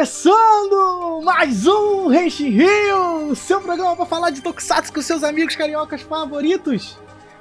começando 0.00 1.20
mais 1.22 1.66
um 1.66 2.06
Reishi 2.06 2.48
Rio, 2.48 3.36
seu 3.36 3.60
programa 3.60 3.94
para 3.94 4.06
falar 4.06 4.30
de 4.30 4.40
Tokusatsu 4.40 4.94
com 4.94 5.02
seus 5.02 5.22
amigos 5.22 5.54
cariocas 5.54 6.00
favoritos. 6.00 6.96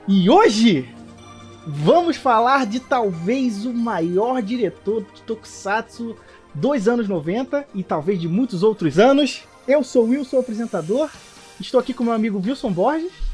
E 0.05 0.29
hoje 0.29 0.93
vamos 1.65 2.17
falar 2.17 2.65
de 2.65 2.81
talvez 2.81 3.65
o 3.65 3.73
maior 3.73 4.41
diretor 4.41 5.05
de 5.05 5.21
Tokusatsu 5.21 6.17
dos 6.53 6.85
anos 6.89 7.07
90 7.07 7.65
e 7.73 7.81
talvez 7.81 8.19
de 8.19 8.27
muitos 8.27 8.61
outros 8.61 8.99
anos. 8.99 9.45
Eu 9.65 9.81
sou 9.81 10.03
o 10.03 10.09
Wilson, 10.09 10.39
apresentador. 10.39 11.09
Estou 11.61 11.79
aqui 11.79 11.93
com 11.93 12.03
meu 12.03 12.11
amigo 12.11 12.43
Wilson 12.45 12.73
Borges. 12.73 13.28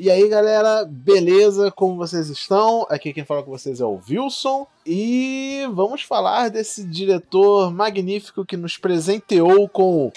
E 0.00 0.12
aí, 0.12 0.28
galera, 0.28 0.84
beleza? 0.84 1.72
Como 1.72 1.96
vocês 1.96 2.28
estão? 2.28 2.86
Aqui 2.88 3.12
quem 3.12 3.24
fala 3.24 3.42
com 3.42 3.50
vocês 3.50 3.80
é 3.80 3.84
o 3.84 3.98
Wilson. 4.08 4.64
E 4.86 5.66
vamos 5.72 6.02
falar 6.02 6.50
desse 6.50 6.84
diretor 6.84 7.72
magnífico 7.72 8.46
que 8.46 8.56
nos 8.56 8.78
presenteou 8.78 9.68
com 9.68 10.12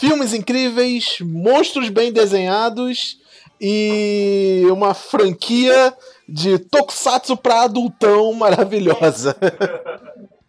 filmes 0.00 0.32
incríveis, 0.32 1.18
monstros 1.20 1.90
bem 1.90 2.10
desenhados 2.10 3.20
e 3.60 4.62
uma 4.70 4.94
franquia 4.94 5.94
de 6.26 6.58
tokusatsu 6.58 7.36
pra 7.36 7.64
adultão 7.64 8.32
maravilhosa. 8.32 9.36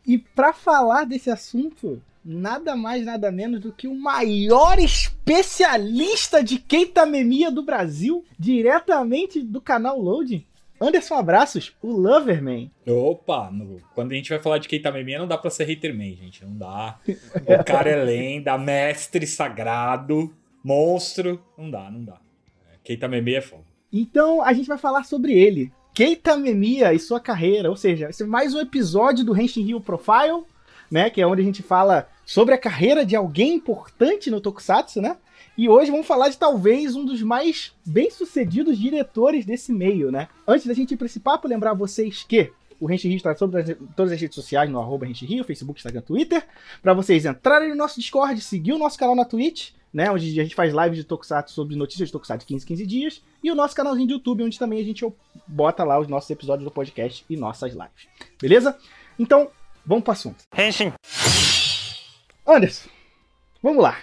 E 0.08 0.18
para 0.18 0.52
falar 0.52 1.04
desse 1.04 1.30
assunto, 1.30 2.02
nada 2.30 2.76
mais, 2.76 3.06
nada 3.06 3.32
menos 3.32 3.60
do 3.60 3.72
que 3.72 3.88
o 3.88 3.96
maior 3.96 4.78
especialista 4.78 6.44
de 6.44 6.60
Keitamemia 6.60 7.50
do 7.50 7.64
Brasil, 7.64 8.23
diretamente 8.38 9.42
do 9.42 9.59
canal 9.59 10.00
Loading. 10.00 10.45
Anderson 10.80 11.16
Abraços, 11.16 11.73
o 11.81 11.92
Loverman. 11.92 12.72
Opa, 12.88 13.50
no, 13.52 13.81
quando 13.94 14.12
a 14.12 14.16
gente 14.16 14.30
vai 14.30 14.40
falar 14.40 14.59
de 14.59 14.70
Keitamemia, 14.70 15.20
não 15.20 15.28
dá 15.28 15.38
pra 15.38 15.50
ser 15.50 15.70
haterman, 15.70 16.16
gente. 16.16 16.45
Não 16.45 16.56
dá. 16.56 17.00
O 17.09 17.64
cara 17.66 17.90
é 17.90 18.03
lenda, 18.03 18.58
mestre 18.58 19.28
sagrado, 19.28 20.34
monstro. 20.64 21.44
Não 21.58 21.70
dá, 21.70 21.90
não 21.90 22.03
dá. 22.03 22.18
Keitamemia 22.84 23.40
é 23.40 23.42
foda. 23.42 23.66
Então 23.92 24.42
a 24.42 24.53
gente 24.53 24.68
vai 24.68 24.78
falar 24.78 25.03
sobre 25.03 25.34
ele. 25.34 25.72
Keitamemia 25.94 26.94
e 26.94 27.00
sua 27.00 27.20
carreira, 27.20 27.70
ou 27.70 27.75
seja, 27.75 28.09
esse 28.09 28.23
é 28.23 28.25
mais 28.25 28.53
um 28.53 28.59
episódio 28.59 29.25
do 29.25 29.38
Henshin 29.38 29.64
Rio 29.64 29.81
Profile, 29.81 30.44
né, 30.90 31.09
que 31.09 31.20
é 31.20 31.28
onde 31.28 31.42
a 31.42 31.46
gente 31.46 31.62
fala 31.62 32.08
sobre 32.30 32.53
a 32.53 32.59
carreira 32.59 33.03
de 33.03 33.16
alguém 33.16 33.55
importante 33.55 34.30
no 34.30 34.39
Tokusatsu, 34.39 35.02
né? 35.02 35.17
E 35.58 35.67
hoje 35.67 35.89
vamos 35.89 36.05
falar 36.05 36.30
de 36.30 36.38
talvez 36.38 36.95
um 36.95 37.03
dos 37.03 37.23
mais 37.23 37.73
bem-sucedidos 37.83 38.77
diretores 38.77 39.47
desse 39.47 39.73
meio, 39.73 40.11
né? 40.11 40.27
Antes 40.47 40.67
da 40.67 40.75
gente 40.75 40.94
ir 40.94 40.97
para 40.97 41.07
esse 41.07 41.19
papo, 41.19 41.47
lembrar 41.47 41.73
vocês 41.73 42.23
que 42.23 42.52
o 42.80 42.85
Rente 42.85 43.07
Rio 43.07 43.17
está 43.17 43.35
sobre 43.35 43.61
as, 43.61 43.75
todas 43.95 44.11
as 44.11 44.22
redes 44.22 44.35
sociais 44.35 44.69
no 44.69 44.80
arroba 44.80 45.07
Rio, 45.07 45.44
Facebook, 45.44 45.80
Instagram, 45.80 46.02
Twitter. 46.02 46.45
Para 46.83 46.94
vocês 46.94 47.25
entrarem 47.25 47.69
no 47.69 47.75
nosso 47.75 48.00
Discord, 48.00 48.39
seguir 48.41 48.73
o 48.73 48.77
nosso 48.77 49.00
canal 49.00 49.16
na 49.16 49.25
Twitch, 49.25 49.72
né? 49.91 50.11
Onde 50.11 50.39
a 50.39 50.44
gente 50.44 50.53
faz 50.53 50.72
lives 50.72 50.97
de 50.97 51.05
Tokusatsu 51.05 51.52
sobre 51.52 51.75
notícias 51.75 52.09
de 52.09 52.13
Tokusatsu 52.13 52.45
15, 52.45 52.63
15 52.63 52.85
dias. 52.85 53.23
E 53.44 53.52
o 53.52 53.55
nosso 53.55 53.75
canalzinho 53.75 54.07
do 54.07 54.13
YouTube, 54.13 54.44
onde 54.44 54.59
também 54.59 54.80
a 54.80 54.85
gente 54.85 55.03
bota 55.47 55.83
lá 55.83 56.00
os 56.00 56.07
nossos 56.07 56.30
episódios 56.30 56.63
do 56.63 56.72
podcast 56.72 57.25
e 57.27 57.35
nossas 57.35 57.72
lives. 57.72 58.07
Beleza? 58.39 58.77
Então, 59.17 59.50
vamos 59.83 60.03
para 60.03 60.11
o 60.11 60.13
assunto. 60.13 60.44
Henshin. 60.55 60.94
Anderson, 62.52 62.89
vamos 63.61 63.83
lá. 63.83 63.95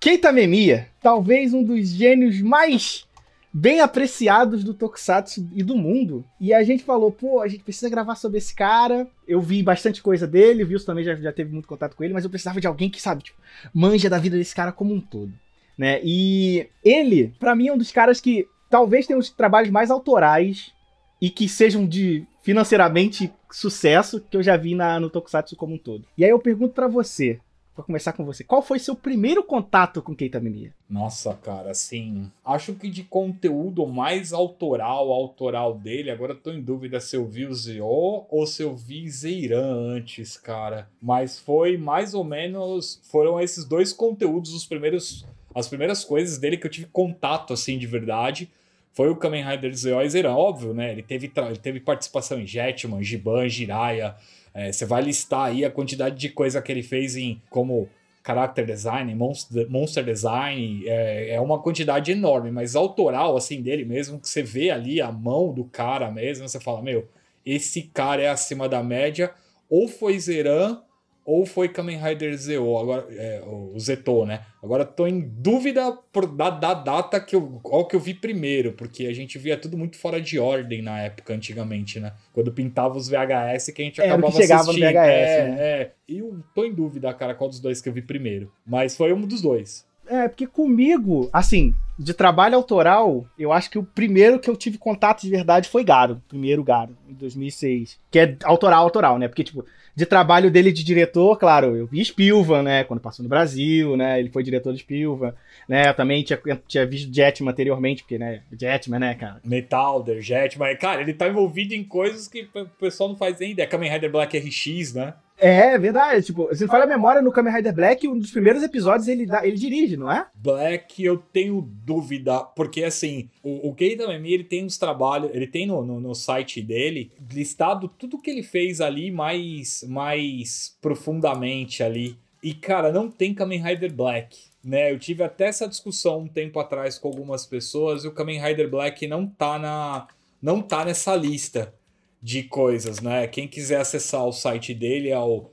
Keita 0.00 0.32
Memia, 0.32 0.88
talvez 1.02 1.52
um 1.52 1.62
dos 1.62 1.90
gênios 1.90 2.40
mais 2.40 3.06
bem 3.52 3.80
apreciados 3.80 4.64
do 4.64 4.72
Tokusatsu 4.72 5.46
e 5.52 5.62
do 5.62 5.76
mundo. 5.76 6.24
E 6.40 6.54
a 6.54 6.62
gente 6.62 6.82
falou, 6.82 7.12
pô, 7.12 7.42
a 7.42 7.48
gente 7.48 7.62
precisa 7.62 7.90
gravar 7.90 8.14
sobre 8.14 8.38
esse 8.38 8.54
cara. 8.54 9.06
Eu 9.28 9.42
vi 9.42 9.62
bastante 9.62 10.02
coisa 10.02 10.26
dele, 10.26 10.64
o 10.64 10.68
Wilson 10.68 10.86
também 10.86 11.04
já, 11.04 11.14
já 11.14 11.30
teve 11.30 11.52
muito 11.52 11.68
contato 11.68 11.94
com 11.94 12.02
ele, 12.02 12.14
mas 12.14 12.24
eu 12.24 12.30
precisava 12.30 12.58
de 12.58 12.66
alguém 12.66 12.88
que, 12.88 13.02
sabe, 13.02 13.22
tipo, 13.22 13.38
manja 13.74 14.08
da 14.08 14.18
vida 14.18 14.38
desse 14.38 14.54
cara 14.54 14.72
como 14.72 14.94
um 14.94 15.00
todo. 15.00 15.32
Né? 15.76 16.00
E 16.02 16.68
ele, 16.82 17.34
para 17.38 17.54
mim, 17.54 17.68
é 17.68 17.72
um 17.72 17.78
dos 17.78 17.92
caras 17.92 18.18
que 18.18 18.48
talvez 18.70 19.06
tenha 19.06 19.18
os 19.18 19.28
trabalhos 19.28 19.70
mais 19.70 19.90
autorais 19.90 20.72
e 21.20 21.28
que 21.28 21.46
sejam 21.46 21.86
de 21.86 22.24
financeiramente 22.42 23.30
sucesso 23.50 24.24
que 24.30 24.36
eu 24.38 24.42
já 24.42 24.56
vi 24.56 24.74
na, 24.74 24.98
no 24.98 25.10
Tokusatsu 25.10 25.54
como 25.54 25.74
um 25.74 25.78
todo. 25.78 26.06
E 26.16 26.24
aí 26.24 26.30
eu 26.30 26.38
pergunto 26.38 26.72
para 26.72 26.88
você, 26.88 27.38
Vou 27.76 27.84
começar 27.84 28.12
com 28.12 28.24
você. 28.24 28.44
Qual 28.44 28.60
foi 28.60 28.78
seu 28.78 28.94
primeiro 28.94 29.42
contato 29.42 30.02
com 30.02 30.14
Keitamania? 30.14 30.74
Nossa, 30.88 31.34
cara, 31.34 31.70
assim, 31.70 32.30
acho 32.44 32.74
que 32.74 32.90
de 32.90 33.04
conteúdo 33.04 33.86
mais 33.86 34.32
autoral, 34.32 35.12
autoral 35.12 35.74
dele, 35.74 36.10
agora 36.10 36.34
tô 36.34 36.50
em 36.50 36.60
dúvida 36.60 37.00
se 37.00 37.16
eu 37.16 37.26
vi 37.26 37.46
o 37.46 37.54
Zeo 37.54 38.26
ou 38.28 38.46
se 38.46 38.62
eu 38.62 38.76
vi 38.76 39.08
Zeiran 39.08 39.94
antes, 39.94 40.36
cara. 40.36 40.90
Mas 41.00 41.38
foi 41.38 41.76
mais 41.76 42.12
ou 42.12 42.24
menos, 42.24 43.00
foram 43.04 43.40
esses 43.40 43.64
dois 43.64 43.92
conteúdos 43.92 44.52
os 44.52 44.66
primeiros 44.66 45.24
as 45.54 45.66
primeiras 45.66 46.04
coisas 46.04 46.38
dele 46.38 46.56
que 46.56 46.66
eu 46.66 46.70
tive 46.70 46.86
contato 46.86 47.52
assim 47.52 47.78
de 47.78 47.86
verdade. 47.86 48.48
Foi 48.92 49.08
o 49.08 49.16
Kamen 49.16 49.44
Rider 49.44 49.74
Zeo 49.74 50.00
e 50.02 50.10
Zeiran, 50.10 50.34
óbvio, 50.34 50.74
né? 50.74 50.92
Ele 50.92 51.02
teve, 51.02 51.32
ele 51.34 51.56
teve 51.56 51.80
participação 51.80 52.40
em 52.40 52.46
Jetman, 52.46 53.02
Giban, 53.02 53.48
Jiraiya, 53.48 54.16
é, 54.54 54.72
você 54.72 54.84
vai 54.84 55.02
listar 55.02 55.46
aí 55.46 55.64
a 55.64 55.70
quantidade 55.70 56.16
de 56.16 56.28
coisa 56.28 56.60
que 56.60 56.70
ele 56.70 56.82
fez 56.82 57.16
em 57.16 57.40
como 57.48 57.88
character 58.24 58.66
design, 58.66 59.14
monster, 59.14 59.70
monster 59.70 60.04
design, 60.04 60.84
é, 60.86 61.34
é, 61.34 61.40
uma 61.40 61.60
quantidade 61.60 62.12
enorme, 62.12 62.50
mas 62.50 62.76
autoral 62.76 63.36
assim 63.36 63.62
dele 63.62 63.84
mesmo, 63.84 64.20
que 64.20 64.28
você 64.28 64.42
vê 64.42 64.70
ali 64.70 65.00
a 65.00 65.10
mão 65.10 65.52
do 65.52 65.64
cara 65.64 66.10
mesmo, 66.10 66.48
você 66.48 66.60
fala, 66.60 66.82
meu, 66.82 67.08
esse 67.44 67.82
cara 67.82 68.22
é 68.22 68.28
acima 68.28 68.68
da 68.68 68.82
média, 68.82 69.32
ou 69.68 69.88
foi 69.88 70.18
Zeran, 70.18 70.80
ou 71.30 71.46
foi 71.46 71.68
Kamen 71.68 71.96
Rider 71.96 72.36
Zeo, 72.36 72.76
agora, 72.76 73.06
é, 73.10 73.40
o 73.46 73.78
Zeto, 73.78 74.26
né? 74.26 74.40
Agora 74.60 74.84
tô 74.84 75.06
em 75.06 75.20
dúvida 75.20 75.92
por, 76.12 76.26
da, 76.26 76.50
da 76.50 76.74
data 76.74 77.20
que 77.20 77.36
eu, 77.36 77.60
qual 77.62 77.86
que 77.86 77.94
eu 77.94 78.00
vi 78.00 78.14
primeiro, 78.14 78.72
porque 78.72 79.06
a 79.06 79.14
gente 79.14 79.38
via 79.38 79.56
tudo 79.56 79.78
muito 79.78 79.96
fora 79.96 80.20
de 80.20 80.40
ordem 80.40 80.82
na 80.82 80.98
época, 80.98 81.32
antigamente, 81.32 82.00
né? 82.00 82.12
Quando 82.32 82.50
pintava 82.50 82.98
os 82.98 83.08
VHS 83.08 83.70
que 83.72 83.80
a 83.80 83.84
gente 83.84 84.00
é, 84.00 84.06
acabava 84.06 84.32
que 84.32 84.42
chegava 84.42 84.62
assistindo. 84.62 84.86
no 84.86 84.90
VHS, 84.90 84.98
é, 84.98 85.48
né? 85.48 85.56
é. 85.60 85.92
E 86.08 86.18
eu 86.18 86.42
tô 86.52 86.64
em 86.64 86.74
dúvida, 86.74 87.14
cara, 87.14 87.32
qual 87.32 87.48
dos 87.48 87.60
dois 87.60 87.80
que 87.80 87.88
eu 87.88 87.92
vi 87.92 88.02
primeiro. 88.02 88.52
Mas 88.66 88.96
foi 88.96 89.12
um 89.12 89.20
dos 89.20 89.40
dois. 89.40 89.86
É, 90.08 90.26
porque 90.26 90.48
comigo, 90.48 91.30
assim, 91.32 91.72
de 91.96 92.12
trabalho 92.12 92.56
autoral, 92.56 93.24
eu 93.38 93.52
acho 93.52 93.70
que 93.70 93.78
o 93.78 93.84
primeiro 93.84 94.40
que 94.40 94.50
eu 94.50 94.56
tive 94.56 94.76
contato 94.76 95.22
de 95.22 95.30
verdade 95.30 95.68
foi 95.68 95.84
Garo. 95.84 96.20
Primeiro 96.26 96.64
Garo, 96.64 96.96
em 97.08 97.14
2006. 97.14 98.00
Que 98.10 98.18
é 98.18 98.36
autoral, 98.42 98.82
autoral, 98.82 99.18
né? 99.18 99.28
Porque, 99.28 99.44
tipo, 99.44 99.64
de 99.94 100.06
trabalho 100.06 100.50
dele 100.50 100.72
de 100.72 100.84
diretor, 100.84 101.36
claro, 101.36 101.76
eu 101.76 101.86
vi 101.86 102.04
Spilvan, 102.04 102.62
né, 102.62 102.84
quando 102.84 103.00
passou 103.00 103.22
no 103.22 103.28
Brasil, 103.28 103.96
né, 103.96 104.18
ele 104.18 104.30
foi 104.30 104.42
diretor 104.42 104.72
de 104.72 104.80
Spilvan, 104.80 105.34
né, 105.68 105.88
eu 105.88 105.94
também 105.94 106.22
tinha, 106.22 106.40
tinha 106.66 106.86
visto 106.86 107.14
Jetman 107.14 107.52
anteriormente, 107.52 108.02
porque, 108.02 108.18
né, 108.18 108.42
Jetman, 108.58 108.98
né, 108.98 109.14
cara. 109.14 109.40
Metalder, 109.44 110.20
Jetman, 110.20 110.76
cara, 110.76 111.00
ele 111.02 111.14
tá 111.14 111.28
envolvido 111.28 111.74
em 111.74 111.84
coisas 111.84 112.28
que 112.28 112.48
o 112.54 112.66
pessoal 112.78 113.08
não 113.10 113.16
faz 113.16 113.38
nem 113.38 113.52
ideia. 113.52 113.68
Kamen 113.68 113.90
Rider 113.90 114.10
Black 114.10 114.36
RX, 114.38 114.94
né? 114.94 115.14
É, 115.40 115.78
verdade. 115.78 116.26
Tipo, 116.26 116.54
se 116.54 116.62
não 116.62 116.68
falha 116.68 116.84
a 116.84 116.86
memória, 116.86 117.22
no 117.22 117.32
Kamen 117.32 117.54
Rider 117.54 117.74
Black, 117.74 118.06
um 118.06 118.18
dos 118.18 118.30
primeiros 118.30 118.62
episódios 118.62 119.08
ele, 119.08 119.24
dá, 119.24 119.44
ele 119.46 119.56
dirige, 119.56 119.96
não 119.96 120.12
é? 120.12 120.26
Black, 120.34 121.02
eu 121.02 121.16
tenho 121.16 121.62
dúvida, 121.84 122.40
porque 122.54 122.84
assim, 122.84 123.30
o, 123.42 123.70
o 123.70 123.74
Keita 123.74 124.06
Memi, 124.06 124.34
ele 124.34 124.44
tem 124.44 124.64
uns 124.64 124.76
trabalhos, 124.76 125.30
ele 125.32 125.46
tem 125.46 125.66
no, 125.66 125.82
no, 125.84 125.98
no, 125.98 126.14
site 126.14 126.60
dele 126.60 127.10
listado 127.32 127.88
tudo 127.88 128.20
que 128.20 128.30
ele 128.30 128.42
fez 128.42 128.80
ali 128.80 129.10
mais, 129.10 129.84
mais 129.88 130.76
profundamente 130.82 131.82
ali. 131.82 132.18
E, 132.42 132.52
cara, 132.52 132.92
não 132.92 133.10
tem 133.10 133.34
Kamen 133.34 133.62
Rider 133.62 133.92
Black. 133.92 134.49
Né, 134.62 134.92
eu 134.92 134.98
tive 134.98 135.22
até 135.22 135.46
essa 135.46 135.66
discussão 135.66 136.20
um 136.20 136.28
tempo 136.28 136.60
atrás 136.60 136.98
com 136.98 137.08
algumas 137.08 137.46
pessoas 137.46 138.04
e 138.04 138.08
o 138.08 138.12
Kamen 138.12 138.38
Rider 138.42 138.68
Black 138.68 139.06
não 139.06 139.26
tá 139.26 139.58
na 139.58 140.06
não 140.42 140.60
tá 140.60 140.84
nessa 140.84 141.16
lista 141.16 141.74
de 142.22 142.42
coisas, 142.42 143.00
né? 143.00 143.26
Quem 143.26 143.48
quiser 143.48 143.80
acessar 143.80 144.26
o 144.26 144.32
site 144.32 144.74
dele 144.74 145.08
é 145.08 145.18
o 145.18 145.46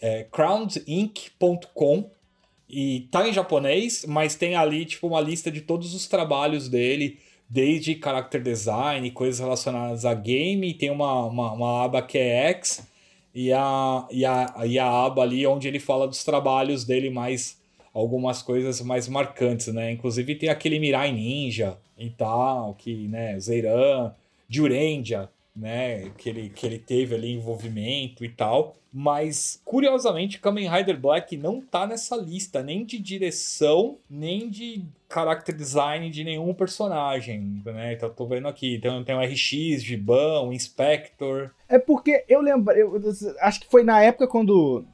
é, 0.00 0.26
crowninc.com 0.30 2.10
e 2.68 3.08
tá 3.10 3.26
em 3.26 3.32
japonês, 3.32 4.04
mas 4.06 4.34
tem 4.34 4.54
ali 4.54 4.84
tipo 4.84 5.06
uma 5.06 5.20
lista 5.20 5.50
de 5.50 5.62
todos 5.62 5.94
os 5.94 6.06
trabalhos 6.06 6.68
dele, 6.68 7.18
desde 7.48 7.98
character 7.98 8.42
design, 8.42 9.10
coisas 9.10 9.40
relacionadas 9.40 10.04
a 10.04 10.12
game, 10.14 10.74
tem 10.74 10.90
uma, 10.90 11.24
uma, 11.24 11.52
uma 11.52 11.84
aba 11.84 12.02
que 12.02 12.18
é 12.18 12.50
X 12.50 12.86
e 13.34 13.52
a, 13.52 14.06
e, 14.10 14.24
a, 14.24 14.54
e 14.66 14.78
a 14.78 14.86
aba 14.86 15.22
ali 15.22 15.46
onde 15.46 15.66
ele 15.66 15.80
fala 15.80 16.06
dos 16.06 16.22
trabalhos 16.24 16.84
dele 16.84 17.08
mais 17.08 17.57
algumas 17.92 18.42
coisas 18.42 18.80
mais 18.80 19.08
marcantes, 19.08 19.68
né? 19.68 19.90
Inclusive 19.90 20.34
tem 20.34 20.48
aquele 20.48 20.78
Mirai 20.78 21.12
Ninja 21.12 21.78
e 21.96 22.10
tal, 22.10 22.74
que, 22.74 23.08
né, 23.08 23.38
Zeiran, 23.40 24.12
Jurendia, 24.48 25.28
né, 25.54 26.10
que 26.16 26.28
ele, 26.28 26.48
que 26.48 26.64
ele 26.64 26.78
teve 26.78 27.14
ali 27.14 27.32
envolvimento 27.32 28.24
e 28.24 28.28
tal. 28.28 28.76
Mas, 28.92 29.60
curiosamente, 29.64 30.40
Kamen 30.40 30.68
Rider 30.68 30.98
Black 30.98 31.36
não 31.36 31.60
tá 31.60 31.86
nessa 31.86 32.16
lista, 32.16 32.62
nem 32.62 32.84
de 32.84 32.98
direção, 32.98 33.98
nem 34.08 34.48
de 34.48 34.82
character 35.12 35.54
design 35.54 36.08
de 36.08 36.24
nenhum 36.24 36.54
personagem, 36.54 37.62
né? 37.64 37.92
Então, 37.92 38.08
tô 38.08 38.26
vendo 38.26 38.48
aqui, 38.48 38.78
tem, 38.78 39.04
tem 39.04 39.14
o 39.14 39.20
RX, 39.20 39.82
Giban, 39.82 40.40
o 40.42 40.52
Inspector. 40.52 41.50
É 41.68 41.78
porque 41.78 42.24
eu 42.28 42.40
lembro, 42.40 42.74
eu, 42.74 42.98
acho 43.40 43.60
que 43.60 43.70
foi 43.70 43.82
na 43.82 44.02
época 44.02 44.26
quando 44.26 44.84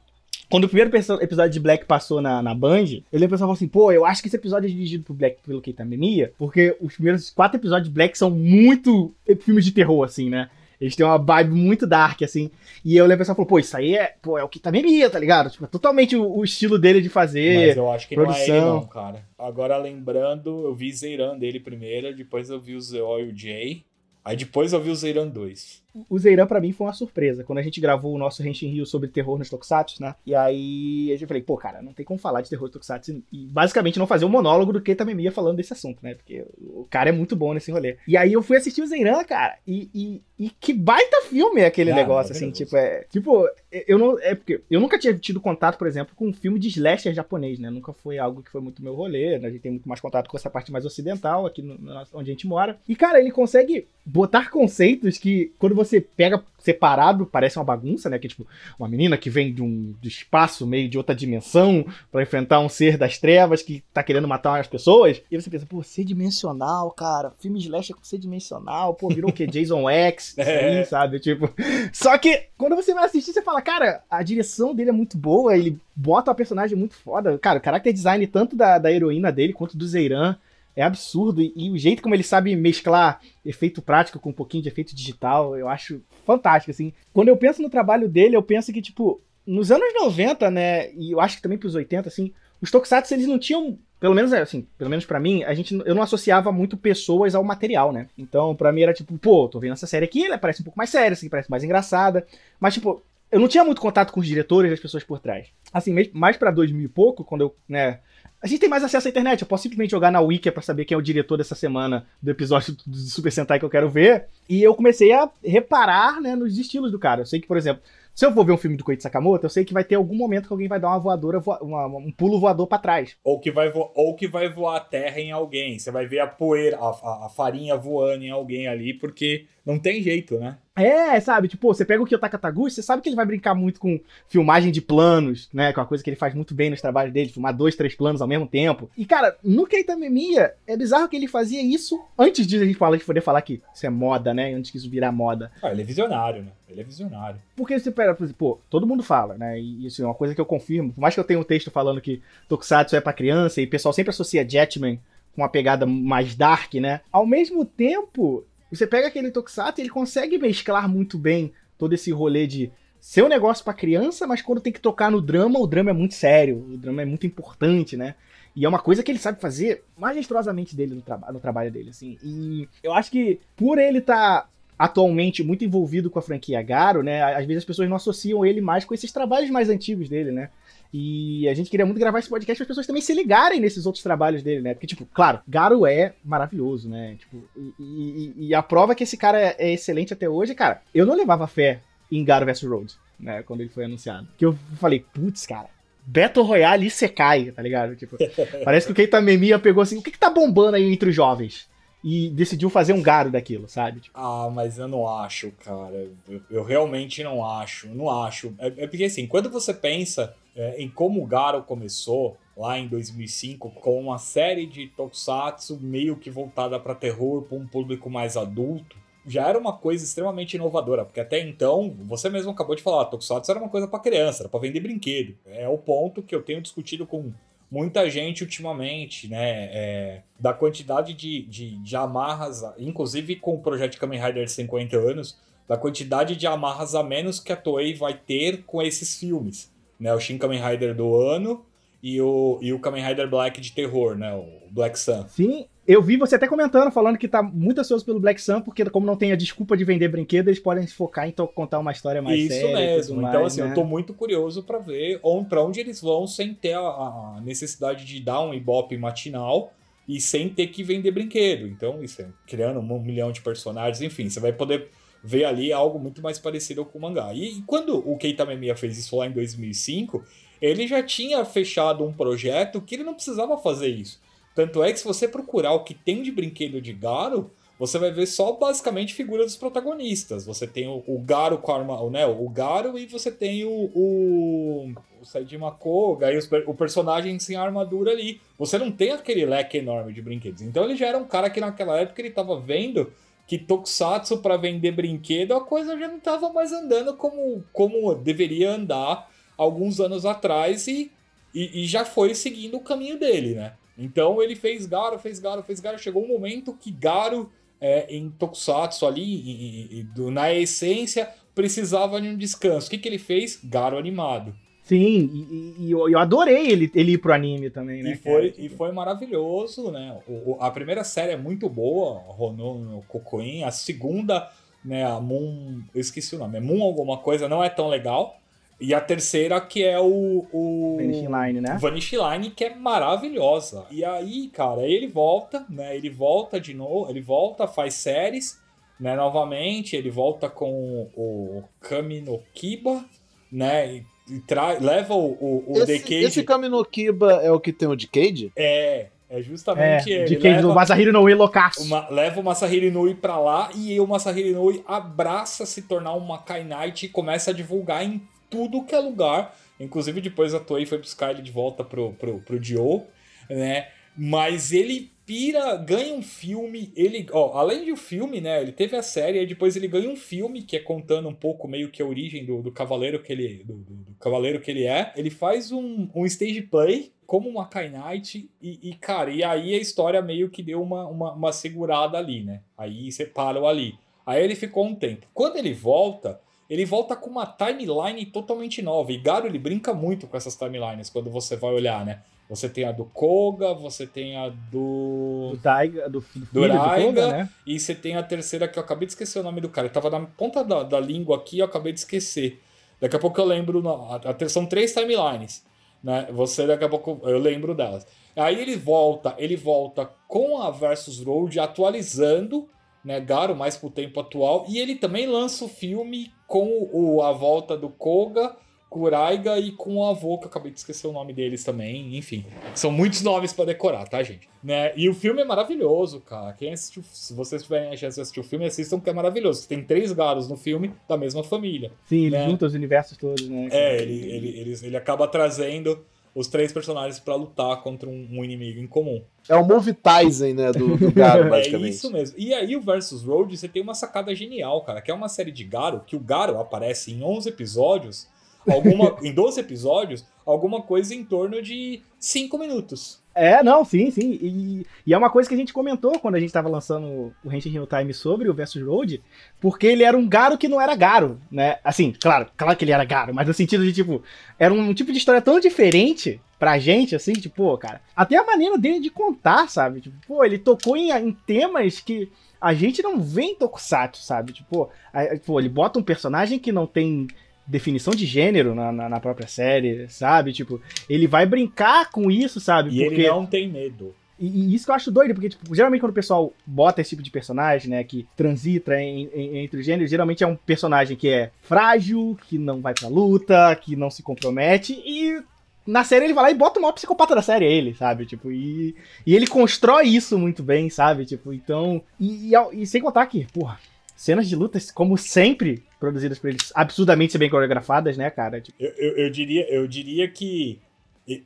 quando 0.49 0.65
o 0.65 0.69
primeiro 0.69 0.95
episódio 0.95 1.51
de 1.51 1.59
Black 1.59 1.85
passou 1.85 2.21
na, 2.21 2.41
na 2.41 2.53
Band, 2.53 2.85
eu 3.11 3.19
lembro 3.19 3.27
o 3.27 3.29
pessoal 3.29 3.47
falou 3.47 3.53
assim, 3.53 3.67
pô, 3.67 3.91
eu 3.91 4.05
acho 4.05 4.21
que 4.21 4.27
esse 4.27 4.37
episódio 4.37 4.67
é 4.67 4.71
dirigido 4.71 5.03
pro 5.03 5.13
Black, 5.13 5.37
pelo 5.45 5.61
Keitamenia, 5.61 6.33
porque 6.37 6.75
os 6.79 6.93
primeiros 6.93 7.29
quatro 7.29 7.57
episódios 7.57 7.87
de 7.87 7.93
Black 7.93 8.17
são 8.17 8.29
muito 8.29 9.13
filmes 9.41 9.65
de 9.65 9.71
terror, 9.71 10.03
assim, 10.03 10.29
né? 10.29 10.49
Eles 10.79 10.95
têm 10.95 11.05
uma 11.05 11.17
vibe 11.17 11.51
muito 11.51 11.87
dark, 11.87 12.21
assim. 12.21 12.51
E 12.83 12.97
eu 12.97 13.05
lembro 13.05 13.15
o 13.15 13.19
pessoal 13.19 13.35
falou, 13.35 13.47
pô, 13.47 13.59
isso 13.59 13.75
aí 13.77 13.95
é, 13.95 14.13
pô, 14.21 14.37
é 14.37 14.43
o 14.43 14.49
Keitamenia, 14.49 15.09
tá 15.09 15.17
ligado? 15.17 15.49
Tipo, 15.49 15.63
é 15.63 15.67
totalmente 15.67 16.15
o, 16.17 16.37
o, 16.37 16.43
estilo 16.43 16.77
dele 16.77 17.01
de 17.01 17.09
fazer. 17.09 17.67
Mas 17.67 17.77
eu 17.77 17.89
acho 17.89 18.07
que 18.07 18.15
produção. 18.15 18.47
não 18.47 18.53
é 18.53 18.57
ele, 18.57 18.65
não, 18.65 18.85
cara. 18.85 19.23
Agora, 19.39 19.77
lembrando, 19.77 20.65
eu 20.65 20.75
vi 20.75 20.91
Zeiran 20.91 21.37
dele 21.37 21.59
primeiro, 21.59 22.13
depois 22.13 22.49
eu 22.49 22.59
vi 22.59 22.75
o 22.75 22.81
Zeo 22.81 23.19
e 23.19 23.31
o 23.31 23.37
Jay. 23.37 23.85
Aí 24.23 24.35
depois 24.35 24.73
eu 24.73 24.81
vi 24.81 24.89
o 24.89 24.95
Zeiran 24.95 25.27
2 25.27 25.84
o 26.09 26.19
Zeiran 26.19 26.47
para 26.47 26.61
mim 26.61 26.71
foi 26.71 26.87
uma 26.87 26.93
surpresa. 26.93 27.43
Quando 27.43 27.59
a 27.59 27.61
gente 27.61 27.79
gravou 27.79 28.13
o 28.13 28.17
nosso 28.17 28.45
Henshin 28.47 28.69
Rio 28.69 28.85
sobre 28.85 29.09
terror 29.09 29.37
nos 29.37 29.49
Tokusatsu, 29.49 30.01
né? 30.01 30.15
E 30.25 30.35
aí 30.35 31.11
a 31.11 31.17
gente 31.17 31.27
falei, 31.27 31.43
pô, 31.43 31.57
cara, 31.57 31.81
não 31.81 31.93
tem 31.93 32.05
como 32.05 32.19
falar 32.19 32.41
de 32.41 32.49
terror 32.49 32.69
Tokusatsu 32.69 33.23
e 33.31 33.45
basicamente 33.47 33.99
não 33.99 34.07
fazer 34.07 34.25
um 34.25 34.29
monólogo 34.29 34.73
do 34.73 34.81
Keita 34.81 35.05
Memia 35.05 35.31
falando 35.31 35.57
desse 35.57 35.73
assunto, 35.73 35.99
né? 36.01 36.15
Porque 36.15 36.45
o 36.59 36.85
cara 36.89 37.09
é 37.09 37.13
muito 37.13 37.35
bom 37.35 37.53
nesse 37.53 37.71
rolê. 37.71 37.97
E 38.07 38.17
aí 38.17 38.33
eu 38.33 38.41
fui 38.41 38.57
assistir 38.57 38.81
o 38.81 38.87
Zeiran, 38.87 39.23
cara, 39.23 39.57
e, 39.65 39.89
e, 39.93 40.21
e 40.37 40.49
que 40.49 40.73
baita 40.73 41.21
filme 41.25 41.61
é 41.61 41.65
aquele 41.65 41.91
ah, 41.91 41.95
negócio, 41.95 42.31
assim, 42.31 42.51
tipo, 42.51 42.75
é. 42.75 43.05
Tipo, 43.09 43.47
eu 43.71 43.97
não. 43.97 44.19
É 44.19 44.35
porque 44.35 44.61
eu 44.69 44.79
nunca 44.79 44.97
tinha 44.97 45.13
tido 45.13 45.39
contato, 45.39 45.77
por 45.77 45.87
exemplo, 45.87 46.15
com 46.15 46.27
um 46.27 46.33
filme 46.33 46.59
de 46.59 46.67
slasher 46.69 47.13
japonês, 47.13 47.59
né? 47.59 47.69
Nunca 47.69 47.93
foi 47.93 48.17
algo 48.17 48.41
que 48.41 48.51
foi 48.51 48.61
muito 48.61 48.83
meu 48.83 48.95
rolê, 48.95 49.37
né? 49.37 49.47
A 49.47 49.51
gente 49.51 49.61
tem 49.61 49.71
muito 49.71 49.87
mais 49.87 49.99
contato 49.99 50.29
com 50.29 50.37
essa 50.37 50.49
parte 50.49 50.71
mais 50.71 50.85
ocidental, 50.85 51.45
aqui 51.45 51.61
no, 51.61 51.77
no, 51.77 52.03
onde 52.13 52.29
a 52.29 52.33
gente 52.33 52.47
mora. 52.47 52.77
E, 52.87 52.95
cara, 52.95 53.19
ele 53.19 53.31
consegue 53.31 53.87
botar 54.05 54.49
conceitos 54.49 55.17
que, 55.17 55.51
quando 55.57 55.75
você 55.75 55.84
pega 56.15 56.43
separado, 56.59 57.25
parece 57.25 57.57
uma 57.57 57.63
bagunça, 57.63 58.09
né? 58.09 58.17
Que 58.17 58.27
tipo, 58.27 58.45
uma 58.77 58.87
menina 58.87 59.17
que 59.17 59.29
vem 59.29 59.53
de 59.53 59.61
um 59.61 59.93
do 60.01 60.07
espaço, 60.07 60.65
meio 60.65 60.89
de 60.89 60.97
outra 60.97 61.15
dimensão, 61.15 61.85
para 62.11 62.23
enfrentar 62.23 62.59
um 62.59 62.67
ser 62.67 62.97
das 62.97 63.17
trevas 63.17 63.61
que 63.61 63.83
tá 63.93 64.01
querendo 64.01 64.27
matar 64.27 64.59
as 64.59 64.67
pessoas. 64.67 65.21
E 65.29 65.39
você 65.39 65.49
pensa, 65.49 65.65
pô, 65.65 65.83
ser 65.83 66.03
dimensional, 66.03 66.89
cara, 66.91 67.31
filme 67.39 67.59
de 67.59 67.69
leste 67.69 67.91
é 67.91 67.95
com 67.95 68.03
ser 68.03 68.17
dimensional, 68.17 68.95
pô, 68.95 69.09
virou 69.09 69.29
o 69.29 69.33
quê? 69.33 69.45
Jason 69.47 69.87
X, 69.89 70.37
é. 70.37 70.79
Assim, 70.81 70.89
sabe? 70.89 71.19
Tipo. 71.19 71.53
Só 71.93 72.17
que 72.17 72.47
quando 72.57 72.75
você 72.75 72.93
vai 72.93 73.05
assistir, 73.05 73.31
você 73.31 73.41
fala, 73.41 73.61
cara, 73.61 74.01
a 74.09 74.23
direção 74.23 74.73
dele 74.73 74.89
é 74.89 74.93
muito 74.93 75.17
boa, 75.17 75.55
ele 75.55 75.77
bota 75.95 76.31
uma 76.31 76.35
personagem 76.35 76.77
muito 76.77 76.95
foda. 76.95 77.37
Cara, 77.37 77.59
o 77.59 77.63
character 77.63 77.93
design 77.93 78.25
tanto 78.27 78.55
da, 78.55 78.77
da 78.77 78.91
heroína 78.91 79.31
dele 79.31 79.53
quanto 79.53 79.77
do 79.77 79.87
Zeiran 79.87 80.35
é 80.75 80.83
absurdo. 80.83 81.41
E, 81.41 81.53
e, 81.55 81.69
o 81.69 81.77
jeito 81.77 82.01
como 82.01 82.13
ele 82.15 82.23
sabe 82.23 82.55
mesclar 82.55 83.19
efeito 83.45 83.81
prático 83.81 84.19
com 84.19 84.29
um 84.29 84.33
pouquinho 84.33 84.63
de 84.63 84.69
efeito 84.69 84.95
digital, 84.95 85.57
eu 85.57 85.67
acho 85.67 86.01
fantástico, 86.25 86.71
assim. 86.71 86.93
Quando 87.13 87.29
eu 87.29 87.37
penso 87.37 87.61
no 87.61 87.69
trabalho 87.69 88.09
dele, 88.09 88.35
eu 88.35 88.43
penso 88.43 88.73
que, 88.73 88.81
tipo, 88.81 89.21
nos 89.45 89.71
anos 89.71 89.93
90, 89.93 90.49
né, 90.49 90.91
e 90.93 91.11
eu 91.11 91.19
acho 91.19 91.37
que 91.37 91.41
também 91.41 91.57
pros 91.57 91.75
80, 91.75 92.09
assim, 92.09 92.33
os 92.61 92.71
tokusatsu, 92.71 93.13
eles 93.13 93.27
não 93.27 93.37
tinham, 93.37 93.77
pelo 93.99 94.15
menos, 94.15 94.33
assim, 94.33 94.67
pelo 94.77 94.89
menos 94.89 95.05
para 95.05 95.19
mim, 95.19 95.43
a 95.43 95.53
gente, 95.53 95.79
eu 95.85 95.93
não 95.93 96.01
associava 96.01 96.51
muito 96.51 96.75
pessoas 96.75 97.35
ao 97.35 97.43
material, 97.43 97.91
né. 97.91 98.07
Então, 98.17 98.55
para 98.55 98.71
mim 98.71 98.81
era 98.81 98.93
tipo, 98.93 99.17
pô, 99.17 99.47
tô 99.47 99.59
vendo 99.59 99.73
essa 99.73 99.87
série 99.87 100.05
aqui, 100.05 100.25
ela 100.25 100.37
parece 100.37 100.61
um 100.61 100.65
pouco 100.65 100.77
mais 100.77 100.89
séria, 100.89 101.13
assim, 101.13 101.29
parece 101.29 101.49
mais 101.49 101.63
engraçada, 101.63 102.25
mas, 102.59 102.73
tipo, 102.73 103.03
eu 103.31 103.39
não 103.39 103.47
tinha 103.47 103.63
muito 103.63 103.81
contato 103.81 104.11
com 104.11 104.19
os 104.19 104.27
diretores 104.27 104.71
as 104.71 104.79
pessoas 104.79 105.03
por 105.03 105.19
trás. 105.19 105.47
Assim, 105.73 105.93
mais 106.13 106.37
para 106.37 106.51
2000 106.51 106.85
e 106.85 106.87
pouco, 106.87 107.23
quando 107.23 107.41
eu, 107.41 107.55
né, 107.67 107.99
a 108.45 108.47
gente 108.47 108.59
tem 108.59 108.69
mais 108.69 108.83
acesso 108.83 109.07
à 109.07 109.09
internet. 109.09 109.41
Eu 109.41 109.47
posso 109.47 109.63
simplesmente 109.63 109.89
jogar 109.89 110.11
na 110.11 110.21
Wiki 110.21 110.51
para 110.51 110.61
saber 110.61 110.85
quem 110.85 110.93
é 110.93 110.97
o 110.99 111.01
diretor 111.01 111.35
dessa 111.35 111.55
semana 111.55 112.05
do 112.21 112.29
episódio 112.29 112.77
do 112.85 112.95
Super 112.95 113.31
Sentai 113.31 113.57
que 113.57 113.65
eu 113.65 113.69
quero 113.71 113.89
ver. 113.89 114.27
E 114.47 114.61
eu 114.61 114.75
comecei 114.75 115.11
a 115.11 115.27
reparar 115.43 116.21
né, 116.21 116.35
nos 116.35 116.55
estilos 116.55 116.91
do 116.91 116.99
cara. 116.99 117.21
Eu 117.21 117.25
sei 117.25 117.41
que, 117.41 117.47
por 117.47 117.57
exemplo, 117.57 117.81
se 118.13 118.23
eu 118.23 118.31
for 118.31 118.45
ver 118.45 118.51
um 118.51 118.57
filme 118.57 118.77
do 118.77 118.83
Koichi 118.83 119.01
Sakamoto, 119.01 119.47
eu 119.47 119.49
sei 119.49 119.65
que 119.65 119.73
vai 119.73 119.83
ter 119.83 119.95
algum 119.95 120.15
momento 120.15 120.45
que 120.45 120.53
alguém 120.53 120.67
vai 120.67 120.79
dar 120.79 120.89
uma 120.89 120.99
voadora, 120.99 121.41
uma, 121.59 121.87
um 121.87 122.11
pulo 122.11 122.39
voador 122.39 122.67
para 122.67 122.77
trás. 122.77 123.17
Ou 123.23 123.39
que, 123.39 123.49
vai 123.49 123.73
ou 123.73 124.15
que 124.15 124.27
vai 124.27 124.47
voar 124.47 124.77
a 124.77 124.79
terra 124.79 125.19
em 125.19 125.31
alguém. 125.31 125.79
Você 125.79 125.89
vai 125.89 126.05
ver 126.05 126.19
a 126.19 126.27
poeira, 126.27 126.77
a, 126.77 127.25
a 127.25 127.29
farinha 127.35 127.75
voando 127.75 128.25
em 128.25 128.29
alguém 128.29 128.67
ali, 128.67 128.93
porque 128.93 129.47
não 129.65 129.79
tem 129.79 130.03
jeito, 130.03 130.37
né? 130.37 130.59
É, 130.75 131.17
sabe? 131.21 131.47
Tipo, 131.47 131.73
você 131.73 131.85
pega 131.85 132.03
o 132.03 132.05
Kiyotaka 132.05 132.37
Taguchi, 132.37 132.75
você 132.75 132.81
sabe 132.83 133.01
que 133.01 133.07
ele 133.07 133.15
vai 133.15 133.25
brincar 133.25 133.55
muito 133.55 133.79
com 133.79 133.99
filmagem 134.27 134.71
de 134.71 134.81
planos, 134.81 135.47
né? 135.53 135.71
Com 135.71 135.79
é 135.79 135.83
uma 135.83 135.87
coisa 135.87 136.03
que 136.03 136.09
ele 136.09 136.17
faz 136.17 136.33
muito 136.33 136.53
bem 136.53 136.69
nos 136.69 136.81
trabalhos 136.81 137.13
dele, 137.13 137.29
filmar 137.29 137.55
dois, 137.55 137.75
três 137.75 137.95
planos 137.95 138.21
ao 138.21 138.27
mesmo 138.27 138.45
tempo. 138.45 138.89
E, 138.97 139.05
cara, 139.05 139.37
no 139.41 139.65
Keita 139.65 139.95
Memia, 139.95 140.53
é 140.67 140.75
bizarro 140.75 141.07
que 141.07 141.15
ele 141.15 141.27
fazia 141.27 141.61
isso 141.61 142.03
antes 142.17 142.45
de 142.45 142.57
a 142.57 142.65
gente, 142.65 142.77
falar, 142.77 142.97
de 142.97 143.05
poder 143.05 143.21
falar 143.21 143.41
que 143.41 143.61
isso 143.73 143.85
é 143.85 143.89
moda, 143.89 144.33
né? 144.33 144.53
Antes 144.53 144.69
que 144.69 144.77
isso 144.77 144.89
virar 144.89 145.13
moda. 145.13 145.49
Ah, 145.63 145.71
ele 145.71 145.81
é 145.81 145.85
visionário, 145.85 146.43
né? 146.43 146.51
Ele 146.67 146.81
é 146.81 146.83
visionário. 146.83 147.39
Porque 147.55 147.79
você 147.79 147.89
pega, 147.89 148.13
pô, 148.37 148.59
todo 148.69 148.87
mundo 148.87 149.01
fala, 149.01 149.37
né? 149.37 149.57
E 149.57 149.85
isso 149.85 150.01
é 150.01 150.05
uma 150.05 150.15
coisa 150.15 150.35
que 150.35 150.41
eu 150.41 150.45
confirmo. 150.45 150.91
Por 150.91 150.99
mais 150.99 151.13
que 151.13 151.19
eu 151.19 151.23
tenha 151.23 151.39
um 151.39 151.43
texto 151.43 151.71
falando 151.71 152.01
que 152.01 152.21
Tokusatsu 152.49 152.95
é 152.97 153.01
pra 153.01 153.13
criança 153.13 153.61
e 153.61 153.65
o 153.65 153.69
pessoal 153.69 153.93
sempre 153.93 154.09
associa 154.09 154.47
Jetman 154.47 154.99
com 155.33 155.41
uma 155.41 155.49
pegada 155.49 155.85
mais 155.85 156.35
dark, 156.35 156.73
né? 156.75 157.01
Ao 157.11 157.25
mesmo 157.25 157.65
tempo, 157.65 158.45
você 158.71 158.87
pega 158.87 159.07
aquele 159.07 159.31
Tokusatsu 159.31 159.79
e 159.79 159.83
ele 159.83 159.89
consegue 159.89 160.37
mesclar 160.37 160.87
muito 160.89 161.17
bem 161.17 161.53
todo 161.77 161.93
esse 161.93 162.11
rolê 162.11 162.47
de 162.47 162.71
ser 162.99 163.23
um 163.23 163.27
negócio 163.27 163.63
para 163.63 163.73
criança, 163.73 164.25
mas 164.25 164.41
quando 164.41 164.61
tem 164.61 164.73
que 164.73 164.79
tocar 164.79 165.11
no 165.11 165.21
drama, 165.21 165.59
o 165.59 165.67
drama 165.67 165.91
é 165.91 165.93
muito 165.93 166.15
sério, 166.15 166.57
o 166.57 166.77
drama 166.77 167.03
é 167.03 167.05
muito 167.05 167.27
importante, 167.27 167.95
né? 167.95 168.15
E 168.55 168.65
é 168.65 168.69
uma 168.69 168.79
coisa 168.79 169.03
que 169.03 169.11
ele 169.11 169.19
sabe 169.19 169.39
fazer 169.39 169.83
majestuosamente 169.97 170.75
dele 170.75 170.95
no, 170.95 171.01
traba 171.01 171.31
no 171.31 171.39
trabalho 171.39 171.69
dele, 171.69 171.89
assim. 171.89 172.17
E 172.23 172.67
eu 172.81 172.93
acho 172.93 173.11
que 173.11 173.39
por 173.55 173.77
ele 173.77 173.99
estar 173.99 174.41
tá 174.41 174.49
atualmente 174.79 175.43
muito 175.43 175.63
envolvido 175.63 176.09
com 176.09 176.19
a 176.19 176.21
franquia 176.21 176.61
Garo, 176.61 177.03
né? 177.03 177.21
Às 177.21 177.45
vezes 177.45 177.57
as 177.59 177.65
pessoas 177.65 177.89
não 177.89 177.97
associam 177.97 178.45
ele 178.45 178.61
mais 178.61 178.85
com 178.85 178.93
esses 178.93 179.11
trabalhos 179.11 179.49
mais 179.49 179.69
antigos 179.69 180.09
dele, 180.09 180.31
né? 180.31 180.49
E 180.93 181.47
a 181.49 181.53
gente 181.53 181.69
queria 181.69 181.85
muito 181.85 181.99
gravar 181.99 182.19
esse 182.19 182.29
podcast 182.29 182.57
para 182.57 182.63
as 182.63 182.67
pessoas 182.67 182.87
também 182.87 183.01
se 183.01 183.13
ligarem 183.13 183.59
nesses 183.59 183.85
outros 183.85 184.03
trabalhos 184.03 184.41
dele, 184.43 184.61
né? 184.61 184.73
Porque, 184.73 184.87
tipo, 184.87 185.05
claro, 185.13 185.39
Garo 185.47 185.85
é 185.85 186.13
maravilhoso, 186.23 186.89
né? 186.89 187.15
Tipo, 187.19 187.43
e, 187.57 187.73
e, 187.79 188.47
e 188.47 188.55
a 188.55 188.63
prova 188.63 188.95
que 188.95 189.03
esse 189.03 189.17
cara 189.17 189.39
é, 189.39 189.55
é, 189.57 189.73
excelente 189.73 190.13
até 190.13 190.29
hoje, 190.29 190.55
cara, 190.55 190.81
eu 190.93 191.05
não 191.05 191.15
levava 191.15 191.47
fé 191.47 191.79
em 192.11 192.23
Garo 192.23 192.45
vs 192.45 192.63
Road, 192.63 192.93
né? 193.19 193.43
Quando 193.43 193.61
ele 193.61 193.69
foi 193.69 193.85
anunciado. 193.85 194.27
Que 194.37 194.45
eu 194.45 194.57
falei, 194.79 195.05
putz, 195.13 195.45
cara, 195.45 195.69
Battle 196.05 196.45
Royale 196.45 196.87
e 196.87 196.91
Sekai, 196.91 197.51
tá 197.51 197.61
ligado? 197.61 197.95
Tipo, 197.95 198.17
parece 198.63 198.85
que 198.85 198.91
o 198.93 198.95
Keita 198.95 199.19
Memia 199.19 199.59
pegou 199.59 199.81
assim, 199.81 199.97
o 199.97 200.01
que, 200.01 200.11
que 200.11 200.19
tá 200.19 200.29
bombando 200.29 200.77
aí 200.77 200.91
entre 200.91 201.09
os 201.09 201.15
jovens? 201.15 201.67
E 202.07 202.29
decidiu 202.29 202.69
fazer 202.69 202.93
um 202.93 203.01
garo 203.01 203.31
daquilo, 203.31 203.67
sabe? 203.67 203.99
Tipo. 203.99 204.15
Ah, 204.15 204.47
mas 204.53 204.77
eu 204.77 204.87
não 204.87 205.09
acho, 205.09 205.51
cara. 205.53 206.07
Eu, 206.29 206.39
eu 206.51 206.63
realmente 206.63 207.23
não 207.23 207.43
acho. 207.43 207.87
Não 207.87 208.11
acho. 208.11 208.53
É, 208.59 208.67
é, 208.67 208.87
porque 208.87 209.05
assim, 209.05 209.25
quando 209.25 209.49
você 209.49 209.73
pensa 209.73 210.35
é, 210.55 210.79
em 210.79 210.87
como 210.87 211.23
o 211.23 211.25
Garo 211.25 211.63
começou 211.63 212.37
lá 212.55 212.77
em 212.77 212.87
2005 212.87 213.71
com 213.71 213.99
uma 213.99 214.19
série 214.19 214.67
de 214.67 214.85
tokusatsu 214.89 215.79
meio 215.81 216.15
que 216.15 216.29
voltada 216.29 216.79
para 216.79 216.93
terror, 216.93 217.41
para 217.41 217.57
um 217.57 217.65
público 217.65 218.07
mais 218.07 218.37
adulto, 218.37 218.95
já 219.25 219.49
era 219.49 219.57
uma 219.57 219.73
coisa 219.73 220.05
extremamente 220.05 220.53
inovadora, 220.53 221.05
porque 221.05 221.19
até 221.19 221.39
então, 221.39 221.91
você 222.03 222.29
mesmo 222.29 222.51
acabou 222.51 222.75
de 222.75 222.83
falar, 222.83 223.05
tokusatsu 223.05 223.49
era 223.49 223.59
uma 223.59 223.69
coisa 223.69 223.87
para 223.87 223.97
criança, 223.97 224.43
era 224.43 224.49
para 224.49 224.59
vender 224.59 224.79
brinquedo. 224.79 225.35
É 225.47 225.67
o 225.67 225.79
ponto 225.79 226.21
que 226.21 226.35
eu 226.35 226.43
tenho 226.43 226.61
discutido 226.61 227.07
com 227.07 227.33
muita 227.75 228.09
gente 228.09 228.41
ultimamente, 228.41 229.27
né? 229.27 229.65
É, 229.65 230.21
da 230.39 230.53
quantidade 230.53 231.13
de, 231.13 231.41
de, 231.41 231.75
de, 231.75 231.95
amarras, 231.97 232.63
inclusive 232.77 233.35
com 233.35 233.55
o 233.55 233.59
projeto 233.59 233.97
Kamen 233.97 234.17
Rider 234.17 234.45
de 234.45 234.51
50 234.51 234.95
anos, 234.95 235.37
da 235.67 235.75
quantidade 235.75 236.37
de 236.37 236.47
amarras 236.47 236.95
a 236.95 237.03
menos 237.03 237.37
que 237.37 237.51
a 237.51 237.55
Toei 237.57 237.93
vai 237.93 238.13
ter 238.13 238.63
com 238.63 238.81
esses 238.81 239.19
filmes. 239.19 239.69
Né? 239.99 240.13
O 240.13 240.19
Shin 240.21 240.37
Kamen 240.37 240.61
Rider 240.61 240.95
do 240.95 241.17
ano 241.17 241.65
e 242.01 242.21
o, 242.21 242.59
e 242.61 242.71
o 242.71 242.79
Kamen 242.79 243.05
Rider 243.05 243.29
Black 243.29 243.59
de 243.59 243.73
terror, 243.73 244.15
né? 244.15 244.33
O 244.33 244.71
Black 244.71 244.97
Sun. 244.97 245.27
Sim, 245.27 245.67
eu 245.87 246.01
vi 246.01 246.17
você 246.17 246.35
até 246.35 246.47
comentando, 246.47 246.91
falando 246.91 247.17
que 247.17 247.27
tá 247.27 247.43
muito 247.43 247.79
ansioso 247.79 248.03
pelo 248.03 248.19
Black 248.19 248.41
Sun, 248.41 248.61
porque 248.61 248.83
como 248.85 249.05
não 249.05 249.15
tem 249.15 249.31
a 249.31 249.35
desculpa 249.35 249.77
de 249.77 249.83
vender 249.83 250.07
brinquedo, 250.07 250.47
eles 250.47 250.59
podem 250.59 250.85
se 250.87 250.93
focar 250.93 251.27
em 251.27 251.31
contar 251.31 251.79
uma 251.79 251.91
história 251.91 252.21
mais 252.21 252.39
Isso 252.39 252.49
séria. 252.49 252.65
Isso 252.65 253.13
mesmo. 253.15 253.27
Então, 253.27 253.45
assim, 253.45 253.61
né? 253.61 253.69
eu 253.69 253.73
tô 253.75 253.83
muito 253.83 254.13
curioso 254.13 254.63
para 254.63 254.79
ver 254.79 255.21
pra 255.47 255.63
onde 255.63 255.79
eles 255.79 256.01
vão 256.01 256.25
sem 256.25 256.53
ter 256.53 256.73
a, 256.73 257.39
necessidade 257.43 258.03
de 258.03 258.19
dar 258.19 258.41
um 258.41 258.53
ibope 258.53 258.97
matinal 258.97 259.73
e 260.07 260.19
sem 260.19 260.49
ter 260.49 260.67
que 260.67 260.83
vender 260.83 261.11
brinquedo. 261.11 261.67
Então, 261.67 262.03
isso 262.03 262.21
é 262.21 262.27
criando 262.47 262.79
um 262.79 262.99
milhão 262.99 263.31
de 263.31 263.41
personagens, 263.41 264.01
enfim, 264.01 264.27
você 264.27 264.39
vai 264.39 264.53
poder 264.53 264.89
ver 265.23 265.45
ali 265.45 265.71
algo 265.71 265.99
muito 265.99 266.21
mais 266.21 266.39
parecido 266.39 266.83
com 266.83 266.97
o 266.97 267.01
mangá. 267.01 267.31
E, 267.33 267.59
e 267.59 267.61
quando 267.61 267.97
o 267.97 268.17
Keita 268.17 268.45
Memiya 268.45 268.75
fez 268.75 268.97
isso 268.97 269.15
lá 269.17 269.27
em 269.27 269.31
2005, 269.31 270.23
ele 270.59 270.87
já 270.87 271.03
tinha 271.03 271.45
fechado 271.45 272.03
um 272.03 272.11
projeto 272.11 272.81
que 272.81 272.95
ele 272.95 273.03
não 273.03 273.13
precisava 273.13 273.55
fazer 273.57 273.89
isso. 273.89 274.19
Tanto 274.55 274.81
é 274.81 274.91
que 274.91 274.99
se 274.99 275.05
você 275.05 275.27
procurar 275.27 275.73
o 275.73 275.83
que 275.83 275.93
tem 275.93 276.23
de 276.23 276.31
brinquedo 276.31 276.81
de 276.81 276.93
Garo, 276.93 277.51
você 277.77 277.99
vai 277.99 278.09
ver 278.09 278.25
só 278.25 278.53
basicamente 278.53 279.13
figuras 279.13 279.47
dos 279.47 279.57
protagonistas. 279.57 280.45
Você 280.45 280.65
tem 280.65 280.87
o, 280.87 281.03
o 281.05 281.19
Garo 281.19 281.57
com 281.57 281.73
a 281.73 281.77
arma, 281.77 282.09
né, 282.09 282.25
o 282.25 282.47
Garo 282.47 282.97
e 282.97 283.05
você 283.05 283.29
tem 283.29 283.65
o, 283.65 283.91
o, 283.93 284.93
o 284.93 285.59
Makoga 285.59 286.31
e 286.31 286.37
os, 286.37 286.49
o 286.65 286.73
personagem 286.73 287.37
sem 287.37 287.57
armadura 287.57 288.11
ali. 288.11 288.39
Você 288.57 288.77
não 288.77 288.89
tem 288.89 289.11
aquele 289.11 289.45
leque 289.45 289.79
enorme 289.79 290.13
de 290.13 290.21
brinquedos. 290.21 290.61
Então 290.61 290.85
ele 290.85 290.95
já 290.95 291.07
era 291.07 291.17
um 291.17 291.25
cara 291.25 291.49
que 291.49 291.59
naquela 291.59 291.99
época 291.99 292.21
ele 292.21 292.29
estava 292.29 292.57
vendo 292.57 293.11
que 293.45 293.57
Tokusatsu 293.57 294.37
para 294.37 294.57
vender 294.57 294.91
brinquedo 294.91 295.53
a 295.53 295.61
coisa 295.61 295.99
já 295.99 296.07
não 296.07 296.17
estava 296.17 296.51
mais 296.51 296.71
andando 296.71 297.15
como, 297.15 297.63
como 297.71 298.15
deveria 298.15 298.71
andar 298.71 299.29
alguns 299.57 299.99
anos 299.99 300.25
atrás 300.25 300.87
e, 300.87 301.11
e, 301.53 301.83
e, 301.83 301.85
já 301.85 302.03
foi 302.03 302.33
seguindo 302.33 302.77
o 302.77 302.81
caminho 302.81 303.19
dele, 303.19 303.53
né? 303.53 303.73
Então 303.97 304.41
ele 304.41 304.55
fez 304.55 304.85
Garo, 304.85 305.17
fez 305.17 305.39
Garo, 305.39 305.63
fez 305.63 305.79
Garo. 305.79 305.97
Chegou 305.97 306.23
um 306.23 306.27
momento 306.27 306.73
que 306.73 306.91
Garo, 306.91 307.49
é, 307.79 308.13
em 308.15 308.29
Tokusatsu 308.29 309.05
ali, 309.05 309.23
e, 309.23 309.99
e, 309.99 310.03
do, 310.03 310.29
na 310.29 310.53
essência, 310.53 311.29
precisava 311.53 312.19
de 312.19 312.27
um 312.27 312.37
descanso. 312.37 312.87
O 312.87 312.89
que, 312.89 312.97
que 312.97 313.07
ele 313.07 313.19
fez? 313.19 313.59
Garo 313.63 313.97
animado. 313.97 314.53
Sim, 314.85 315.31
e, 315.33 315.85
e 315.85 315.91
eu, 315.91 316.19
adorei 316.19 316.67
ele, 316.67 316.91
ele 316.93 317.13
ir 317.13 317.17
pro 317.17 317.33
anime 317.33 317.71
também, 317.71 318.03
né? 318.03 318.11
E 318.11 318.15
foi, 318.17 318.53
e 318.55 318.69
foi 318.69 318.91
maravilhoso, 318.91 319.89
né? 319.89 320.15
O, 320.27 320.51
o, 320.51 320.57
a 320.59 320.69
primeira 320.69 321.03
série 321.03 321.31
é 321.31 321.37
muito 321.37 321.67
boa, 321.67 322.19
Ronon 322.27 322.77
no 322.77 323.01
Kokoin. 323.07 323.63
A 323.63 323.71
segunda, 323.71 324.47
né, 324.83 325.03
a 325.03 325.19
Moon. 325.19 325.81
Eu 325.93 325.99
esqueci 325.99 326.35
o 326.35 326.39
nome, 326.39 326.57
é 326.57 326.61
Moon 326.61 326.83
alguma 326.83 327.17
coisa, 327.17 327.49
não 327.49 327.63
é 327.63 327.69
tão 327.69 327.87
legal. 327.87 328.39
E 328.79 328.93
a 328.93 328.99
terceira, 328.99 329.59
que 329.61 329.83
é 329.83 329.99
o. 329.99 330.45
o 330.51 330.97
Vanishing 330.97 331.27
Line, 331.27 331.61
né? 331.61 331.77
Vanishing 331.79 332.17
Line, 332.17 332.49
que 332.51 332.65
é 332.65 332.75
maravilhosa. 332.75 333.85
E 333.89 334.03
aí, 334.03 334.49
cara, 334.49 334.81
ele 334.81 335.07
volta, 335.07 335.65
né? 335.69 335.95
Ele 335.95 336.09
volta 336.09 336.59
de 336.59 336.73
novo, 336.73 337.09
ele 337.09 337.21
volta, 337.21 337.67
faz 337.67 337.93
séries, 337.93 338.59
né? 338.99 339.15
Novamente, 339.15 339.95
ele 339.95 340.09
volta 340.09 340.49
com 340.49 341.09
o 341.15 341.63
Kami 341.79 342.19
no 342.19 342.39
Kiba, 342.53 343.05
né? 343.51 343.95
E 343.95 344.05
e 344.27 344.41
leva 344.83 345.13
o, 345.13 345.37
o, 345.39 345.63
o 345.67 345.77
esse, 345.77 345.85
Decade. 345.85 346.23
Esse 346.23 346.43
Kaminokiba 346.43 347.41
é 347.43 347.51
o 347.51 347.59
que 347.59 347.71
tem 347.71 347.87
o 347.87 347.95
Decade? 347.95 348.51
É, 348.55 349.07
é 349.29 349.41
justamente 349.41 350.11
é, 350.11 350.23
ele. 350.23 350.35
Decade 350.35 350.61
do 350.61 350.73
Masahiro 350.73 351.11
Inui 351.11 351.33
loucaço. 351.35 351.83
Uma, 351.83 352.09
leva 352.09 352.39
o 352.39 352.43
Masahiro 352.43 352.85
Inui 352.85 353.13
pra 353.13 353.37
lá 353.37 353.69
e 353.75 353.99
o 353.99 354.07
Masahiro 354.07 354.49
Inui 354.49 354.83
abraça 354.87 355.65
se 355.65 355.83
tornar 355.83 356.13
uma 356.13 356.39
Kai 356.39 356.63
Knight 356.63 357.05
e 357.05 357.09
começa 357.09 357.51
a 357.51 357.53
divulgar 357.53 358.03
em 358.03 358.21
tudo 358.49 358.83
que 358.83 358.95
é 358.95 358.99
lugar. 358.99 359.57
Inclusive 359.79 360.21
depois 360.21 360.53
a 360.53 360.59
Toei 360.59 360.85
foi 360.85 360.97
buscar 360.97 361.31
ele 361.31 361.41
de 361.41 361.51
volta 361.51 361.83
pro, 361.83 362.13
pro, 362.13 362.39
pro 362.39 362.59
Dio, 362.59 363.03
né? 363.49 363.89
Mas 364.17 364.71
ele 364.71 365.11
pira, 365.25 365.75
ganha 365.75 366.13
um 366.13 366.21
filme, 366.21 366.91
ele, 366.95 367.25
ó, 367.31 367.57
além 367.57 367.83
de 367.83 367.91
um 367.91 367.97
filme, 367.97 368.39
né, 368.39 368.61
ele 368.61 368.71
teve 368.71 368.95
a 368.95 369.01
série, 369.01 369.41
e 369.41 369.45
depois 369.45 369.75
ele 369.75 369.87
ganha 369.87 370.09
um 370.09 370.15
filme 370.15 370.61
que 370.61 370.75
é 370.75 370.79
contando 370.79 371.27
um 371.27 371.33
pouco 371.33 371.67
meio 371.67 371.89
que 371.89 372.01
a 372.01 372.05
origem 372.05 372.45
do, 372.45 372.61
do 372.61 372.71
cavaleiro 372.71 373.21
que 373.21 373.33
ele, 373.33 373.63
do, 373.63 373.73
do, 373.73 373.93
do 373.93 374.13
cavaleiro 374.19 374.61
que 374.61 374.69
ele 374.69 374.85
é. 374.85 375.11
Ele 375.15 375.31
faz 375.31 375.71
um, 375.71 376.07
um 376.13 376.25
stage 376.25 376.61
play 376.61 377.11
como 377.25 377.49
uma 377.49 377.67
Kai 377.67 377.89
Knight 377.89 378.49
e, 378.61 378.79
e, 378.89 378.93
cara, 378.93 379.31
e 379.31 379.43
aí 379.43 379.73
a 379.73 379.79
história 379.79 380.21
meio 380.21 380.49
que 380.49 380.61
deu 380.61 380.81
uma, 380.81 381.07
uma, 381.07 381.33
uma 381.33 381.51
segurada 381.51 382.17
ali, 382.17 382.43
né? 382.43 382.61
Aí 382.77 383.11
separam 383.11 383.67
ali. 383.67 383.97
Aí 384.25 384.43
ele 384.43 384.55
ficou 384.55 384.85
um 384.85 384.95
tempo. 384.95 385.27
Quando 385.33 385.57
ele 385.57 385.73
volta, 385.73 386.39
ele 386.69 386.85
volta 386.85 387.15
com 387.15 387.29
uma 387.29 387.45
timeline 387.45 388.25
totalmente 388.25 388.81
nova. 388.81 389.11
E 389.11 389.17
Garo 389.17 389.47
ele 389.47 389.59
brinca 389.59 389.93
muito 389.93 390.27
com 390.27 390.35
essas 390.35 390.55
timelines 390.55 391.09
quando 391.09 391.29
você 391.29 391.55
vai 391.55 391.73
olhar, 391.73 392.05
né? 392.05 392.21
Você 392.49 392.69
tem 392.69 392.85
a 392.85 392.91
do 392.91 393.05
Koga, 393.05 393.73
você 393.73 394.05
tem 394.05 394.37
a 394.37 394.49
do. 394.49 395.51
Do 395.53 395.59
Taiga, 395.63 396.07
do, 396.07 396.23
do, 396.35 396.45
do 396.51 396.61
Raiga, 396.61 397.05
Koga, 397.05 397.27
né? 397.31 397.49
E 397.65 397.79
você 397.79 397.95
tem 397.95 398.15
a 398.15 398.23
terceira 398.23 398.67
que 398.67 398.77
eu 398.77 398.83
acabei 398.83 399.07
de 399.07 399.13
esquecer 399.13 399.39
o 399.39 399.43
nome 399.43 399.61
do 399.61 399.69
cara. 399.69 399.87
Ele 399.87 399.93
tava 399.93 400.09
na 400.11 400.25
ponta 400.25 400.63
da, 400.63 400.83
da 400.83 400.99
língua 400.99 401.37
aqui 401.37 401.59
eu 401.59 401.65
acabei 401.65 401.91
de 401.91 401.99
esquecer. 401.99 402.61
Daqui 402.99 403.15
a 403.15 403.19
pouco 403.19 403.39
eu 403.39 403.45
lembro. 403.45 403.83
A, 403.89 404.17
a, 404.17 404.49
são 404.49 404.65
três 404.65 404.93
timelines. 404.93 405.65
Né? 406.03 406.27
Você 406.31 406.67
daqui 406.67 406.83
a 406.83 406.89
pouco 406.89 407.19
eu 407.23 407.39
lembro 407.39 407.73
delas. 407.73 408.05
Aí 408.35 408.61
ele 408.61 408.75
volta, 408.75 409.33
ele 409.39 409.55
volta 409.55 410.05
com 410.27 410.61
a 410.61 410.69
Versus 410.69 411.19
Road 411.23 411.59
atualizando, 411.59 412.69
né, 413.05 413.21
Garo 413.21 413.55
mais 413.55 413.77
pro 413.77 413.89
tempo 413.89 414.19
atual, 414.19 414.65
e 414.67 414.79
ele 414.79 414.95
também 414.95 415.27
lança 415.27 415.63
o 415.63 415.69
filme 415.69 416.33
com 416.47 416.89
o, 416.91 417.21
a 417.21 417.31
volta 417.31 417.77
do 417.77 417.89
Koga 417.89 418.55
Kuraiga 418.95 419.59
e 419.59 419.71
com 419.71 419.97
o 419.97 420.05
avô, 420.05 420.37
que 420.37 420.45
eu 420.45 420.49
acabei 420.49 420.71
de 420.71 420.77
esquecer 420.77 421.05
o 421.05 421.11
nome 421.11 421.33
deles 421.33 421.65
também. 421.65 422.15
Enfim, 422.15 422.45
são 422.73 422.89
muitos 422.89 423.21
nomes 423.21 423.51
para 423.51 423.65
decorar, 423.65 424.07
tá, 424.07 424.23
gente? 424.23 424.47
Né? 424.63 424.93
E 424.95 425.09
o 425.09 425.13
filme 425.13 425.41
é 425.41 425.45
maravilhoso, 425.45 426.21
cara. 426.21 426.53
Quem 426.53 426.71
assistiu, 426.71 427.03
se 427.03 427.33
vocês 427.33 427.63
tiverem 427.63 427.89
a 427.89 427.97
chance 427.97 428.15
de 428.15 428.21
assistir 428.21 428.39
o 428.39 428.43
filme, 428.43 428.65
assistam 428.65 429.01
que 429.01 429.09
é 429.09 429.13
maravilhoso. 429.13 429.67
Tem 429.67 429.83
três 429.83 430.13
garos 430.13 430.47
no 430.47 430.55
filme 430.55 430.93
da 431.09 431.17
mesma 431.17 431.43
família. 431.43 431.91
Sim, 432.05 432.27
ele 432.27 432.37
né? 432.37 432.49
junta 432.49 432.67
os 432.67 432.73
universos 432.73 433.17
todos, 433.17 433.49
né? 433.49 433.67
É, 433.69 434.01
ele, 434.01 434.31
ele, 434.31 434.59
ele, 434.59 434.79
ele 434.83 434.97
acaba 434.97 435.27
trazendo 435.27 436.05
os 436.35 436.47
três 436.47 436.73
personagens 436.73 437.17
para 437.17 437.33
lutar 437.33 437.81
contra 437.81 438.09
um, 438.09 438.27
um, 438.29 438.43
inimigo 438.43 438.79
em 438.79 438.85
comum. 438.85 439.23
É 439.47 439.55
o 439.55 439.65
Movie 439.65 439.93
Tyson, 439.93 440.53
né, 440.53 440.71
do, 440.73 440.97
do 440.97 441.11
Garo, 441.11 441.47
basicamente. 441.49 441.87
é 441.87 441.89
isso 441.89 442.11
mesmo. 442.11 442.37
E 442.37 442.53
aí 442.53 442.75
o 442.75 442.81
Versus 442.81 443.23
Road, 443.23 443.57
você 443.57 443.69
tem 443.69 443.81
uma 443.81 443.95
sacada 443.95 444.35
genial, 444.35 444.83
cara, 444.83 445.01
que 445.01 445.09
é 445.09 445.13
uma 445.13 445.29
série 445.29 445.51
de 445.51 445.63
Garo, 445.63 446.01
que 446.05 446.15
o 446.15 446.19
Garo 446.19 446.59
aparece 446.59 447.13
em 447.13 447.23
11 447.23 447.47
episódios 447.47 448.27
alguma, 448.69 449.17
em 449.23 449.33
12 449.33 449.59
episódios, 449.61 450.25
alguma 450.45 450.81
coisa 450.81 451.15
em 451.15 451.23
torno 451.23 451.61
de 451.61 452.01
5 452.19 452.57
minutos. 452.57 453.23
É, 453.35 453.61
não, 453.61 453.83
sim, 453.83 454.09
sim. 454.09 454.39
E, 454.41 454.87
e, 455.05 455.13
é 455.13 455.17
uma 455.17 455.29
coisa 455.29 455.49
que 455.49 455.53
a 455.53 455.57
gente 455.57 455.73
comentou 455.73 456.17
quando 456.19 456.35
a 456.35 456.39
gente 456.39 456.53
tava 456.53 456.69
lançando 456.69 457.33
o 457.43 457.53
Henshin 457.53 457.69
Real 457.69 457.85
Time 457.85 458.13
sobre 458.13 458.49
o 458.49 458.53
Versus 458.53 458.81
Road, 458.81 459.21
porque 459.59 459.85
ele 459.87 460.05
era 460.05 460.17
um 460.17 460.25
garo 460.25 460.57
que 460.57 460.69
não 460.69 460.79
era 460.79 460.95
garo, 460.95 461.41
né? 461.51 461.77
Assim, 461.83 462.13
claro, 462.13 462.47
claro 462.55 462.77
que 462.77 462.85
ele 462.85 462.93
era 462.93 463.03
garo, 463.03 463.33
mas 463.33 463.45
no 463.45 463.53
sentido 463.53 463.83
de, 463.83 463.91
tipo, 463.91 464.23
era 464.57 464.73
um 464.73 464.93
tipo 464.93 465.11
de 465.11 465.17
história 465.17 465.41
tão 465.41 465.59
diferente 465.59 466.39
pra 466.57 466.79
gente, 466.79 467.13
assim, 467.13 467.33
tipo, 467.33 467.55
pô, 467.55 467.77
cara. 467.77 467.99
Até 468.15 468.37
a 468.37 468.45
maneira 468.45 468.77
dele 468.77 469.01
de 469.01 469.09
contar, 469.09 469.69
sabe? 469.69 469.99
Tipo, 469.99 470.15
pô, 470.25 470.45
ele 470.45 470.57
tocou 470.57 470.95
em, 470.95 471.11
em 471.11 471.33
temas 471.33 471.99
que 471.99 472.31
a 472.61 472.73
gente 472.73 473.03
não 473.03 473.19
vê 473.19 473.43
em 473.43 473.55
Tokusatsu, 473.55 474.23
sabe? 474.23 474.53
Tipo, 474.53 474.89
a, 475.13 475.37
pô, 475.45 475.59
ele 475.59 475.67
bota 475.67 475.99
um 475.99 476.03
personagem 476.03 476.57
que 476.57 476.71
não 476.71 476.87
tem 476.87 477.27
definição 477.67 478.13
de 478.13 478.25
gênero 478.25 478.75
na, 478.75 478.91
na, 478.91 479.09
na, 479.09 479.19
própria 479.19 479.47
série, 479.47 480.07
sabe? 480.09 480.53
Tipo, 480.53 480.81
ele 481.09 481.27
vai 481.27 481.45
brincar 481.45 482.11
com 482.11 482.29
isso, 482.29 482.59
sabe? 482.59 482.89
E 482.89 483.05
porque... 483.05 483.21
ele 483.21 483.29
não 483.29 483.45
tem 483.45 483.67
medo. 483.67 484.13
E, 484.37 484.47
e, 484.47 484.75
isso 484.75 484.85
que 484.85 484.91
eu 484.91 484.95
acho 484.95 485.11
doido, 485.11 485.33
porque, 485.33 485.49
tipo, 485.49 485.73
geralmente 485.73 486.01
quando 486.01 486.11
o 486.11 486.15
pessoal 486.15 486.53
bota 486.65 487.01
esse 487.01 487.11
tipo 487.11 487.23
de 487.23 487.31
personagem, 487.31 487.89
né, 487.89 488.03
que 488.03 488.27
transita 488.35 488.99
em, 488.99 489.29
em, 489.33 489.57
entre 489.59 489.79
os 489.79 489.85
gêneros, 489.85 490.09
geralmente 490.09 490.43
é 490.43 490.47
um 490.47 490.57
personagem 490.57 491.15
que 491.15 491.29
é 491.29 491.51
frágil, 491.61 492.37
que 492.47 492.57
não 492.57 492.81
vai 492.81 492.93
pra 492.93 493.07
luta, 493.07 493.75
que 493.81 493.95
não 493.95 494.11
se 494.11 494.21
compromete, 494.21 494.93
e 495.05 495.41
na 495.87 496.03
série 496.03 496.25
ele 496.25 496.33
vai 496.33 496.45
lá 496.45 496.51
e 496.51 496.55
bota 496.55 496.79
o 496.79 496.81
maior 496.81 496.93
psicopata 496.93 497.35
da 497.35 497.41
série, 497.41 497.65
ele, 497.65 497.93
sabe? 497.93 498.25
Tipo, 498.25 498.51
e, 498.51 498.95
e 499.25 499.35
ele 499.35 499.47
constrói 499.47 500.07
isso 500.07 500.37
muito 500.37 500.63
bem, 500.63 500.89
sabe? 500.89 501.25
Tipo, 501.25 501.53
então. 501.53 502.01
E, 502.19 502.51
e, 502.51 502.81
e 502.81 502.87
sem 502.87 503.01
contar 503.01 503.25
que, 503.27 503.45
porra, 503.53 503.79
cenas 504.15 504.47
de 504.47 504.55
lutas, 504.55 504.89
como 504.89 505.17
sempre, 505.17 505.83
produzidas 505.99 506.39
por 506.39 506.49
eles, 506.49 506.71
absurdamente 506.73 507.37
bem 507.37 507.49
coreografadas, 507.49 508.17
né, 508.17 508.29
cara? 508.29 508.61
Tipo... 508.61 508.77
Eu, 508.81 508.93
eu, 508.97 509.17
eu, 509.17 509.29
diria, 509.29 509.69
eu 509.69 509.87
diria 509.87 510.27
que 510.27 510.79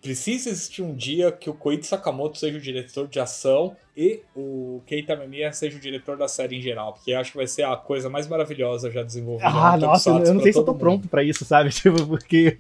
precisa 0.01 0.49
existir 0.49 0.81
um 0.81 0.93
dia 0.93 1.31
que 1.31 1.49
o 1.49 1.53
Koichi 1.53 1.87
Sakamoto 1.87 2.37
seja 2.37 2.57
o 2.57 2.61
diretor 2.61 3.07
de 3.07 3.17
ação 3.17 3.75
e 3.95 4.21
o 4.35 4.81
Keita 4.85 5.15
Memiya 5.15 5.53
seja 5.53 5.77
o 5.77 5.79
diretor 5.79 6.17
da 6.17 6.27
série 6.27 6.57
em 6.57 6.61
geral, 6.61 6.93
porque 6.93 7.13
acho 7.13 7.31
que 7.31 7.37
vai 7.37 7.47
ser 7.47 7.63
a 7.63 7.77
coisa 7.77 8.09
mais 8.09 8.27
maravilhosa 8.27 8.91
já 8.91 9.03
desenvolvida. 9.03 9.49
Ah, 9.49 9.77
nossa, 9.77 10.09
eu 10.09 10.33
não 10.33 10.41
sei 10.41 10.51
se 10.51 10.59
eu 10.59 10.65
tô 10.65 10.73
mundo. 10.73 10.79
pronto 10.79 11.07
para 11.07 11.23
isso, 11.23 11.45
sabe? 11.45 11.69
Tipo, 11.79 12.05
porque 12.07 12.57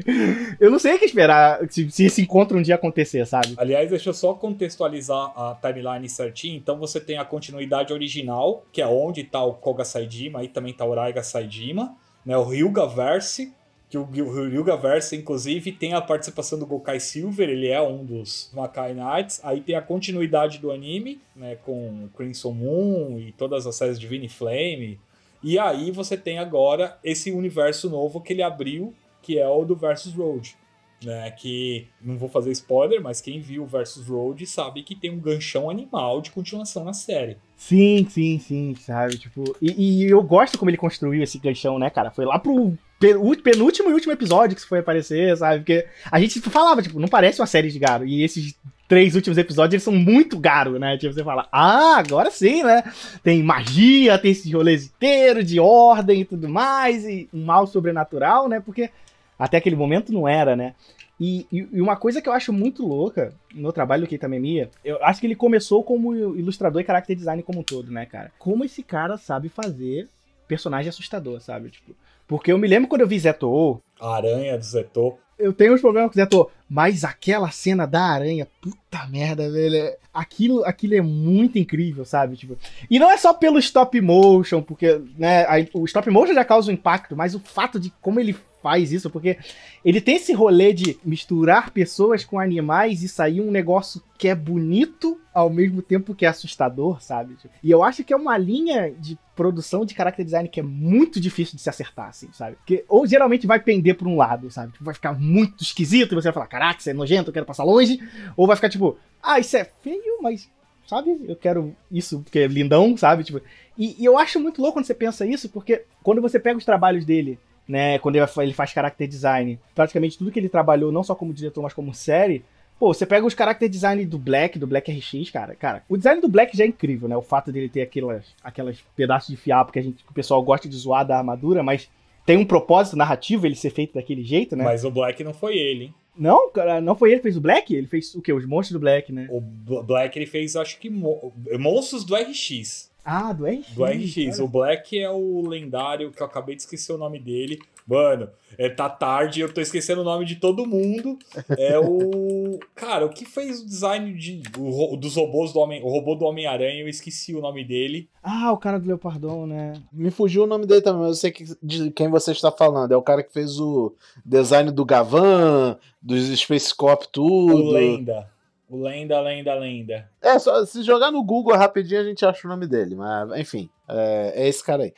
eu 0.59 0.71
não 0.71 0.79
sei 0.79 0.95
o 0.95 0.99
que 0.99 1.05
esperar 1.05 1.59
se, 1.69 1.89
se 1.91 2.05
esse 2.05 2.21
encontro 2.21 2.57
um 2.57 2.61
dia 2.61 2.75
acontecer, 2.75 3.25
sabe? 3.25 3.53
Aliás, 3.57 3.89
deixa 3.89 4.09
eu 4.09 4.13
só 4.13 4.33
contextualizar 4.33 5.33
a 5.35 5.57
timeline 5.61 6.07
certinho. 6.07 6.55
Então 6.55 6.77
você 6.77 7.01
tem 7.01 7.17
a 7.17 7.25
continuidade 7.25 7.91
original, 7.91 8.65
que 8.71 8.81
é 8.81 8.87
onde 8.87 9.25
tá 9.25 9.43
o 9.43 9.53
Koga 9.53 9.83
Saidima, 9.83 10.39
aí 10.39 10.47
também 10.47 10.73
tá 10.73 10.85
o 10.85 10.93
Raiga 10.93 11.21
Saidima, 11.21 11.95
né? 12.25 12.37
O 12.37 12.43
Ryuga 12.43 12.87
Verse, 12.87 13.53
que 13.89 13.97
o, 13.97 14.03
Ryuga 14.03 14.77
Versa, 14.77 15.15
inclusive, 15.15 15.71
tem 15.71 15.93
a 15.93 16.01
participação 16.01 16.59
do 16.59 16.65
Gokai 16.65 16.99
Silver, 16.99 17.49
ele 17.49 17.67
é 17.67 17.81
um 17.81 18.05
dos 18.05 18.51
Makai 18.53 18.93
Knights. 18.93 19.41
Aí 19.43 19.61
tem 19.61 19.75
a 19.75 19.81
continuidade 19.81 20.59
do 20.59 20.71
anime, 20.71 21.19
né, 21.35 21.55
com 21.55 22.07
Crimson 22.15 22.51
Moon 22.51 23.19
e 23.19 23.31
todas 23.31 23.65
as 23.65 23.75
séries 23.75 23.99
de 23.99 24.07
Divine 24.07 24.29
Flame. 24.29 24.99
E 25.43 25.57
aí 25.57 25.89
você 25.89 26.15
tem 26.15 26.37
agora 26.37 26.99
esse 27.03 27.31
universo 27.31 27.89
novo 27.89 28.21
que 28.21 28.31
ele 28.31 28.43
abriu, 28.43 28.93
que 29.23 29.39
é 29.39 29.47
o 29.47 29.65
do 29.65 29.75
Versus 29.75 30.13
Road. 30.13 30.55
Né, 31.01 31.31
que 31.31 31.87
não 32.01 32.17
vou 32.17 32.27
fazer 32.27 32.51
spoiler, 32.51 33.01
mas 33.01 33.21
quem 33.21 33.39
viu 33.39 33.65
Versus 33.65 34.05
Road 34.05 34.45
sabe 34.45 34.83
que 34.83 34.93
tem 34.93 35.09
um 35.09 35.17
ganchão 35.17 35.69
animal 35.69 36.19
de 36.19 36.29
continuação 36.29 36.83
na 36.83 36.91
série. 36.91 37.37
Sim, 37.55 38.05
sim, 38.09 38.37
sim, 38.37 38.75
sabe? 38.75 39.17
Tipo, 39.17 39.55
e, 39.61 40.01
e 40.01 40.03
eu 40.03 40.21
gosto 40.21 40.57
como 40.57 40.69
ele 40.69 40.77
construiu 40.77 41.23
esse 41.23 41.39
ganchão, 41.39 41.79
né, 41.79 41.89
cara? 41.89 42.11
Foi 42.11 42.25
lá 42.25 42.37
pro 42.37 42.77
penúltimo 42.99 43.89
e 43.89 43.93
último 43.93 44.13
episódio 44.13 44.55
que 44.55 44.65
foi 44.65 44.79
aparecer, 44.79 45.35
sabe? 45.37 45.59
Porque 45.59 45.87
a 46.11 46.19
gente 46.19 46.41
falava, 46.41 46.81
tipo, 46.81 46.99
não 46.99 47.07
parece 47.07 47.39
uma 47.39 47.47
série 47.47 47.69
de 47.69 47.79
Garo. 47.79 48.05
E 48.05 48.23
esses 48.23 48.55
três 48.87 49.15
últimos 49.15 49.37
episódios, 49.37 49.73
eles 49.73 49.83
são 49.83 49.93
muito 49.93 50.37
Garo, 50.39 50.79
né? 50.79 50.97
Tipo, 50.97 51.13
você 51.13 51.23
fala, 51.23 51.47
ah, 51.51 51.97
agora 51.97 52.29
sim, 52.31 52.63
né? 52.63 52.83
Tem 53.23 53.41
magia, 53.41 54.17
tem 54.17 54.31
esse 54.31 54.51
rolês 54.51 54.85
inteiro 54.85 55.43
de 55.43 55.59
ordem 55.59 56.21
e 56.21 56.25
tudo 56.25 56.49
mais, 56.49 57.05
e 57.05 57.29
um 57.33 57.45
mal 57.45 57.67
sobrenatural, 57.67 58.49
né? 58.49 58.59
Porque 58.59 58.89
até 59.37 59.57
aquele 59.57 59.75
momento 59.75 60.11
não 60.11 60.27
era, 60.27 60.55
né? 60.55 60.73
E, 61.19 61.45
e, 61.51 61.81
uma 61.81 61.97
coisa 61.97 62.21
que 62.21 62.29
eu 62.29 62.33
acho 62.33 62.53
muito 62.53 62.85
louca 62.87 63.33
no 63.53 63.73
trabalho 63.73 64.03
do 64.03 64.07
Keita 64.07 64.27
Memia, 64.27 64.69
eu 64.83 65.03
acho 65.03 65.19
que 65.19 65.27
ele 65.27 65.35
começou 65.35 65.83
como 65.83 66.15
ilustrador 66.15 66.81
e 66.81 66.85
character 66.85 67.15
design 67.15 67.43
como 67.43 67.59
um 67.59 67.63
todo, 67.63 67.91
né, 67.91 68.05
cara? 68.05 68.31
Como 68.39 68.63
esse 68.63 68.81
cara 68.81 69.17
sabe 69.17 69.49
fazer 69.49 70.07
personagem 70.47 70.89
assustador, 70.89 71.41
sabe? 71.41 71.69
Tipo, 71.69 71.93
porque 72.29 72.51
eu 72.53 72.57
me 72.57 72.67
lembro 72.67 72.87
quando 72.87 73.01
eu 73.01 73.07
vi 73.07 73.19
Zeto. 73.19 73.81
A 73.99 74.15
aranha 74.15 74.57
do 74.57 74.63
Zeto. 74.63 75.17
eu 75.37 75.51
tenho 75.51 75.73
uns 75.73 75.81
problemas 75.81 76.09
com 76.11 76.15
Zetor, 76.15 76.49
mas 76.69 77.03
aquela 77.03 77.49
cena 77.49 77.85
da 77.85 78.01
aranha, 78.03 78.47
puta 78.61 79.05
merda, 79.09 79.49
velho. 79.51 79.75
é- 79.75 79.97
Aquilo, 80.13 80.65
aquilo 80.65 80.95
é 80.95 81.01
muito 81.01 81.57
incrível, 81.59 82.03
sabe? 82.03 82.35
Tipo, 82.35 82.57
e 82.89 82.97
não 82.99 83.09
é 83.11 83.15
só 83.15 83.31
pelo 83.33 83.59
stop 83.59 84.01
motion, 84.01 84.61
porque 84.61 84.99
né, 85.17 85.43
a- 85.45 85.65
o 85.73 85.85
stop 85.85 86.09
motion 86.09 86.33
já 86.33 86.43
causa 86.43 86.69
um 86.69 86.73
impacto, 86.73 87.15
mas 87.15 87.35
o 87.35 87.39
fato 87.39 87.79
de 87.79 87.89
como 88.01 88.19
ele 88.19 88.35
faz 88.61 88.91
isso, 88.91 89.09
porque 89.09 89.37
ele 89.83 90.01
tem 90.01 90.15
esse 90.15 90.33
rolê 90.33 90.73
de 90.73 90.97
misturar 91.03 91.71
pessoas 91.71 92.25
com 92.25 92.39
animais 92.39 93.03
e 93.03 93.09
sair 93.09 93.41
um 93.41 93.51
negócio 93.51 94.01
que 94.17 94.27
é 94.27 94.35
bonito 94.35 95.19
ao 95.33 95.49
mesmo 95.49 95.81
tempo 95.81 96.13
que 96.13 96.25
é 96.25 96.29
assustador, 96.29 97.01
sabe? 97.01 97.37
E 97.63 97.71
eu 97.71 97.83
acho 97.83 98.03
que 98.03 98.13
é 98.13 98.17
uma 98.17 98.37
linha 98.37 98.91
de 98.91 99.17
produção 99.35 99.85
de 99.85 99.93
character 99.93 100.25
design 100.25 100.49
que 100.49 100.59
é 100.59 100.63
muito 100.63 101.19
difícil 101.19 101.55
de 101.55 101.61
se 101.61 101.69
acertar, 101.69 102.09
assim, 102.09 102.29
sabe? 102.33 102.57
Porque, 102.57 102.83
ou 102.89 103.07
geralmente 103.07 103.47
vai 103.47 103.59
pender 103.59 103.95
pra 103.95 104.07
um 104.07 104.17
lado, 104.17 104.51
sabe? 104.51 104.73
Tipo, 104.73 104.83
vai 104.83 104.93
ficar 104.93 105.13
muito 105.13 105.63
esquisito 105.63 106.11
e 106.11 106.15
você 106.15 106.27
vai 106.27 106.33
falar, 106.33 106.47
caraca, 106.47 106.79
isso 106.79 106.89
é 106.89 106.93
nojento, 106.93 107.29
eu 107.29 107.33
quero 107.33 107.45
passar 107.45 107.63
longe. 107.63 107.99
Ou 108.35 108.45
vai 108.45 108.57
ficar 108.57 108.69
tipo, 108.69 108.97
ah, 109.23 109.39
isso 109.39 109.55
é 109.55 109.63
feio, 109.63 110.21
mas, 110.21 110.49
sabe? 110.85 111.17
Eu 111.25 111.37
quero 111.37 111.73
isso 111.89 112.19
porque 112.19 112.39
é 112.39 112.47
lindão, 112.47 112.97
sabe? 112.97 113.23
Tipo, 113.23 113.41
e, 113.77 113.95
e 113.97 114.03
eu 114.03 114.17
acho 114.17 114.41
muito 114.41 114.61
louco 114.61 114.77
quando 114.77 114.85
você 114.85 114.93
pensa 114.93 115.25
isso, 115.25 115.47
porque 115.47 115.85
quando 116.03 116.21
você 116.21 116.37
pega 116.37 116.57
os 116.57 116.65
trabalhos 116.65 117.05
dele, 117.05 117.39
né, 117.69 117.97
quando 117.99 118.15
ele 118.17 118.27
fa- 118.27 118.43
ele 118.43 118.53
faz 118.53 118.71
character 118.71 119.07
design, 119.07 119.57
praticamente 119.73 120.17
tudo 120.17 120.31
que 120.31 120.39
ele 120.39 120.49
trabalhou, 120.49 120.91
não 120.91 121.03
só 121.03 121.15
como 121.15 121.31
diretor, 121.33 121.61
mas 121.61 121.71
como 121.73 121.93
série, 121.93 122.43
Pô, 122.79 122.93
você 122.93 123.05
pega 123.05 123.25
os 123.27 123.33
character 123.33 123.67
design 123.67 124.05
do 124.05 124.17
Black, 124.17 124.57
do 124.57 124.65
Black 124.65 124.89
RX, 124.89 125.29
cara. 125.31 125.53
Cara, 125.53 125.83
o 125.89 125.97
design 125.97 126.21
do 126.21 126.29
Black 126.29 126.55
já 126.55 126.63
é 126.63 126.67
incrível, 126.67 127.09
né? 127.09 127.17
O 127.17 127.21
fato 127.21 127.51
dele 127.51 127.67
ter 127.67 127.81
aquelas, 127.81 128.23
aquelas 128.41 128.77
pedaços 128.95 129.27
de 129.27 129.35
fiapo 129.35 129.73
que, 129.73 129.79
a 129.79 129.81
gente, 129.81 130.01
que 130.01 130.09
o 130.09 130.13
pessoal 130.13 130.41
gosta 130.41 130.65
de 130.69 130.77
zoar 130.77 131.05
da 131.05 131.17
armadura, 131.17 131.61
mas 131.61 131.89
tem 132.25 132.37
um 132.37 132.45
propósito 132.45 132.95
narrativo 132.95 133.45
ele 133.45 133.55
ser 133.55 133.69
feito 133.71 133.95
daquele 133.95 134.23
jeito, 134.23 134.55
né? 134.55 134.63
Mas 134.63 134.85
o 134.85 134.91
Black 134.91 135.21
não 135.25 135.33
foi 135.33 135.57
ele, 135.57 135.83
hein? 135.87 135.93
Não, 136.17 136.49
cara, 136.51 136.79
não 136.79 136.95
foi 136.95 137.09
ele 137.09 137.17
que 137.17 137.23
fez 137.23 137.35
o 137.35 137.41
Black? 137.41 137.75
Ele 137.75 137.85
fez 137.85 138.15
o 138.15 138.21
quê? 138.21 138.31
Os 138.31 138.45
monstros 138.45 138.71
do 138.71 138.79
Black, 138.79 139.11
né? 139.11 139.27
O 139.29 139.41
Bl- 139.41 139.81
Black 139.81 140.17
ele 140.17 140.25
fez, 140.25 140.55
acho 140.55 140.79
que, 140.79 140.89
mo- 140.89 141.33
monstros 141.59 142.05
do 142.05 142.15
RX. 142.15 142.89
Ah, 143.11 143.33
do 143.33 143.43
RX. 143.43 143.73
Do 143.73 143.83
RX. 143.83 144.35
cara. 144.35 144.43
O 144.43 144.47
Black 144.47 144.99
é 144.99 145.09
o 145.09 145.41
lendário 145.47 146.11
que 146.11 146.21
eu 146.21 146.27
acabei 146.27 146.55
de 146.55 146.61
esquecer 146.61 146.93
o 146.93 146.97
nome 146.97 147.17
dele. 147.17 147.57
Mano, 147.87 148.29
é, 148.55 148.69
tá 148.69 148.87
tarde, 148.87 149.41
eu 149.41 149.51
tô 149.51 149.59
esquecendo 149.59 150.01
o 150.01 150.03
nome 150.03 150.23
de 150.23 150.35
todo 150.35 150.63
mundo. 150.63 151.17
É 151.57 151.79
o. 151.79 152.59
Cara, 152.75 153.07
o 153.07 153.09
que 153.09 153.25
fez 153.25 153.61
o 153.61 153.65
design 153.65 154.13
de, 154.13 154.43
o 154.59 154.95
dos 154.95 155.15
robôs 155.15 155.51
do 155.51 155.59
Homem. 155.59 155.81
O 155.83 155.89
robô 155.89 156.13
do 156.13 156.23
Homem-Aranha, 156.25 156.81
eu 156.81 156.87
esqueci 156.87 157.33
o 157.33 157.41
nome 157.41 157.65
dele. 157.65 158.07
Ah, 158.21 158.51
o 158.51 158.57
cara 158.57 158.79
do 158.79 158.87
Leopardon, 158.87 159.47
né? 159.47 159.73
Me 159.91 160.11
fugiu 160.11 160.43
o 160.43 160.47
nome 160.47 160.67
dele 160.67 160.81
também, 160.81 161.01
mas 161.01 161.09
eu 161.09 161.15
sei 161.15 161.31
que, 161.31 161.45
de 161.63 161.89
quem 161.89 162.09
você 162.09 162.31
está 162.31 162.51
falando. 162.51 162.91
É 162.91 162.97
o 162.97 163.01
cara 163.01 163.23
que 163.23 163.33
fez 163.33 163.59
o 163.59 163.95
design 164.23 164.69
do 164.71 164.85
Gavan, 164.85 165.75
dos 165.99 166.27
Space 166.39 166.75
Cop, 166.75 167.03
O 167.05 167.07
tudo. 167.07 167.71
Lenda. 167.71 168.29
O 168.69 168.83
Lenda, 168.83 169.19
Lenda, 169.19 169.55
Lenda. 169.55 170.07
É, 170.21 170.37
só 170.37 170.63
se 170.63 170.83
jogar 170.83 171.11
no 171.11 171.23
Google 171.23 171.57
rapidinho 171.57 172.01
a 172.01 172.03
gente 172.03 172.23
acha 172.23 172.47
o 172.47 172.49
nome 172.49 172.67
dele, 172.67 172.93
mas 172.93 173.39
enfim, 173.39 173.67
é, 173.87 174.33
é 174.35 174.47
esse 174.47 174.63
cara 174.63 174.83
aí. 174.83 174.93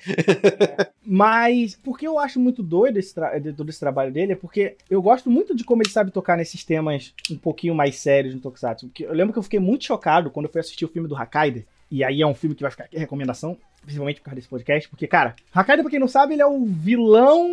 Mas, 1.04 1.76
porque 1.76 2.06
eu 2.06 2.20
acho 2.20 2.40
muito 2.40 2.62
doido 2.62 2.98
esse 2.98 3.16
de 3.42 3.54
todo 3.54 3.70
esse 3.70 3.80
trabalho 3.80 4.12
dele, 4.12 4.34
é 4.34 4.36
porque 4.36 4.76
eu 4.90 5.02
gosto 5.02 5.30
muito 5.30 5.56
de 5.56 5.64
como 5.64 5.82
ele 5.82 5.90
sabe 5.90 6.12
tocar 6.12 6.38
nesses 6.38 6.64
temas 6.64 7.14
um 7.30 7.38
pouquinho 7.38 7.74
mais 7.74 7.96
sérios 7.96 8.36
no 8.36 8.42
Tokusatsu. 8.42 8.88
Porque 8.88 9.06
eu 9.06 9.14
lembro 9.14 9.34
que 9.34 9.40
eu 9.40 9.44
fiquei 9.44 9.60
muito 9.60 9.86
chocado 9.86 10.30
quando 10.30 10.46
eu 10.46 10.52
fui 10.52 10.62
assistir 10.62 10.86
o 10.86 10.90
filme 10.90 11.08
do 11.08 11.16
Hakaider, 11.16 11.66
e 11.90 12.04
aí 12.04 12.22
é 12.22 12.28
um 12.28 12.36
filme 12.36 12.56
que 12.56 12.62
vai 12.62 12.72
ficar 12.72 12.86
aqui 12.86 12.98
recomendação, 12.98 13.58
principalmente 13.82 14.20
por 14.20 14.26
causa 14.26 14.36
desse 14.36 14.48
podcast, 14.48 14.90
porque, 14.90 15.08
cara, 15.08 15.36
Hakaider, 15.54 15.84
pra 15.84 15.92
quem 15.92 16.00
não 16.00 16.08
sabe, 16.08 16.34
ele 16.34 16.42
é 16.42 16.48
o 16.48 16.66
vilão 16.66 17.50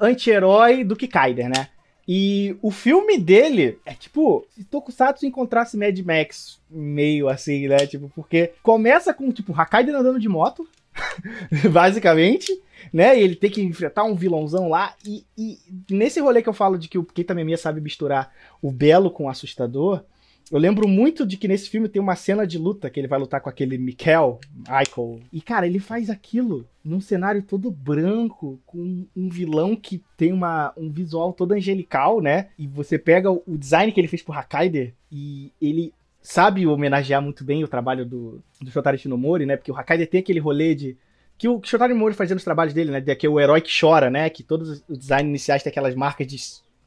anti-herói 0.00 0.84
do 0.84 0.96
Kikaider, 0.96 1.48
né? 1.48 1.68
E 2.12 2.56
o 2.60 2.72
filme 2.72 3.16
dele 3.16 3.78
é 3.86 3.94
tipo, 3.94 4.44
se 4.50 4.64
Tokusatsu 4.64 5.24
encontrasse 5.26 5.76
Mad 5.76 5.96
Max 6.00 6.60
meio 6.68 7.28
assim, 7.28 7.68
né? 7.68 7.86
Tipo, 7.86 8.10
porque 8.12 8.50
começa 8.64 9.14
com, 9.14 9.30
tipo, 9.30 9.52
Hakaider 9.52 9.94
andando 9.94 10.18
de 10.18 10.28
moto, 10.28 10.68
basicamente, 11.70 12.52
né? 12.92 13.16
E 13.16 13.22
ele 13.22 13.36
tem 13.36 13.48
que 13.48 13.62
enfrentar 13.62 14.02
um 14.02 14.16
vilãozão 14.16 14.68
lá. 14.68 14.92
E, 15.06 15.24
e 15.38 15.56
nesse 15.88 16.18
rolê 16.18 16.42
que 16.42 16.48
eu 16.48 16.52
falo 16.52 16.76
de 16.76 16.88
que 16.88 16.98
o 16.98 17.04
Keita 17.04 17.32
Memia 17.32 17.56
sabe 17.56 17.80
misturar 17.80 18.34
o 18.60 18.72
belo 18.72 19.12
com 19.12 19.26
o 19.26 19.28
assustador, 19.28 20.02
eu 20.50 20.58
lembro 20.58 20.88
muito 20.88 21.24
de 21.24 21.36
que 21.36 21.46
nesse 21.46 21.70
filme 21.70 21.88
tem 21.88 22.02
uma 22.02 22.16
cena 22.16 22.44
de 22.44 22.58
luta 22.58 22.90
que 22.90 22.98
ele 22.98 23.06
vai 23.06 23.18
lutar 23.18 23.40
com 23.40 23.48
aquele 23.48 23.78
Michael, 23.78 24.40
Michael. 24.52 25.20
E, 25.32 25.40
cara, 25.40 25.66
ele 25.66 25.78
faz 25.78 26.10
aquilo 26.10 26.66
num 26.84 27.00
cenário 27.00 27.42
todo 27.42 27.70
branco, 27.70 28.60
com 28.66 29.06
um 29.16 29.28
vilão 29.28 29.76
que 29.76 30.02
tem 30.16 30.32
uma, 30.32 30.72
um 30.76 30.90
visual 30.90 31.32
todo 31.32 31.52
angelical, 31.52 32.20
né? 32.20 32.48
E 32.58 32.66
você 32.66 32.98
pega 32.98 33.30
o 33.30 33.56
design 33.56 33.92
que 33.92 34.00
ele 34.00 34.08
fez 34.08 34.22
pro 34.22 34.32
Hakaider 34.32 34.92
e 35.10 35.52
ele 35.62 35.94
sabe 36.20 36.66
homenagear 36.66 37.22
muito 37.22 37.44
bem 37.44 37.62
o 37.62 37.68
trabalho 37.68 38.04
do, 38.04 38.42
do 38.60 38.70
Shotari 38.70 38.98
Shinomori, 38.98 39.46
né? 39.46 39.56
Porque 39.56 39.70
o 39.70 39.76
Hakaider 39.76 40.08
tem 40.08 40.20
aquele 40.20 40.40
rolê 40.40 40.74
de 40.74 40.96
que 41.38 41.48
o 41.48 41.60
Shotari 41.62 41.92
Shinomori 41.92 42.14
fazia 42.14 42.34
nos 42.34 42.44
trabalhos 42.44 42.74
dele, 42.74 42.90
né? 42.90 43.00
Que 43.14 43.26
é 43.26 43.30
o 43.30 43.38
herói 43.38 43.60
que 43.60 43.70
chora, 43.78 44.10
né? 44.10 44.28
Que 44.28 44.42
todos 44.42 44.82
os 44.88 44.98
designs 44.98 45.28
iniciais 45.28 45.62
têm 45.62 45.70
aquelas 45.70 45.94
marcas 45.94 46.26
de 46.26 46.36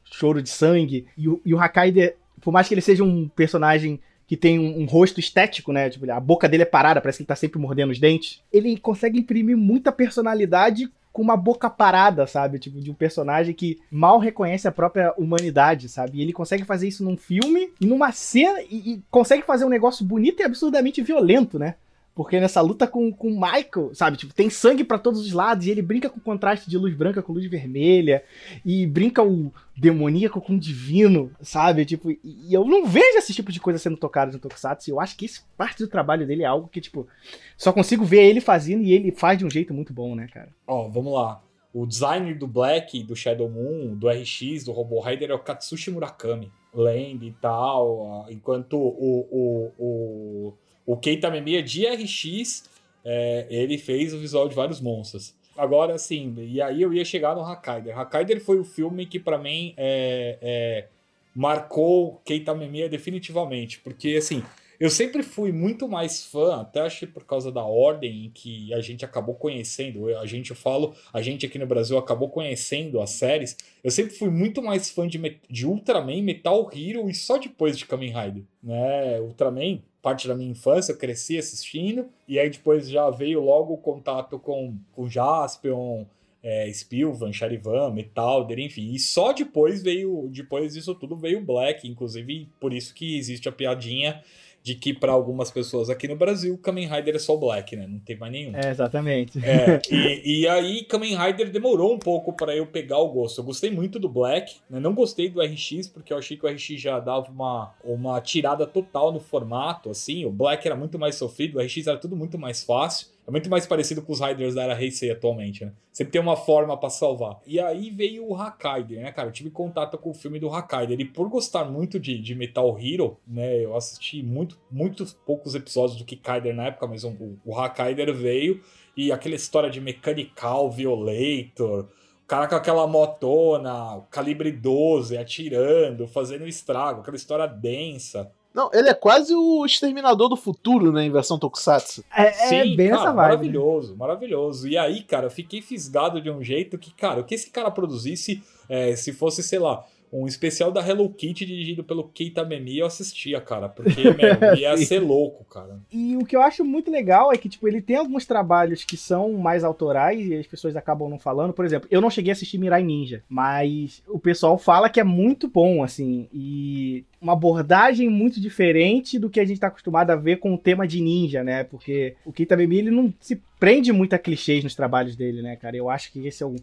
choro 0.04 0.42
de 0.42 0.50
sangue. 0.50 1.06
E 1.16 1.28
o, 1.28 1.40
e 1.44 1.54
o 1.54 1.58
Hakaider, 1.58 2.16
por 2.40 2.52
mais 2.52 2.68
que 2.68 2.74
ele 2.74 2.80
seja 2.80 3.04
um 3.04 3.28
personagem 3.28 4.00
que 4.26 4.36
tem 4.36 4.58
um, 4.58 4.82
um 4.82 4.84
rosto 4.86 5.20
estético, 5.20 5.72
né? 5.72 5.90
Tipo, 5.90 6.10
a 6.10 6.20
boca 6.20 6.48
dele 6.48 6.62
é 6.62 6.66
parada, 6.66 7.00
parece 7.00 7.18
que 7.18 7.22
ele 7.22 7.28
tá 7.28 7.36
sempre 7.36 7.58
mordendo 7.58 7.90
os 7.90 7.98
dentes. 7.98 8.42
Ele 8.52 8.76
consegue 8.78 9.18
imprimir 9.18 9.56
muita 9.56 9.92
personalidade 9.92 10.90
com 11.12 11.22
uma 11.22 11.36
boca 11.36 11.70
parada, 11.70 12.26
sabe? 12.26 12.58
Tipo, 12.58 12.80
de 12.80 12.90
um 12.90 12.94
personagem 12.94 13.54
que 13.54 13.78
mal 13.88 14.18
reconhece 14.18 14.66
a 14.66 14.72
própria 14.72 15.14
humanidade, 15.16 15.88
sabe? 15.88 16.18
E 16.18 16.22
ele 16.22 16.32
consegue 16.32 16.64
fazer 16.64 16.88
isso 16.88 17.04
num 17.04 17.16
filme 17.16 17.70
numa 17.80 18.10
cena 18.10 18.60
e, 18.62 18.94
e 18.94 19.02
consegue 19.10 19.44
fazer 19.44 19.64
um 19.64 19.68
negócio 19.68 20.04
bonito 20.04 20.40
e 20.40 20.42
absurdamente 20.42 21.00
violento, 21.02 21.56
né? 21.58 21.76
Porque 22.14 22.38
nessa 22.38 22.60
luta 22.60 22.86
com 22.86 23.08
o 23.08 23.30
Michael, 23.30 23.92
sabe? 23.92 24.16
Tipo, 24.16 24.32
tem 24.32 24.48
sangue 24.48 24.84
pra 24.84 24.98
todos 24.98 25.20
os 25.20 25.32
lados 25.32 25.66
e 25.66 25.70
ele 25.70 25.82
brinca 25.82 26.08
com 26.08 26.20
contraste 26.20 26.70
de 26.70 26.78
luz 26.78 26.94
branca 26.94 27.20
com 27.20 27.32
luz 27.32 27.44
vermelha 27.46 28.22
e 28.64 28.86
brinca 28.86 29.20
o 29.22 29.52
demoníaco 29.76 30.40
com 30.40 30.54
o 30.54 30.58
divino, 30.58 31.32
sabe? 31.40 31.84
Tipo, 31.84 32.12
e, 32.12 32.54
eu 32.54 32.64
não 32.64 32.86
vejo 32.86 33.18
esse 33.18 33.34
tipo 33.34 33.50
de 33.50 33.58
coisa 33.58 33.80
sendo 33.80 33.96
tocada 33.96 34.30
no 34.30 34.38
Tokusatsu. 34.38 34.90
Eu 34.90 35.00
acho 35.00 35.16
que 35.16 35.26
isso 35.26 35.44
parte 35.56 35.82
do 35.82 35.88
trabalho 35.88 36.24
dele 36.24 36.44
é 36.44 36.46
algo 36.46 36.68
que, 36.68 36.80
tipo, 36.80 37.08
só 37.56 37.72
consigo 37.72 38.04
ver 38.04 38.22
ele 38.22 38.40
fazendo 38.40 38.84
e 38.84 38.92
ele 38.92 39.10
faz 39.10 39.36
de 39.36 39.44
um 39.44 39.50
jeito 39.50 39.74
muito 39.74 39.92
bom, 39.92 40.14
né, 40.14 40.28
cara? 40.32 40.50
Ó, 40.68 40.88
vamos 40.88 41.14
lá. 41.14 41.42
O 41.72 41.84
designer 41.84 42.38
do 42.38 42.46
Black, 42.46 43.02
do 43.02 43.16
Shadow 43.16 43.50
Moon, 43.50 43.96
do 43.96 44.08
RX, 44.08 44.62
do 44.64 44.70
Robo 44.70 45.00
Rider 45.00 45.30
é 45.30 45.34
o 45.34 45.40
Katsushi 45.40 45.90
Murakami. 45.90 46.52
Land 46.72 47.26
e 47.26 47.32
tal. 47.32 48.24
Enquanto 48.30 48.76
o, 48.76 49.26
o, 49.30 49.72
o, 49.76 50.54
o 50.86 50.96
Keita 50.96 51.30
Memiya 51.30 51.62
de 51.62 51.86
RX, 51.86 52.68
é, 53.04 53.46
ele 53.50 53.78
fez 53.78 54.12
o 54.12 54.18
visual 54.18 54.48
de 54.48 54.54
vários 54.54 54.80
monstros. 54.80 55.34
Agora, 55.56 55.94
assim, 55.94 56.34
e 56.38 56.60
aí 56.60 56.82
eu 56.82 56.92
ia 56.92 57.04
chegar 57.04 57.34
no 57.34 57.42
Hakaider. 57.42 57.96
Hakaider 57.96 58.40
foi 58.40 58.58
o 58.58 58.64
filme 58.64 59.06
que, 59.06 59.20
pra 59.20 59.38
mim, 59.38 59.72
é, 59.76 60.38
é, 60.42 60.88
marcou 61.34 62.20
Keita 62.24 62.54
Memiya 62.54 62.88
definitivamente. 62.88 63.78
Porque, 63.78 64.16
assim, 64.16 64.42
eu 64.80 64.90
sempre 64.90 65.22
fui 65.22 65.52
muito 65.52 65.88
mais 65.88 66.24
fã, 66.24 66.60
até 66.60 66.80
acho 66.80 67.06
por 67.06 67.24
causa 67.24 67.52
da 67.52 67.62
ordem 67.62 68.26
em 68.26 68.30
que 68.30 68.74
a 68.74 68.80
gente 68.80 69.04
acabou 69.04 69.34
conhecendo, 69.34 70.08
a 70.18 70.26
gente 70.26 70.50
eu 70.50 70.56
falo, 70.56 70.94
a 71.12 71.22
gente 71.22 71.46
aqui 71.46 71.58
no 71.58 71.66
Brasil 71.66 71.96
acabou 71.96 72.28
conhecendo 72.28 73.00
as 73.00 73.10
séries, 73.10 73.56
eu 73.82 73.90
sempre 73.90 74.14
fui 74.14 74.30
muito 74.30 74.60
mais 74.60 74.90
fã 74.90 75.06
de, 75.06 75.40
de 75.48 75.66
Ultraman, 75.66 76.22
Metal 76.22 76.70
Hero 76.72 77.08
e 77.08 77.14
só 77.14 77.38
depois 77.38 77.78
de 77.78 77.86
Kamen 77.86 78.12
Rider, 78.12 78.42
né? 78.62 79.20
Ultraman, 79.20 79.80
parte 80.04 80.28
da 80.28 80.34
minha 80.34 80.50
infância, 80.50 80.92
eu 80.92 80.98
cresci 80.98 81.38
assistindo, 81.38 82.06
e 82.28 82.38
aí 82.38 82.50
depois 82.50 82.90
já 82.90 83.08
veio 83.08 83.40
logo 83.40 83.72
o 83.72 83.78
contato 83.78 84.38
com, 84.38 84.76
com 84.92 85.08
Jaspion, 85.08 86.04
é, 86.42 86.70
Spilvan, 86.70 87.32
Charivan, 87.32 87.90
Metalder, 87.90 88.58
enfim. 88.58 88.92
E 88.92 88.98
só 88.98 89.32
depois 89.32 89.82
veio, 89.82 90.28
depois 90.30 90.74
disso 90.74 90.94
tudo 90.94 91.16
veio 91.16 91.40
Black, 91.40 91.88
inclusive 91.88 92.46
por 92.60 92.74
isso 92.74 92.92
que 92.92 93.16
existe 93.16 93.48
a 93.48 93.52
piadinha 93.52 94.22
de 94.64 94.74
que 94.74 94.94
para 94.94 95.12
algumas 95.12 95.50
pessoas 95.50 95.90
aqui 95.90 96.08
no 96.08 96.16
Brasil, 96.16 96.56
Kamen 96.56 96.88
Rider 96.88 97.16
é 97.16 97.18
só 97.18 97.34
o 97.34 97.38
Black, 97.38 97.76
né? 97.76 97.86
Não 97.86 97.98
tem 97.98 98.16
mais 98.16 98.32
nenhum. 98.32 98.56
É, 98.56 98.70
exatamente. 98.70 99.38
É, 99.44 99.82
e, 99.90 100.40
e 100.40 100.48
aí 100.48 100.84
Kamen 100.84 101.18
Rider 101.18 101.50
demorou 101.50 101.92
um 101.92 101.98
pouco 101.98 102.32
para 102.32 102.56
eu 102.56 102.66
pegar 102.66 102.96
o 102.96 103.10
gosto. 103.10 103.42
Eu 103.42 103.44
gostei 103.44 103.70
muito 103.70 103.98
do 103.98 104.08
Black, 104.08 104.56
né? 104.70 104.80
não 104.80 104.94
gostei 104.94 105.28
do 105.28 105.42
RX, 105.42 105.88
porque 105.88 106.14
eu 106.14 106.16
achei 106.16 106.38
que 106.38 106.46
o 106.46 106.48
RX 106.48 106.80
já 106.80 106.98
dava 106.98 107.30
uma, 107.30 107.74
uma 107.84 108.18
tirada 108.22 108.66
total 108.66 109.12
no 109.12 109.20
formato, 109.20 109.90
assim. 109.90 110.24
O 110.24 110.30
Black 110.30 110.66
era 110.66 110.74
muito 110.74 110.98
mais 110.98 111.16
sofrido, 111.16 111.58
o 111.58 111.62
RX 111.62 111.86
era 111.86 111.98
tudo 111.98 112.16
muito 112.16 112.38
mais 112.38 112.64
fácil. 112.64 113.08
É 113.26 113.30
muito 113.30 113.48
mais 113.48 113.66
parecido 113.66 114.02
com 114.02 114.12
os 114.12 114.20
Riders 114.20 114.54
da 114.54 114.64
era 114.64 114.80
Heisei 114.80 115.10
atualmente, 115.10 115.64
né? 115.64 115.72
Sempre 115.90 116.12
tem 116.12 116.20
uma 116.20 116.36
forma 116.36 116.76
pra 116.76 116.90
salvar. 116.90 117.40
E 117.46 117.58
aí 117.58 117.90
veio 117.90 118.28
o 118.28 118.36
Hakaider, 118.36 119.00
né, 119.00 119.12
cara? 119.12 119.28
Eu 119.28 119.32
tive 119.32 119.48
contato 119.48 119.96
com 119.96 120.10
o 120.10 120.14
filme 120.14 120.38
do 120.38 120.50
Hakaider. 120.50 121.00
E 121.00 121.04
por 121.06 121.28
gostar 121.30 121.64
muito 121.64 121.98
de, 121.98 122.18
de 122.18 122.34
Metal 122.34 122.78
Hero, 122.78 123.18
né? 123.26 123.64
Eu 123.64 123.74
assisti 123.74 124.22
muito, 124.22 124.58
muitos 124.70 125.14
poucos 125.14 125.54
episódios 125.54 125.96
do 125.96 126.04
Kikaider 126.04 126.54
na 126.54 126.66
época, 126.66 126.86
mas 126.86 127.02
o, 127.02 127.38
o 127.44 127.58
Hakaider 127.58 128.12
veio. 128.12 128.60
E 128.94 129.10
aquela 129.10 129.34
história 129.34 129.70
de 129.70 129.80
Mechanical 129.80 130.70
Violator, 130.70 131.88
cara 132.26 132.46
com 132.46 132.54
aquela 132.56 132.86
motona, 132.86 134.02
calibre 134.10 134.52
12, 134.52 135.16
atirando, 135.16 136.06
fazendo 136.06 136.46
estrago, 136.46 137.00
aquela 137.00 137.16
história 137.16 137.46
densa. 137.46 138.30
Não, 138.54 138.70
ele 138.72 138.88
é 138.88 138.94
quase 138.94 139.34
o 139.34 139.66
exterminador 139.66 140.28
do 140.28 140.36
futuro, 140.36 140.92
né, 140.92 141.04
em 141.04 141.10
versão 141.10 141.36
Tokusatsu. 141.36 142.04
É, 142.16 142.28
é 142.28 142.32
Sim, 142.32 142.76
bem 142.76 142.90
cara, 142.90 143.00
essa 143.00 143.12
vibe. 143.12 143.16
Maravilhoso, 143.16 143.90
né? 143.90 143.98
maravilhoso. 143.98 144.68
E 144.68 144.78
aí, 144.78 145.02
cara, 145.02 145.26
eu 145.26 145.30
fiquei 145.30 145.60
fisgado 145.60 146.20
de 146.20 146.30
um 146.30 146.40
jeito 146.40 146.78
que, 146.78 146.94
cara, 146.94 147.20
o 147.20 147.24
que 147.24 147.34
esse 147.34 147.50
cara 147.50 147.68
produzisse, 147.68 148.40
é, 148.68 148.94
se 148.94 149.12
fosse, 149.12 149.42
sei 149.42 149.58
lá, 149.58 149.84
um 150.14 150.28
especial 150.28 150.70
da 150.70 150.86
Hello 150.86 151.10
Kitty 151.10 151.44
dirigido 151.44 151.82
pelo 151.82 152.04
Keita 152.04 152.44
Memi, 152.44 152.78
eu 152.78 152.86
assistia, 152.86 153.40
cara, 153.40 153.68
porque, 153.68 154.02
meu, 154.02 154.54
ia 154.56 154.76
ser 154.76 155.00
louco, 155.00 155.44
cara. 155.44 155.80
E 155.90 156.16
o 156.16 156.24
que 156.24 156.36
eu 156.36 156.42
acho 156.42 156.64
muito 156.64 156.88
legal 156.88 157.32
é 157.32 157.36
que, 157.36 157.48
tipo, 157.48 157.66
ele 157.66 157.82
tem 157.82 157.96
alguns 157.96 158.24
trabalhos 158.24 158.84
que 158.84 158.96
são 158.96 159.32
mais 159.32 159.64
autorais 159.64 160.24
e 160.24 160.36
as 160.36 160.46
pessoas 160.46 160.76
acabam 160.76 161.10
não 161.10 161.18
falando. 161.18 161.52
Por 161.52 161.64
exemplo, 161.64 161.88
eu 161.90 162.00
não 162.00 162.10
cheguei 162.10 162.30
a 162.30 162.34
assistir 162.34 162.58
Mirai 162.58 162.84
Ninja, 162.84 163.24
mas 163.28 164.02
o 164.06 164.18
pessoal 164.18 164.56
fala 164.56 164.88
que 164.88 165.00
é 165.00 165.04
muito 165.04 165.48
bom, 165.48 165.82
assim, 165.82 166.28
e 166.32 167.04
uma 167.20 167.32
abordagem 167.32 168.08
muito 168.08 168.40
diferente 168.40 169.18
do 169.18 169.28
que 169.28 169.40
a 169.40 169.44
gente 169.44 169.58
tá 169.58 169.66
acostumado 169.66 170.10
a 170.10 170.16
ver 170.16 170.36
com 170.36 170.54
o 170.54 170.58
tema 170.58 170.86
de 170.86 171.00
ninja, 171.00 171.42
né? 171.42 171.64
Porque 171.64 172.14
o 172.24 172.32
Keita 172.32 172.56
Memi, 172.56 172.78
ele 172.78 172.90
não 172.90 173.12
se 173.18 173.40
prende 173.58 173.92
muito 173.92 174.14
a 174.14 174.18
clichês 174.18 174.62
nos 174.62 174.76
trabalhos 174.76 175.16
dele, 175.16 175.42
né, 175.42 175.56
cara? 175.56 175.76
Eu 175.76 175.90
acho 175.90 176.12
que 176.12 176.24
esse 176.26 176.42
é 176.42 176.46
um 176.46 176.56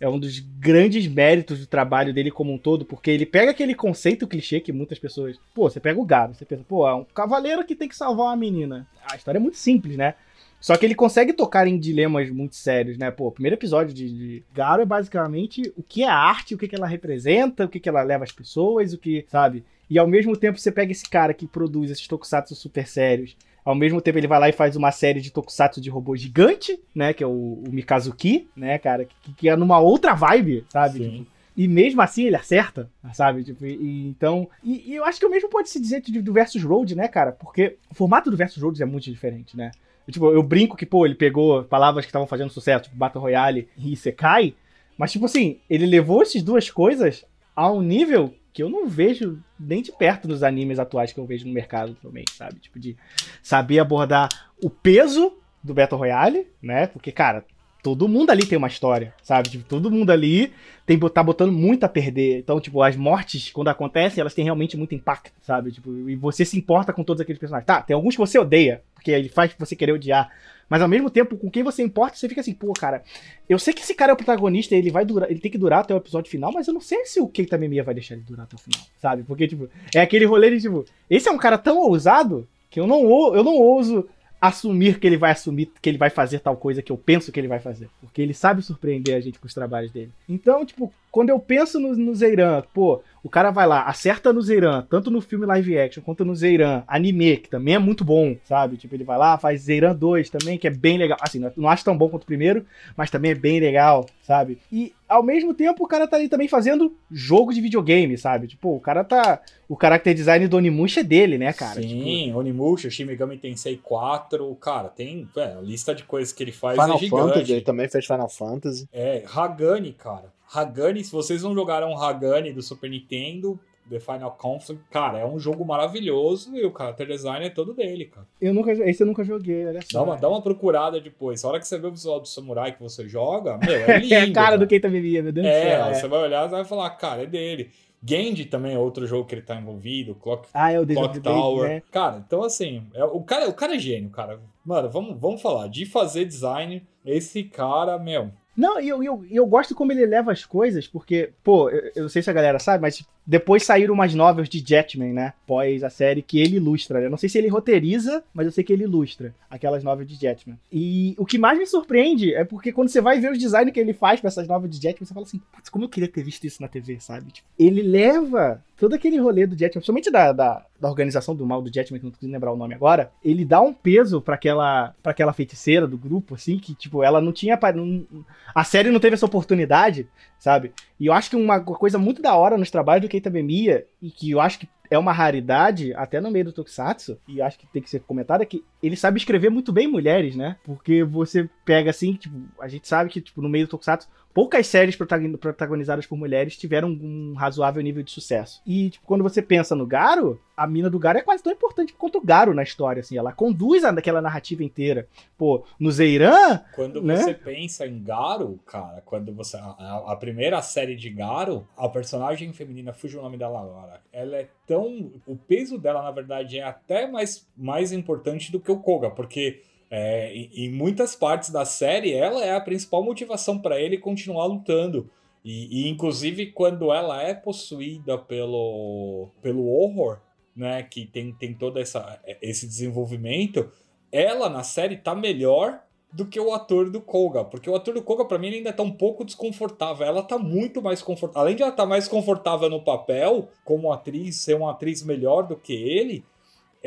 é 0.00 0.08
um 0.08 0.18
dos 0.18 0.38
grandes 0.38 1.06
méritos 1.06 1.60
do 1.60 1.66
trabalho 1.66 2.12
dele 2.12 2.30
como 2.30 2.52
um 2.52 2.58
todo, 2.58 2.84
porque 2.84 3.10
ele 3.10 3.24
pega 3.24 3.50
aquele 3.50 3.74
conceito 3.74 4.26
clichê 4.26 4.60
que 4.60 4.72
muitas 4.72 4.98
pessoas. 4.98 5.38
Pô, 5.54 5.68
você 5.70 5.80
pega 5.80 5.98
o 5.98 6.04
Garo, 6.04 6.34
você 6.34 6.44
pensa, 6.44 6.64
pô, 6.68 6.86
é 6.86 6.94
um 6.94 7.04
cavaleiro 7.04 7.64
que 7.64 7.74
tem 7.74 7.88
que 7.88 7.96
salvar 7.96 8.26
uma 8.26 8.36
menina. 8.36 8.86
A 9.10 9.16
história 9.16 9.38
é 9.38 9.40
muito 9.40 9.56
simples, 9.56 9.96
né? 9.96 10.14
Só 10.60 10.76
que 10.76 10.84
ele 10.84 10.94
consegue 10.94 11.32
tocar 11.32 11.66
em 11.66 11.78
dilemas 11.78 12.30
muito 12.30 12.56
sérios, 12.56 12.98
né? 12.98 13.10
Pô, 13.10 13.28
o 13.28 13.32
primeiro 13.32 13.56
episódio 13.56 13.94
de, 13.94 14.08
de 14.08 14.44
Garo 14.52 14.82
é 14.82 14.86
basicamente 14.86 15.72
o 15.76 15.82
que 15.82 16.02
é 16.02 16.08
arte, 16.08 16.54
o 16.54 16.58
que, 16.58 16.68
que 16.68 16.74
ela 16.74 16.86
representa, 16.86 17.64
o 17.64 17.68
que, 17.68 17.80
que 17.80 17.88
ela 17.88 18.02
leva 18.02 18.24
às 18.24 18.32
pessoas, 18.32 18.92
o 18.92 18.98
que, 18.98 19.24
sabe? 19.28 19.64
E 19.88 19.98
ao 19.98 20.06
mesmo 20.06 20.36
tempo 20.36 20.58
você 20.58 20.72
pega 20.72 20.92
esse 20.92 21.08
cara 21.08 21.32
que 21.32 21.46
produz 21.46 21.90
esses 21.90 22.06
tokusatsu 22.08 22.54
super 22.54 22.86
sérios 22.86 23.36
ao 23.66 23.74
mesmo 23.74 24.00
tempo, 24.00 24.16
ele 24.16 24.28
vai 24.28 24.38
lá 24.38 24.48
e 24.48 24.52
faz 24.52 24.76
uma 24.76 24.92
série 24.92 25.20
de 25.20 25.32
tokusatsu 25.32 25.80
de 25.80 25.90
robô 25.90 26.14
gigante, 26.14 26.78
né? 26.94 27.12
Que 27.12 27.24
é 27.24 27.26
o, 27.26 27.64
o 27.66 27.68
Mikazuki, 27.68 28.48
né, 28.56 28.78
cara? 28.78 29.04
Que, 29.04 29.32
que 29.32 29.48
é 29.48 29.56
numa 29.56 29.80
outra 29.80 30.14
vibe, 30.14 30.64
sabe? 30.68 31.00
Tipo, 31.00 31.26
e 31.56 31.66
mesmo 31.66 32.00
assim 32.00 32.26
ele 32.26 32.36
acerta, 32.36 32.88
sabe? 33.12 33.42
Tipo, 33.42 33.66
e, 33.66 34.06
então. 34.06 34.48
E, 34.62 34.92
e, 34.92 34.94
eu 34.94 35.04
acho 35.04 35.18
que 35.18 35.26
o 35.26 35.30
mesmo 35.30 35.50
pode 35.50 35.68
se 35.68 35.80
dizer 35.80 36.00
do 36.00 36.32
Versus 36.32 36.62
Road, 36.62 36.94
né, 36.94 37.08
cara? 37.08 37.32
Porque 37.32 37.76
o 37.90 37.94
formato 37.94 38.30
do 38.30 38.36
Versus 38.36 38.62
Road 38.62 38.80
é 38.80 38.86
muito 38.86 39.10
diferente, 39.10 39.56
né? 39.56 39.72
Eu, 40.06 40.12
tipo, 40.12 40.30
eu 40.30 40.44
brinco 40.44 40.76
que, 40.76 40.86
pô, 40.86 41.04
ele 41.04 41.16
pegou 41.16 41.64
palavras 41.64 42.04
que 42.04 42.10
estavam 42.10 42.28
fazendo 42.28 42.50
sucesso, 42.50 42.84
tipo 42.84 42.96
Battle 42.96 43.20
Royale 43.20 43.68
e 43.76 43.96
Sekai, 43.96 44.54
mas, 44.96 45.10
tipo 45.10 45.24
assim, 45.24 45.58
ele 45.68 45.86
levou 45.86 46.22
essas 46.22 46.40
duas 46.40 46.70
coisas 46.70 47.24
a 47.54 47.68
um 47.72 47.82
nível 47.82 48.32
que 48.56 48.62
eu 48.62 48.70
não 48.70 48.88
vejo 48.88 49.38
nem 49.60 49.82
de 49.82 49.92
perto 49.92 50.26
nos 50.26 50.42
animes 50.42 50.78
atuais 50.78 51.12
que 51.12 51.20
eu 51.20 51.26
vejo 51.26 51.46
no 51.46 51.52
mercado 51.52 51.94
também, 52.02 52.24
sabe? 52.32 52.58
Tipo, 52.58 52.78
de 52.78 52.96
saber 53.42 53.78
abordar 53.78 54.30
o 54.64 54.70
peso 54.70 55.36
do 55.62 55.74
Battle 55.74 55.98
Royale, 55.98 56.46
né? 56.62 56.86
Porque, 56.86 57.12
cara, 57.12 57.44
todo 57.82 58.08
mundo 58.08 58.30
ali 58.30 58.46
tem 58.46 58.56
uma 58.56 58.66
história, 58.66 59.12
sabe? 59.22 59.50
Tipo, 59.50 59.64
todo 59.68 59.90
mundo 59.90 60.08
ali 60.08 60.54
tem, 60.86 60.98
tá 60.98 61.22
botando 61.22 61.52
muito 61.52 61.84
a 61.84 61.88
perder. 61.88 62.38
Então, 62.38 62.58
tipo, 62.58 62.80
as 62.80 62.96
mortes, 62.96 63.50
quando 63.52 63.68
acontecem, 63.68 64.22
elas 64.22 64.32
têm 64.32 64.44
realmente 64.44 64.74
muito 64.74 64.94
impacto, 64.94 65.32
sabe? 65.42 65.70
Tipo, 65.70 66.08
e 66.08 66.16
você 66.16 66.42
se 66.42 66.56
importa 66.56 66.94
com 66.94 67.04
todos 67.04 67.20
aqueles 67.20 67.38
personagens. 67.38 67.66
Tá, 67.66 67.82
tem 67.82 67.92
alguns 67.92 68.14
que 68.14 68.20
você 68.20 68.38
odeia, 68.38 68.82
porque 68.94 69.10
ele 69.10 69.28
faz 69.28 69.54
você 69.58 69.76
querer 69.76 69.92
odiar. 69.92 70.32
Mas 70.68 70.82
ao 70.82 70.88
mesmo 70.88 71.08
tempo, 71.08 71.36
com 71.36 71.50
quem 71.50 71.62
você 71.62 71.82
importa, 71.82 72.16
você 72.16 72.28
fica 72.28 72.40
assim, 72.40 72.52
pô, 72.52 72.72
cara, 72.72 73.02
eu 73.48 73.58
sei 73.58 73.72
que 73.72 73.82
esse 73.82 73.94
cara 73.94 74.12
é 74.12 74.14
o 74.14 74.16
protagonista, 74.16 74.74
ele 74.74 74.90
vai 74.90 75.04
durar, 75.04 75.30
ele 75.30 75.38
tem 75.38 75.50
que 75.50 75.58
durar 75.58 75.80
até 75.80 75.94
o 75.94 75.98
episódio 75.98 76.30
final, 76.30 76.52
mas 76.52 76.66
eu 76.66 76.74
não 76.74 76.80
sei 76.80 77.04
se 77.04 77.20
o 77.20 77.28
Keita 77.28 77.56
Memiya 77.56 77.84
vai 77.84 77.94
deixar 77.94 78.14
ele 78.14 78.24
durar 78.24 78.44
até 78.44 78.56
o 78.56 78.58
final, 78.58 78.80
sabe? 79.00 79.22
Porque, 79.22 79.46
tipo, 79.46 79.68
é 79.94 80.00
aquele 80.00 80.24
rolê 80.24 80.50
de, 80.50 80.60
tipo, 80.60 80.84
esse 81.08 81.28
é 81.28 81.32
um 81.32 81.38
cara 81.38 81.56
tão 81.56 81.78
ousado 81.78 82.46
que 82.68 82.80
eu 82.80 82.86
não, 82.86 83.00
eu 83.34 83.44
não 83.44 83.54
ouso 83.54 84.08
assumir 84.46 84.98
que 84.98 85.06
ele 85.06 85.16
vai 85.16 85.32
assumir 85.32 85.70
que 85.80 85.88
ele 85.88 85.98
vai 85.98 86.10
fazer 86.10 86.40
tal 86.40 86.56
coisa 86.56 86.82
que 86.82 86.92
eu 86.92 86.96
penso 86.96 87.30
que 87.30 87.38
ele 87.38 87.48
vai 87.48 87.58
fazer. 87.58 87.88
Porque 88.00 88.22
ele 88.22 88.34
sabe 88.34 88.62
surpreender 88.62 89.16
a 89.16 89.20
gente 89.20 89.38
com 89.38 89.46
os 89.46 89.54
trabalhos 89.54 89.90
dele. 89.90 90.10
Então, 90.28 90.64
tipo, 90.64 90.92
quando 91.10 91.30
eu 91.30 91.38
penso 91.38 91.80
no, 91.80 91.96
no 91.96 92.14
Zeiran, 92.14 92.62
pô, 92.74 93.02
o 93.22 93.28
cara 93.28 93.50
vai 93.50 93.66
lá, 93.66 93.82
acerta 93.84 94.32
no 94.32 94.42
Zeiran, 94.42 94.82
tanto 94.88 95.10
no 95.10 95.20
filme 95.20 95.46
live 95.46 95.78
action 95.78 96.02
quanto 96.02 96.24
no 96.24 96.34
Zeiran 96.34 96.82
anime, 96.86 97.38
que 97.38 97.48
também 97.48 97.74
é 97.74 97.78
muito 97.78 98.04
bom, 98.04 98.36
sabe? 98.44 98.76
Tipo, 98.76 98.94
ele 98.94 99.04
vai 99.04 99.16
lá, 99.16 99.38
faz 99.38 99.62
Zeiran 99.62 99.94
2 99.94 100.30
também, 100.30 100.58
que 100.58 100.66
é 100.66 100.70
bem 100.70 100.98
legal. 100.98 101.18
Assim, 101.20 101.42
não 101.56 101.68
acho 101.68 101.84
tão 101.84 101.96
bom 101.96 102.08
quanto 102.08 102.24
o 102.24 102.26
primeiro, 102.26 102.66
mas 102.96 103.10
também 103.10 103.30
é 103.30 103.34
bem 103.34 103.60
legal, 103.60 104.06
sabe? 104.22 104.58
E 104.70 104.92
ao 105.08 105.22
mesmo 105.22 105.54
tempo 105.54 105.84
o 105.84 105.86
cara 105.86 106.06
tá 106.06 106.16
ali 106.16 106.28
também 106.28 106.48
fazendo 106.48 106.94
jogo 107.10 107.52
de 107.52 107.60
videogame, 107.60 108.16
sabe? 108.18 108.46
Tipo, 108.46 108.76
o 108.76 108.80
cara 108.80 109.04
tá. 109.04 109.40
O 109.68 109.76
character 109.80 110.14
design 110.14 110.46
do 110.46 110.56
Onimusha 110.56 111.00
é 111.00 111.04
dele, 111.04 111.38
né, 111.38 111.52
cara? 111.52 111.80
Sim, 111.80 112.26
tipo... 112.26 112.38
Onimusha, 112.38 112.90
Shimigami 112.90 113.38
Tensei 113.38 113.76
4, 113.82 114.54
cara, 114.56 114.88
tem. 114.88 115.28
É, 115.36 115.54
a 115.54 115.60
lista 115.60 115.94
de 115.94 116.04
coisas 116.04 116.32
que 116.32 116.42
ele 116.42 116.52
faz 116.52 116.80
Final 116.80 116.96
é 116.96 117.00
gigante. 117.00 117.22
Fantasy, 117.22 117.52
ele 117.52 117.60
também 117.62 117.88
fez 117.88 118.06
Final 118.06 118.28
Fantasy. 118.28 118.88
É, 118.92 119.24
Hagani, 119.34 119.92
cara. 119.92 120.32
Hagani, 120.52 121.02
se 121.02 121.10
vocês 121.10 121.42
não 121.42 121.54
jogaram 121.54 122.00
Hagani 122.00 122.52
do 122.52 122.62
Super 122.62 122.88
Nintendo, 122.88 123.58
The 123.88 124.00
Final 124.00 124.32
Conflict, 124.32 124.82
cara, 124.90 125.18
é 125.18 125.26
um 125.26 125.38
jogo 125.38 125.64
maravilhoso 125.64 126.56
e 126.56 126.64
o 126.64 126.72
character 126.76 127.06
design 127.06 127.46
é 127.46 127.50
todo 127.50 127.72
dele, 127.72 128.06
cara. 128.06 128.26
Eu 128.40 128.52
nunca, 128.52 128.72
esse 128.72 129.02
eu 129.02 129.06
nunca 129.06 129.22
joguei, 129.22 129.66
olha 129.66 129.80
só. 129.82 129.98
Dá 129.98 130.02
uma, 130.02 130.16
dá 130.16 130.28
uma 130.28 130.42
procurada 130.42 131.00
depois. 131.00 131.44
A 131.44 131.48
hora 131.48 131.58
que 131.58 131.66
você 131.66 131.78
vê 131.78 131.86
o 131.86 131.92
visual 131.92 132.20
do 132.20 132.26
samurai 132.26 132.72
que 132.72 132.82
você 132.82 133.08
joga, 133.08 133.58
meu, 133.58 133.70
é 133.70 133.98
lindo. 134.00 134.14
é 134.14 134.22
a 134.22 134.32
cara, 134.32 134.58
do 134.58 134.66
Keita 134.66 134.88
Mimiya, 134.88 135.22
meu 135.22 135.32
Deus 135.32 135.46
é, 135.46 135.50
do 135.50 135.62
céu. 135.62 135.86
É, 135.86 135.94
você 135.94 136.08
vai 136.08 136.22
olhar 136.22 136.46
e 136.46 136.50
vai 136.50 136.64
falar, 136.64 136.90
cara, 136.90 137.22
é 137.22 137.26
dele. 137.26 137.70
Genji 138.04 138.44
também 138.44 138.74
é 138.74 138.78
outro 138.78 139.06
jogo 139.06 139.26
que 139.26 139.34
ele 139.34 139.42
tá 139.42 139.56
envolvido, 139.56 140.14
Clock, 140.14 140.48
ah, 140.54 140.70
é 140.70 140.78
o 140.78 140.86
Clock 140.86 141.20
Tower. 141.20 141.68
né? 141.68 141.82
Cara, 141.90 142.22
então 142.24 142.44
assim, 142.44 142.84
é, 142.94 143.04
o, 143.04 143.20
cara, 143.22 143.48
o 143.48 143.54
cara 143.54 143.74
é 143.74 143.78
gênio, 143.78 144.10
cara. 144.10 144.38
Mano, 144.64 144.88
vamos, 144.88 145.18
vamos 145.18 145.42
falar 145.42 145.68
de 145.68 145.86
fazer 145.86 146.24
design. 146.24 146.82
Esse 147.04 147.44
cara, 147.44 147.98
meu, 147.98 148.30
não, 148.56 148.80
e 148.80 148.88
eu, 148.88 149.02
eu, 149.02 149.24
eu 149.30 149.46
gosto 149.46 149.74
como 149.74 149.92
ele 149.92 150.06
leva 150.06 150.32
as 150.32 150.44
coisas, 150.44 150.86
porque, 150.86 151.30
pô, 151.44 151.68
eu, 151.68 151.92
eu 151.94 152.02
não 152.04 152.08
sei 152.08 152.22
se 152.22 152.30
a 152.30 152.32
galera 152.32 152.58
sabe, 152.58 152.80
mas 152.80 153.04
depois 153.26 153.64
saíram 153.64 153.92
umas 153.92 154.14
novels 154.14 154.48
de 154.48 154.64
Jetman, 154.64 155.12
né? 155.12 155.32
Pós 155.46 155.82
a 155.82 155.90
série 155.90 156.22
que 156.22 156.38
ele 156.38 156.56
ilustra. 156.56 157.00
Eu 157.00 157.10
não 157.10 157.18
sei 157.18 157.28
se 157.28 157.36
ele 157.36 157.48
roteiriza, 157.48 158.22
mas 158.32 158.46
eu 158.46 158.52
sei 158.52 158.62
que 158.62 158.72
ele 158.72 158.84
ilustra 158.84 159.34
aquelas 159.50 159.82
novels 159.82 160.08
de 160.08 160.14
Jetman. 160.14 160.56
E 160.72 161.14
o 161.18 161.26
que 161.26 161.36
mais 161.36 161.58
me 161.58 161.66
surpreende 161.66 162.32
é 162.32 162.44
porque 162.44 162.72
quando 162.72 162.88
você 162.88 163.00
vai 163.00 163.18
ver 163.20 163.32
os 163.32 163.38
designs 163.38 163.72
que 163.72 163.80
ele 163.80 163.92
faz 163.92 164.20
pra 164.20 164.28
essas 164.28 164.46
novels 164.46 164.70
de 164.70 164.80
Jetman, 164.80 165.06
você 165.06 165.12
fala 165.12 165.26
assim, 165.26 165.40
putz, 165.52 165.68
como 165.68 165.84
eu 165.84 165.88
queria 165.88 166.08
ter 166.08 166.22
visto 166.22 166.44
isso 166.44 166.62
na 166.62 166.68
TV, 166.68 167.00
sabe? 167.00 167.32
Tipo, 167.32 167.48
ele 167.58 167.82
leva 167.82 168.62
todo 168.78 168.94
aquele 168.94 169.18
rolê 169.18 169.46
do 169.46 169.58
Jetman, 169.58 169.80
principalmente 169.80 170.10
da, 170.10 170.32
da, 170.32 170.64
da, 170.80 170.88
organização 170.88 171.34
do 171.34 171.46
mal 171.46 171.62
do 171.62 171.72
Jetman, 171.72 171.98
que 171.98 172.04
não 172.04 172.12
consigo 172.12 172.32
lembrar 172.32 172.52
o 172.52 172.56
nome 172.56 172.74
agora, 172.74 173.10
ele 173.24 173.44
dá 173.44 173.60
um 173.60 173.72
peso 173.72 174.20
para 174.20 174.34
aquela 174.34 174.94
para 175.02 175.12
aquela 175.12 175.32
feiticeira 175.32 175.86
do 175.86 175.98
grupo, 175.98 176.34
assim, 176.34 176.58
que, 176.58 176.74
tipo, 176.74 177.02
ela 177.02 177.20
não 177.20 177.32
tinha. 177.32 177.58
Não, 177.74 178.06
a 178.54 178.64
série 178.64 178.90
não 178.90 179.00
teve 179.00 179.14
essa 179.14 179.26
oportunidade, 179.26 180.08
sabe? 180.38 180.72
E 180.98 181.06
eu 181.06 181.12
acho 181.12 181.30
que 181.30 181.36
uma 181.36 181.60
coisa 181.60 181.98
muito 181.98 182.22
da 182.22 182.34
hora 182.34 182.56
nos 182.56 182.70
trabalhos 182.70 183.02
do 183.02 183.08
Keita 183.08 183.30
Bemiya, 183.30 183.86
e 184.00 184.10
que 184.10 184.30
eu 184.30 184.40
acho 184.40 184.58
que 184.58 184.68
é 184.90 184.98
uma 184.98 185.12
raridade, 185.12 185.92
até 185.94 186.20
no 186.20 186.30
meio 186.30 186.46
do 186.46 186.52
Tokusatsu, 186.52 187.18
e 187.26 187.42
acho 187.42 187.58
que 187.58 187.66
tem 187.66 187.82
que 187.82 187.90
ser 187.90 188.00
comentado, 188.00 188.42
é 188.42 188.46
que 188.46 188.64
ele 188.82 188.96
sabe 188.96 189.18
escrever 189.18 189.50
muito 189.50 189.72
bem 189.72 189.88
mulheres, 189.88 190.36
né? 190.36 190.56
Porque 190.64 191.02
você 191.02 191.48
pega 191.64 191.90
assim, 191.90 192.14
tipo, 192.14 192.36
a 192.60 192.68
gente 192.68 192.86
sabe 192.86 193.10
que, 193.10 193.20
tipo, 193.20 193.42
no 193.42 193.48
meio 193.48 193.66
do 193.66 193.70
Tokusatsu, 193.70 194.08
poucas 194.36 194.66
séries 194.66 194.94
protagonizadas 194.94 196.04
por 196.04 196.18
mulheres 196.18 196.58
tiveram 196.58 196.90
um 196.90 197.32
razoável 197.32 197.82
nível 197.82 198.02
de 198.02 198.10
sucesso. 198.10 198.60
E, 198.66 198.90
tipo, 198.90 199.06
quando 199.06 199.22
você 199.22 199.40
pensa 199.40 199.74
no 199.74 199.86
Garo, 199.86 200.38
a 200.54 200.66
mina 200.66 200.90
do 200.90 200.98
Garo 200.98 201.16
é 201.16 201.22
quase 201.22 201.42
tão 201.42 201.50
importante 201.50 201.94
quanto 201.94 202.18
o 202.18 202.20
Garo 202.20 202.52
na 202.52 202.62
história, 202.62 203.00
assim. 203.00 203.16
Ela 203.16 203.32
conduz 203.32 203.82
aquela 203.82 204.20
narrativa 204.20 204.62
inteira. 204.62 205.08
Pô, 205.38 205.64
no 205.80 205.90
Zeiran... 205.90 206.60
Quando 206.74 207.02
né? 207.02 207.16
você 207.16 207.32
pensa 207.32 207.86
em 207.86 208.02
Garo, 208.02 208.60
cara, 208.66 209.02
quando 209.06 209.32
você... 209.32 209.56
A, 209.56 210.04
a, 210.08 210.16
primeira 210.16 210.60
série 210.60 210.96
de 210.96 211.08
Garo, 211.08 211.66
a 211.74 211.88
personagem 211.88 212.52
feminina, 212.52 212.92
fugiu 212.92 213.20
o 213.20 213.22
nome 213.22 213.38
dela 213.38 213.58
agora, 213.58 214.02
ela 214.12 214.36
é 214.36 214.50
tão... 214.66 215.12
O 215.26 215.34
peso 215.34 215.78
dela, 215.78 216.02
na 216.02 216.10
verdade, 216.10 216.58
é 216.58 216.62
até 216.62 217.06
mais, 217.06 217.48
mais 217.56 217.90
importante 217.90 218.52
do 218.52 218.60
que 218.60 218.70
o 218.70 218.80
Koga, 218.80 219.08
porque 219.08 219.62
é, 219.90 220.32
em, 220.34 220.70
muitas 220.72 221.14
partes 221.14 221.50
da 221.50 221.64
série, 221.64 222.12
ela 222.12 222.44
é 222.44 222.54
a 222.54 222.60
principal 222.60 223.04
motivação 223.04 223.58
para 223.58 223.80
ele 223.80 223.98
continuar 223.98 224.46
lutando. 224.46 225.08
E, 225.44 225.82
e, 225.82 225.88
inclusive, 225.88 226.46
quando 226.46 226.92
ela 226.92 227.22
é 227.22 227.32
possuída 227.32 228.18
pelo, 228.18 229.28
pelo 229.40 229.68
horror, 229.68 230.20
né, 230.56 230.82
que 230.82 231.06
tem, 231.06 231.32
tem 231.32 231.54
todo 231.54 231.78
essa, 231.78 232.20
esse 232.42 232.66
desenvolvimento, 232.66 233.70
ela 234.10 234.48
na 234.48 234.62
série 234.62 234.96
tá 234.96 235.14
melhor 235.14 235.80
do 236.12 236.24
que 236.24 236.40
o 236.40 236.52
ator 236.52 236.90
do 236.90 237.00
Koga, 237.00 237.44
porque 237.44 237.68
o 237.68 237.74
ator 237.74 237.92
do 237.92 238.02
Koga 238.02 238.24
para 238.24 238.38
mim 238.38 238.48
ainda 238.48 238.72
tá 238.72 238.82
um 238.82 238.90
pouco 238.90 239.24
desconfortável. 239.24 240.06
Ela 240.06 240.22
tá 240.22 240.38
muito 240.38 240.80
mais 240.80 241.02
confortável. 241.02 241.42
Além 241.42 241.56
de 241.56 241.62
ela 241.62 241.70
estar 241.70 241.82
tá 241.82 241.88
mais 241.88 242.08
confortável 242.08 242.70
no 242.70 242.82
papel, 242.82 243.48
como 243.64 243.92
atriz, 243.92 244.36
ser 244.36 244.56
uma 244.56 244.70
atriz 244.70 245.02
melhor 245.02 245.46
do 245.46 245.56
que 245.56 245.74
ele, 245.74 246.24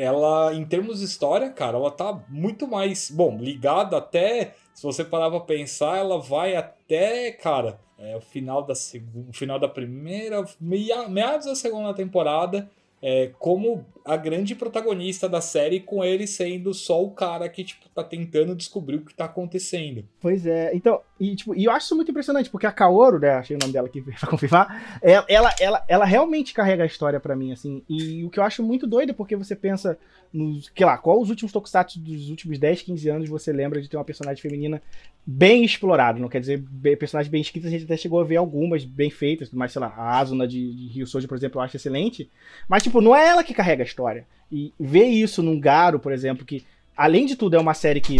ela, 0.00 0.54
em 0.54 0.64
termos 0.64 1.00
de 1.00 1.04
história, 1.04 1.50
cara, 1.50 1.76
ela 1.76 1.90
tá 1.90 2.24
muito 2.26 2.66
mais, 2.66 3.10
bom, 3.10 3.36
ligada 3.36 3.98
até, 3.98 4.54
se 4.72 4.82
você 4.82 5.04
parar 5.04 5.28
pra 5.28 5.40
pensar, 5.40 5.98
ela 5.98 6.18
vai 6.18 6.56
até, 6.56 7.30
cara, 7.32 7.78
é, 7.98 8.16
o 8.16 8.20
final 8.22 8.62
da 8.62 8.74
segunda, 8.74 9.30
final 9.34 9.58
da 9.58 9.68
primeira, 9.68 10.42
meia, 10.58 11.06
meados 11.06 11.44
da 11.44 11.54
segunda 11.54 11.92
temporada, 11.92 12.70
é, 13.02 13.30
como 13.38 13.84
a 14.04 14.16
grande 14.16 14.54
protagonista 14.54 15.28
da 15.28 15.40
série, 15.40 15.80
com 15.80 16.04
ele 16.04 16.26
sendo 16.26 16.74
só 16.74 17.02
o 17.02 17.10
cara 17.10 17.48
que, 17.48 17.64
tipo, 17.64 17.88
tá 17.88 18.02
tentando 18.02 18.54
descobrir 18.54 18.96
o 18.96 19.04
que 19.04 19.14
tá 19.14 19.26
acontecendo. 19.26 20.04
Pois 20.20 20.46
é, 20.46 20.74
então, 20.74 21.00
e, 21.18 21.36
tipo, 21.36 21.54
e 21.54 21.64
eu 21.64 21.72
acho 21.72 21.86
isso 21.86 21.96
muito 21.96 22.10
impressionante, 22.10 22.50
porque 22.50 22.66
a 22.66 22.72
Kaoru, 22.72 23.18
né, 23.18 23.30
achei 23.30 23.56
o 23.56 23.58
nome 23.58 23.72
dela 23.72 23.86
aqui 23.86 24.00
pra 24.18 24.28
confirmar, 24.28 25.00
ela, 25.02 25.24
ela, 25.28 25.54
ela, 25.60 25.84
ela 25.88 26.04
realmente 26.04 26.52
carrega 26.52 26.82
a 26.82 26.86
história 26.86 27.20
para 27.20 27.36
mim, 27.36 27.52
assim, 27.52 27.82
e 27.88 28.24
o 28.24 28.30
que 28.30 28.38
eu 28.38 28.44
acho 28.44 28.62
muito 28.62 28.86
doido 28.86 29.10
é 29.10 29.14
porque 29.14 29.36
você 29.36 29.54
pensa 29.54 29.98
nos, 30.32 30.68
que 30.68 30.84
lá, 30.84 30.96
qual 30.96 31.20
os 31.20 31.28
últimos 31.28 31.52
tokusatsu 31.52 31.98
dos 31.98 32.30
últimos 32.30 32.58
10, 32.58 32.82
15 32.82 33.08
anos 33.08 33.28
você 33.28 33.52
lembra 33.52 33.80
de 33.80 33.88
ter 33.88 33.96
uma 33.96 34.04
personagem 34.04 34.40
feminina 34.40 34.80
bem 35.26 35.64
explorada, 35.64 36.18
não 36.18 36.28
quer 36.28 36.40
dizer 36.40 36.58
bem, 36.58 36.96
personagem 36.96 37.30
bem 37.30 37.40
escrita, 37.40 37.66
a 37.66 37.70
gente 37.70 37.84
até 37.84 37.96
chegou 37.96 38.20
a 38.20 38.24
ver 38.24 38.36
algumas 38.36 38.84
bem 38.84 39.10
feitas, 39.10 39.50
mas 39.50 39.72
sei 39.72 39.80
lá, 39.80 39.88
a 39.88 40.18
Asuna 40.18 40.46
de, 40.46 40.74
de 40.74 40.86
Rio 40.88 41.06
Soldier, 41.06 41.28
por 41.28 41.36
exemplo, 41.36 41.60
eu 41.60 41.64
acho 41.64 41.76
excelente, 41.76 42.30
mas 42.68 42.82
tipo, 42.82 43.00
não 43.00 43.14
é 43.14 43.26
ela 43.26 43.44
que 43.44 43.54
carrega 43.54 43.82
a 43.82 43.86
história. 43.86 44.26
E 44.50 44.72
ver 44.78 45.04
isso 45.04 45.42
num 45.42 45.60
Garo, 45.60 46.00
por 46.00 46.12
exemplo, 46.12 46.44
que 46.44 46.64
além 46.96 47.26
de 47.26 47.36
tudo 47.36 47.56
é 47.56 47.60
uma 47.60 47.74
série 47.74 48.00
que 48.00 48.18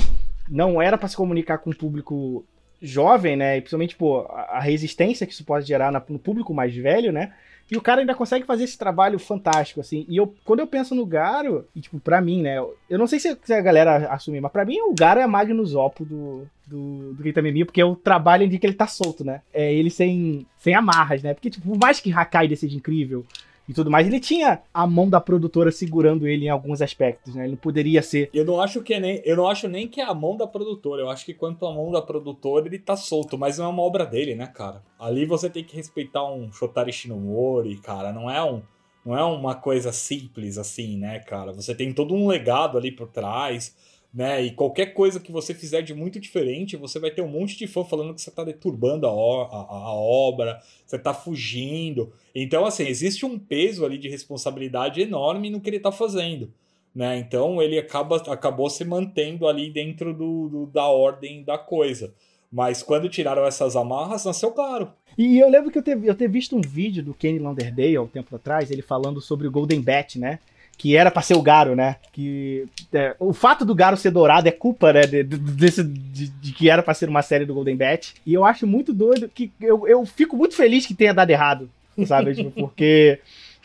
não 0.48 0.80
era 0.80 0.98
para 0.98 1.08
se 1.08 1.16
comunicar 1.16 1.58
com 1.58 1.70
o 1.70 1.76
público 1.76 2.44
jovem, 2.82 3.36
né? 3.36 3.56
E 3.56 3.60
principalmente, 3.60 3.96
pô, 3.96 4.20
a 4.30 4.60
resistência 4.60 5.26
que 5.26 5.32
isso 5.32 5.44
pode 5.44 5.66
gerar 5.66 5.92
no 6.08 6.18
público 6.18 6.54
mais 6.54 6.74
velho, 6.74 7.12
né? 7.12 7.32
E 7.70 7.76
o 7.76 7.80
cara 7.80 8.00
ainda 8.00 8.14
consegue 8.14 8.44
fazer 8.44 8.64
esse 8.64 8.76
trabalho 8.76 9.18
fantástico, 9.18 9.80
assim. 9.80 10.04
E 10.08 10.16
eu, 10.16 10.34
quando 10.44 10.60
eu 10.60 10.66
penso 10.66 10.94
no 10.94 11.06
Garo, 11.06 11.64
e, 11.74 11.80
tipo, 11.80 12.00
pra 12.00 12.20
mim, 12.20 12.42
né? 12.42 12.58
Eu 12.88 12.98
não 12.98 13.06
sei 13.06 13.20
se 13.20 13.38
a 13.52 13.60
galera 13.60 14.08
assume, 14.12 14.40
mas 14.40 14.50
pra 14.50 14.64
mim 14.64 14.80
o 14.80 14.94
Garo 14.94 15.20
é 15.20 15.22
a 15.22 15.28
Magnus 15.28 15.74
Oppo 15.74 16.04
do, 16.04 16.46
do, 16.66 17.14
do 17.14 17.22
Keita 17.22 17.40
porque 17.64 17.80
é 17.80 17.84
o 17.84 17.94
trabalho 17.94 18.42
em 18.42 18.50
que 18.50 18.66
ele 18.66 18.74
tá 18.74 18.88
solto, 18.88 19.24
né? 19.24 19.42
É 19.54 19.72
ele 19.72 19.90
sem, 19.90 20.44
sem 20.58 20.74
amarras, 20.74 21.22
né? 21.22 21.32
Porque, 21.32 21.50
tipo, 21.50 21.68
por 21.68 21.78
mais 21.78 22.00
que 22.00 22.12
Hakai 22.12 22.54
seja 22.56 22.76
incrível, 22.76 23.24
e 23.70 23.72
tudo 23.72 23.88
mais. 23.88 24.04
Ele 24.04 24.18
tinha 24.18 24.62
a 24.74 24.84
mão 24.84 25.08
da 25.08 25.20
produtora 25.20 25.70
segurando 25.70 26.26
ele 26.26 26.46
em 26.46 26.48
alguns 26.48 26.82
aspectos, 26.82 27.36
né? 27.36 27.44
Ele 27.44 27.52
não 27.52 27.56
poderia 27.56 28.02
ser. 28.02 28.28
Eu 28.34 28.44
não 28.44 28.60
acho 28.60 28.82
que 28.82 28.94
é 28.94 28.98
nem, 28.98 29.22
eu 29.24 29.36
não 29.36 29.46
acho 29.46 29.68
nem 29.68 29.86
que 29.86 30.00
é 30.00 30.04
a 30.04 30.12
mão 30.12 30.36
da 30.36 30.44
produtora. 30.44 31.02
Eu 31.02 31.08
acho 31.08 31.24
que 31.24 31.32
quanto 31.32 31.64
a 31.64 31.72
mão 31.72 31.92
da 31.92 32.02
produtora, 32.02 32.66
ele 32.66 32.80
tá 32.80 32.96
solto, 32.96 33.38
mas 33.38 33.58
não 33.58 33.66
é 33.66 33.68
uma 33.68 33.82
obra 33.82 34.04
dele, 34.04 34.34
né, 34.34 34.48
cara? 34.48 34.82
Ali 34.98 35.24
você 35.24 35.48
tem 35.48 35.62
que 35.62 35.76
respeitar 35.76 36.24
um 36.24 36.52
Shotari 36.52 36.92
Shinomori, 36.92 37.76
cara, 37.76 38.12
não 38.12 38.28
é 38.28 38.42
um 38.42 38.60
não 39.02 39.16
é 39.16 39.24
uma 39.24 39.54
coisa 39.54 39.92
simples 39.92 40.58
assim, 40.58 40.98
né, 40.98 41.20
cara? 41.20 41.52
Você 41.52 41.72
tem 41.72 41.92
todo 41.92 42.12
um 42.12 42.26
legado 42.26 42.76
ali 42.76 42.90
por 42.90 43.08
trás 43.08 43.74
né? 44.12 44.42
E 44.42 44.50
qualquer 44.50 44.86
coisa 44.86 45.20
que 45.20 45.30
você 45.30 45.54
fizer 45.54 45.82
de 45.82 45.94
muito 45.94 46.18
diferente, 46.18 46.76
você 46.76 46.98
vai 46.98 47.10
ter 47.10 47.22
um 47.22 47.28
monte 47.28 47.56
de 47.56 47.66
fã 47.66 47.84
falando 47.84 48.14
que 48.14 48.20
você 48.20 48.30
está 48.30 48.42
deturbando 48.42 49.06
a, 49.06 49.10
a, 49.10 49.12
a, 49.12 49.94
obra, 49.94 50.60
você 50.84 50.96
está 50.96 51.14
fugindo. 51.14 52.12
Então, 52.34 52.64
assim, 52.64 52.86
existe 52.86 53.24
um 53.24 53.38
peso 53.38 53.84
ali 53.84 53.98
de 53.98 54.08
responsabilidade 54.08 55.00
enorme 55.00 55.48
no 55.48 55.60
que 55.60 55.70
ele 55.70 55.76
está 55.76 55.92
fazendo. 55.92 56.52
Né? 56.94 57.18
Então 57.18 57.62
ele 57.62 57.78
acaba, 57.78 58.16
acabou 58.32 58.68
se 58.68 58.84
mantendo 58.84 59.46
ali 59.46 59.70
dentro 59.70 60.12
do, 60.12 60.48
do, 60.48 60.66
da 60.66 60.86
ordem 60.86 61.44
da 61.44 61.56
coisa. 61.56 62.12
Mas 62.50 62.82
quando 62.82 63.08
tiraram 63.08 63.44
essas 63.44 63.76
amarras, 63.76 64.24
nasceu 64.24 64.50
claro. 64.50 64.90
E 65.16 65.38
eu 65.38 65.48
lembro 65.48 65.70
que 65.70 65.78
eu 65.78 65.82
ter, 65.82 65.96
eu 66.02 66.14
ter 66.16 66.28
visto 66.28 66.56
um 66.56 66.60
vídeo 66.60 67.02
do 67.02 67.14
Kenny 67.14 67.38
Launderdale 67.38 67.94
há 67.94 68.02
um 68.02 68.08
tempo 68.08 68.34
atrás, 68.34 68.72
ele 68.72 68.82
falando 68.82 69.20
sobre 69.20 69.46
o 69.46 69.50
Golden 69.50 69.80
Bat, 69.80 70.18
né? 70.18 70.40
Que 70.80 70.96
era 70.96 71.10
para 71.10 71.20
ser 71.20 71.34
o 71.34 71.42
Garo, 71.42 71.76
né? 71.76 71.96
Que 72.10 72.66
é, 72.90 73.14
o 73.18 73.34
fato 73.34 73.66
do 73.66 73.74
Garo 73.74 73.98
ser 73.98 74.10
dourado 74.10 74.48
é 74.48 74.50
culpa, 74.50 74.94
né, 74.94 75.02
de, 75.02 75.22
desse, 75.22 75.84
de, 75.84 76.28
de 76.28 76.52
que 76.52 76.70
era 76.70 76.82
para 76.82 76.94
ser 76.94 77.06
uma 77.06 77.20
série 77.20 77.44
do 77.44 77.52
Golden 77.52 77.76
Bat. 77.76 78.14
E 78.24 78.32
eu 78.32 78.46
acho 78.46 78.66
muito 78.66 78.90
doido 78.90 79.28
que 79.28 79.52
eu, 79.60 79.86
eu 79.86 80.06
fico 80.06 80.38
muito 80.38 80.56
feliz 80.56 80.86
que 80.86 80.94
tenha 80.94 81.12
dado 81.12 81.28
errado, 81.28 81.68
sabe? 82.06 82.32
tipo, 82.34 82.50
porque 82.52 83.18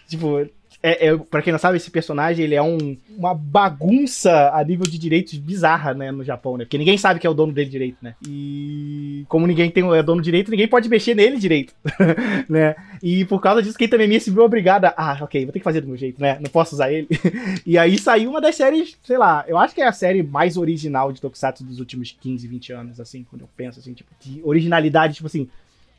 tipo, 0.09 0.45
é, 0.85 1.07
é, 1.07 1.17
pra 1.17 1.41
quem 1.41 1.51
não 1.51 1.57
sabe, 1.57 1.77
esse 1.77 1.89
personagem 1.89 2.45
ele 2.45 2.53
é 2.53 2.61
um, 2.61 2.95
uma 3.17 3.33
bagunça 3.33 4.51
a 4.53 4.63
nível 4.63 4.85
de 4.85 4.99
direitos 4.99 5.33
bizarra, 5.39 5.95
né, 5.95 6.11
no 6.11 6.23
Japão, 6.23 6.57
né? 6.57 6.63
Porque 6.63 6.77
ninguém 6.77 6.95
sabe 6.95 7.19
que 7.19 7.25
é 7.25 7.29
o 7.29 7.33
dono 7.33 7.51
dele 7.51 7.71
direito, 7.71 7.97
né? 8.03 8.13
E 8.27 9.25
como 9.27 9.47
ninguém 9.47 9.71
tem 9.71 9.83
é 9.95 10.03
dono 10.03 10.21
direito, 10.21 10.51
ninguém 10.51 10.67
pode 10.67 10.87
mexer 10.87 11.15
nele 11.15 11.37
direito, 11.37 11.73
né? 12.47 12.75
E 13.01 13.25
por 13.25 13.41
causa 13.41 13.63
disso, 13.63 13.75
quem 13.75 13.87
também 13.87 14.19
se 14.19 14.29
viu 14.29 14.43
obrigado 14.43 14.85
a, 14.85 14.93
ah, 14.95 15.17
ok, 15.23 15.43
vou 15.45 15.51
ter 15.51 15.59
que 15.59 15.63
fazer 15.63 15.81
do 15.81 15.87
meu 15.87 15.97
jeito, 15.97 16.21
né? 16.21 16.37
Não 16.39 16.51
posso 16.51 16.75
usar 16.75 16.91
ele. 16.91 17.07
e 17.65 17.79
aí 17.79 17.97
saiu 17.97 18.29
uma 18.29 18.39
das 18.39 18.55
séries, 18.55 18.95
sei 19.03 19.17
lá, 19.17 19.43
eu 19.47 19.57
acho 19.57 19.73
que 19.73 19.81
é 19.81 19.87
a 19.87 19.91
série 19.91 20.21
mais 20.21 20.55
original 20.55 21.11
de 21.11 21.19
Tokusatsu 21.19 21.63
dos 21.63 21.79
últimos 21.79 22.15
15, 22.21 22.47
20 22.47 22.73
anos, 22.73 22.99
assim, 22.99 23.25
quando 23.27 23.41
eu 23.41 23.49
penso, 23.57 23.79
assim, 23.79 23.93
tipo, 23.93 24.11
de 24.21 24.39
originalidade, 24.43 25.15
tipo 25.15 25.25
assim, 25.25 25.49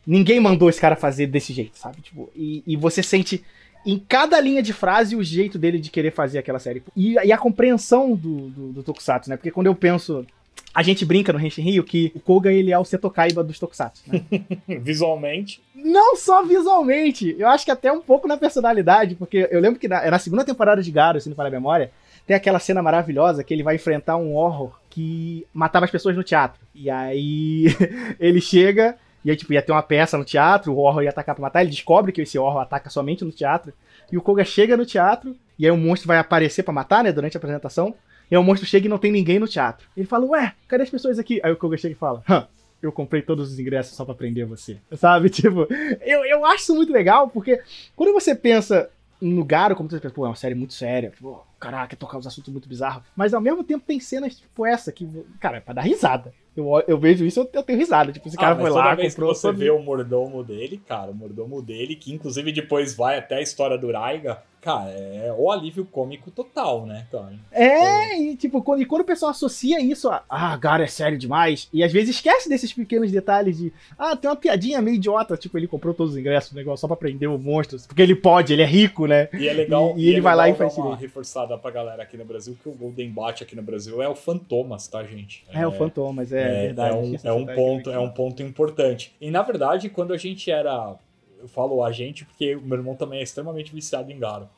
ninguém 0.06 0.38
mandou 0.38 0.70
esse 0.70 0.80
cara 0.80 0.94
fazer 0.94 1.26
desse 1.26 1.52
jeito, 1.52 1.76
sabe? 1.76 2.00
Tipo, 2.00 2.30
e, 2.36 2.62
e 2.64 2.76
você 2.76 3.02
sente 3.02 3.42
em 3.86 3.98
cada 3.98 4.40
linha 4.40 4.60
de 4.60 4.72
frase 4.72 5.14
o 5.14 5.22
jeito 5.22 5.58
dele 5.58 5.78
de 5.78 5.90
querer 5.90 6.10
fazer 6.10 6.38
aquela 6.38 6.58
série. 6.58 6.82
E, 6.96 7.12
e 7.12 7.32
a 7.32 7.38
compreensão 7.38 8.16
do, 8.16 8.50
do, 8.50 8.72
do, 8.72 8.82
Tokusatsu, 8.82 9.30
né? 9.30 9.36
Porque 9.36 9.52
quando 9.52 9.68
eu 9.68 9.74
penso. 9.74 10.26
A 10.74 10.82
gente 10.82 11.06
brinca 11.06 11.32
no 11.32 11.40
Henshin 11.40 11.62
Rio 11.62 11.84
que 11.84 12.12
o 12.14 12.20
Koga 12.20 12.52
ele 12.52 12.70
é 12.70 12.78
o 12.78 12.84
Seto 12.84 13.08
Kaiba 13.08 13.42
dos 13.42 13.58
Tokusatsu, 13.58 14.02
né? 14.06 14.22
visualmente. 14.80 15.62
Não 15.74 16.16
só 16.16 16.44
visualmente, 16.44 17.34
eu 17.38 17.48
acho 17.48 17.64
que 17.64 17.70
até 17.70 17.90
um 17.90 18.02
pouco 18.02 18.28
na 18.28 18.36
personalidade, 18.36 19.14
porque 19.14 19.48
eu 19.50 19.58
lembro 19.58 19.80
que 19.80 19.88
na, 19.88 20.10
na 20.10 20.18
segunda 20.18 20.44
temporada 20.44 20.82
de 20.82 20.90
Garo, 20.90 21.18
se 21.18 21.30
não 21.30 21.36
falar 21.36 21.48
a 21.48 21.52
memória, 21.52 21.90
tem 22.26 22.36
aquela 22.36 22.58
cena 22.58 22.82
maravilhosa 22.82 23.42
que 23.42 23.54
ele 23.54 23.62
vai 23.62 23.76
enfrentar 23.76 24.16
um 24.16 24.34
horror 24.34 24.78
que 24.90 25.46
matava 25.54 25.86
as 25.86 25.90
pessoas 25.90 26.14
no 26.14 26.24
teatro. 26.24 26.60
E 26.74 26.90
aí 26.90 27.66
ele 28.20 28.40
chega 28.40 28.96
e 29.26 29.30
aí, 29.30 29.34
tipo, 29.34 29.52
ia 29.52 29.60
ter 29.60 29.72
uma 29.72 29.82
peça 29.82 30.16
no 30.16 30.24
teatro, 30.24 30.72
o 30.72 30.76
horror 30.76 31.02
ia 31.02 31.10
atacar 31.10 31.34
pra 31.34 31.42
matar, 31.42 31.60
ele 31.60 31.70
descobre 31.70 32.12
que 32.12 32.22
esse 32.22 32.38
horror 32.38 32.60
ataca 32.60 32.88
somente 32.88 33.24
no 33.24 33.32
teatro, 33.32 33.72
e 34.12 34.16
o 34.16 34.22
Koga 34.22 34.44
chega 34.44 34.76
no 34.76 34.86
teatro, 34.86 35.34
e 35.58 35.66
aí 35.66 35.70
o 35.72 35.76
monstro 35.76 36.06
vai 36.06 36.18
aparecer 36.18 36.62
para 36.62 36.72
matar, 36.72 37.02
né, 37.02 37.10
durante 37.10 37.36
a 37.36 37.38
apresentação, 37.38 37.92
e 38.30 38.36
aí 38.36 38.38
o 38.40 38.44
monstro 38.44 38.68
chega 38.68 38.86
e 38.86 38.88
não 38.88 38.98
tem 38.98 39.10
ninguém 39.10 39.40
no 39.40 39.48
teatro. 39.48 39.88
Ele 39.96 40.06
fala, 40.06 40.24
ué, 40.26 40.54
cadê 40.68 40.84
as 40.84 40.90
pessoas 40.90 41.18
aqui? 41.18 41.40
Aí 41.42 41.50
o 41.50 41.56
Koga 41.56 41.76
chega 41.76 41.92
e 41.92 41.98
fala, 41.98 42.22
hã, 42.30 42.46
eu 42.80 42.92
comprei 42.92 43.20
todos 43.20 43.50
os 43.50 43.58
ingressos 43.58 43.96
só 43.96 44.04
para 44.04 44.14
prender 44.14 44.46
você. 44.46 44.76
Sabe? 44.94 45.28
Tipo, 45.28 45.66
eu, 46.02 46.24
eu 46.24 46.46
acho 46.46 46.62
isso 46.62 46.76
muito 46.76 46.92
legal, 46.92 47.28
porque 47.28 47.60
quando 47.96 48.12
você 48.12 48.32
pensa 48.32 48.88
no 49.20 49.44
Garo, 49.44 49.74
como 49.74 49.90
você 49.90 49.98
pensa, 49.98 50.14
pô, 50.14 50.24
é 50.24 50.28
uma 50.28 50.36
série 50.36 50.54
muito 50.54 50.72
séria, 50.72 51.12
pô, 51.20 51.42
caraca, 51.58 51.96
tocar 51.96 52.18
os 52.18 52.28
assuntos 52.28 52.52
muito 52.52 52.68
bizarros, 52.68 53.02
mas 53.16 53.34
ao 53.34 53.40
mesmo 53.40 53.64
tempo 53.64 53.84
tem 53.84 53.98
cenas 53.98 54.36
tipo 54.36 54.64
essa, 54.64 54.92
que, 54.92 55.08
cara, 55.40 55.56
é 55.56 55.60
pra 55.60 55.74
dar 55.74 55.82
risada. 55.82 56.32
Eu, 56.56 56.82
eu 56.88 56.98
vejo 56.98 57.24
isso, 57.24 57.40
eu, 57.40 57.50
eu 57.52 57.62
tenho 57.62 57.78
risada. 57.78 58.12
Tipo, 58.12 58.26
esse 58.26 58.36
ah, 58.36 58.40
cara 58.40 58.56
foi 58.56 58.70
lá, 58.70 58.94
vez 58.94 59.14
comprou. 59.14 59.32
Que 59.32 59.38
você 59.38 59.52
vê 59.52 59.70
o 59.70 59.78
mordomo 59.78 60.42
dele, 60.42 60.80
cara, 60.86 61.10
o 61.10 61.14
mordomo 61.14 61.60
dele, 61.60 61.94
que 61.94 62.12
inclusive 62.12 62.50
depois 62.52 62.94
vai 62.94 63.18
até 63.18 63.36
a 63.36 63.42
história 63.42 63.76
do 63.76 63.92
Raiga 63.92 64.42
cara, 64.60 64.90
é 64.90 65.34
o 65.36 65.50
alívio 65.50 65.84
cômico 65.84 66.30
total, 66.30 66.86
né, 66.86 67.06
cara? 67.10 67.34
É, 67.52 68.18
e 68.18 68.36
tipo, 68.36 68.62
quando, 68.62 68.82
e 68.82 68.86
quando 68.86 69.02
o 69.02 69.06
pessoal 69.06 69.30
associa 69.30 69.80
isso 69.80 70.08
a, 70.08 70.24
ah, 70.28 70.58
cara, 70.58 70.84
é 70.84 70.86
sério 70.86 71.18
demais, 71.18 71.68
e 71.72 71.84
às 71.84 71.92
vezes 71.92 72.16
esquece 72.16 72.48
desses 72.48 72.72
pequenos 72.72 73.10
detalhes 73.10 73.58
de, 73.58 73.72
ah, 73.98 74.16
tem 74.16 74.28
uma 74.28 74.36
piadinha 74.36 74.82
meio 74.82 74.96
idiota, 74.96 75.36
tipo, 75.36 75.56
ele 75.56 75.68
comprou 75.68 75.94
todos 75.94 76.12
os 76.12 76.18
ingressos 76.18 76.52
do 76.52 76.56
negócio 76.56 76.80
só 76.80 76.88
pra 76.88 76.96
prender 76.96 77.28
o 77.28 77.38
monstro, 77.38 77.78
porque 77.86 78.02
ele 78.02 78.14
pode, 78.14 78.52
ele 78.52 78.62
é 78.62 78.66
rico, 78.66 79.06
né? 79.06 79.28
E 79.32 79.48
é 79.48 79.52
legal, 79.52 79.94
e, 79.96 80.02
e, 80.02 80.04
e 80.04 80.08
ele 80.08 80.18
é 80.18 80.22
vai 80.22 80.34
lá 80.34 80.48
e 80.48 80.54
faz 80.54 80.76
uma 80.76 80.96
reforçada 80.96 81.56
pra 81.56 81.70
galera 81.70 82.02
aqui 82.02 82.16
no 82.16 82.24
Brasil, 82.24 82.56
que 82.62 82.68
o 82.68 82.72
Golden 82.72 83.10
Bat 83.10 83.42
aqui 83.42 83.54
no 83.54 83.62
Brasil 83.62 84.02
é 84.02 84.08
o 84.08 84.14
Fantomas, 84.14 84.88
tá, 84.88 85.02
gente? 85.04 85.44
É, 85.52 85.60
é 85.60 85.66
o 85.66 85.72
Fantomas, 85.72 86.32
é, 86.32 86.40
é 86.40 86.66
verdade. 86.66 86.96
É 86.96 86.98
um, 86.98 87.16
é 87.22 87.32
um 87.32 87.46
ponto, 87.46 87.90
é 87.90 87.98
um 87.98 88.10
ponto 88.10 88.42
importante. 88.42 89.14
E 89.20 89.30
na 89.30 89.42
verdade, 89.42 89.88
quando 89.88 90.12
a 90.12 90.16
gente 90.16 90.50
era 90.50 90.96
eu 91.40 91.48
falo 91.48 91.82
a 91.82 91.92
gente 91.92 92.24
porque 92.24 92.56
o 92.56 92.62
meu 92.62 92.78
irmão 92.78 92.94
também 92.94 93.20
é 93.20 93.22
extremamente 93.22 93.72
viciado 93.72 94.10
em 94.10 94.18
Garo. 94.18 94.48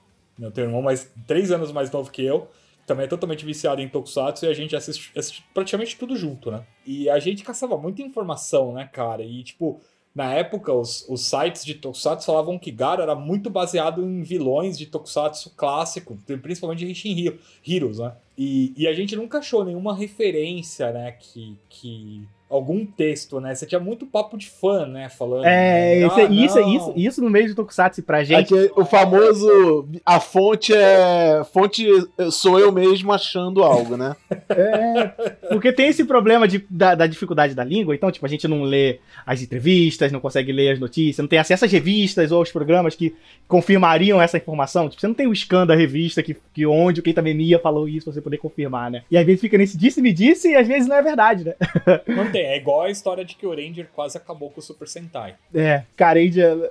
Eu 0.41 0.51
tenho 0.51 0.67
um 0.67 0.71
irmão 0.71 0.83
mais, 0.83 1.11
três 1.27 1.51
anos 1.51 1.73
mais 1.73 1.91
novo 1.91 2.11
que 2.11 2.25
eu, 2.25 2.49
também 2.87 3.05
é 3.05 3.09
totalmente 3.09 3.45
viciado 3.45 3.83
em 3.83 3.89
Tokusatsu 3.89 4.47
e 4.47 4.49
a 4.49 4.55
gente 4.55 4.75
assiste, 4.75 5.17
assiste, 5.17 5.45
praticamente 5.53 5.97
tudo 5.97 6.17
junto, 6.17 6.51
né? 6.51 6.65
E 6.87 7.09
a 7.11 7.19
gente 7.19 7.45
caçava 7.45 7.77
muita 7.77 8.03
informação, 8.03 8.73
né, 8.73 8.89
cara? 8.91 9.23
E, 9.23 9.43
tipo, 9.43 9.81
na 10.15 10.33
época, 10.33 10.73
os, 10.73 11.07
os 11.09 11.27
sites 11.27 11.65
de 11.65 11.75
Tokusatsu 11.75 12.25
falavam 12.25 12.59
que 12.59 12.71
Garo 12.71 13.03
era 13.03 13.15
muito 13.15 13.51
baseado 13.51 14.03
em 14.03 14.23
vilões 14.23 14.79
de 14.79 14.87
Tokusatsu 14.87 15.51
clássico, 15.55 16.17
principalmente 16.41 16.79
de 16.79 16.91
Henshin 16.91 17.39
Heroes, 17.67 17.99
né? 17.99 18.17
E, 18.39 18.73
e 18.77 18.87
a 18.87 18.93
gente 18.95 19.17
nunca 19.17 19.39
achou 19.39 19.65
nenhuma 19.65 19.93
referência, 19.93 20.93
né, 20.93 21.11
que, 21.11 21.59
que 21.69 22.23
algum 22.49 22.85
texto, 22.87 23.41
né? 23.41 23.55
Você 23.55 23.67
tinha 23.67 23.79
muito 23.79 24.07
papo 24.07 24.37
de 24.39 24.49
fã, 24.49 24.87
né? 24.87 25.09
Falando. 25.09 25.45
É, 25.45 26.01
né? 26.01 26.07
isso, 26.07 26.19
ah, 26.19 26.23
isso, 26.23 26.61
isso, 26.61 26.93
isso 26.97 27.23
no 27.23 27.29
meio 27.29 27.47
de 27.47 27.55
Tokusatsu 27.55 28.03
pra 28.03 28.25
gente. 28.25 28.55
Aqui, 28.55 28.73
o 28.75 28.85
famoso. 28.85 29.87
A 30.05 30.19
fonte 30.19 30.73
é. 30.73 31.43
Fonte 31.53 31.87
sou 32.31 32.59
eu 32.59 32.73
mesmo 32.73 33.13
achando 33.13 33.63
algo, 33.63 33.97
né? 33.97 34.17
é. 34.49 35.09
Porque 35.49 35.73
tem 35.73 35.89
esse 35.89 36.05
problema 36.05 36.49
de, 36.49 36.65
da, 36.71 36.95
da, 36.95 37.07
dificuldade 37.07 37.55
da 37.55 37.65
língua, 37.65 37.95
então, 37.95 38.11
tipo, 38.11 38.25
a 38.25 38.29
gente 38.29 38.49
não 38.49 38.63
lê 38.63 38.99
as 39.27 39.43
entrevistas, 39.43 40.11
não 40.11 40.21
consegue 40.21 40.53
ler 40.53 40.73
as 40.73 40.81
notícias, 40.81 41.19
não 41.19 41.29
tem 41.29 41.39
acesso 41.39 41.67
às 41.67 41.73
revistas 41.73 42.33
ou 42.33 42.39
aos 42.39 42.51
programas 42.51 42.95
que 42.95 43.15
confirmariam 43.47 44.21
essa 44.21 44.39
informação. 44.39 44.89
Tipo, 44.89 45.01
você 45.01 45.07
não 45.07 45.15
tem 45.15 45.27
o 45.27 45.35
scan 45.35 45.67
da 45.67 45.75
revista 45.75 46.23
que, 46.23 46.37
que 46.55 46.67
onde 46.67 47.01
o 47.01 47.03
Keita 47.03 47.21
Memia 47.21 47.59
falou 47.59 47.89
isso, 47.89 48.11
você 48.11 48.23
poder 48.29 48.39
confirmar, 48.39 48.91
né? 48.91 49.05
E 49.11 49.17
às 49.17 49.25
vezes 49.25 49.41
fica 49.41 49.57
nesse 49.59 49.77
disse-me 49.77 50.13
disse 50.13 50.51
e 50.51 50.57
às 50.57 50.69
vezes 50.69 50.89
não 50.89 50.97
é 50.97 51.03
verdade, 51.03 51.45
né? 51.45 51.55
Não 52.07 52.31
tem, 52.31 52.45
é 52.45 52.57
igual 52.57 52.83
a 52.83 52.91
história 52.91 53.25
de 53.25 53.35
que 53.35 53.47
o 53.47 53.55
Ranger 53.55 53.89
quase 53.95 54.17
acabou 54.17 54.51
com 54.51 54.61
o 54.61 54.63
Super 54.63 54.89
Sentai. 54.89 55.37
É, 55.55 55.83
cara, 55.97 56.21
Ranger... 56.21 56.71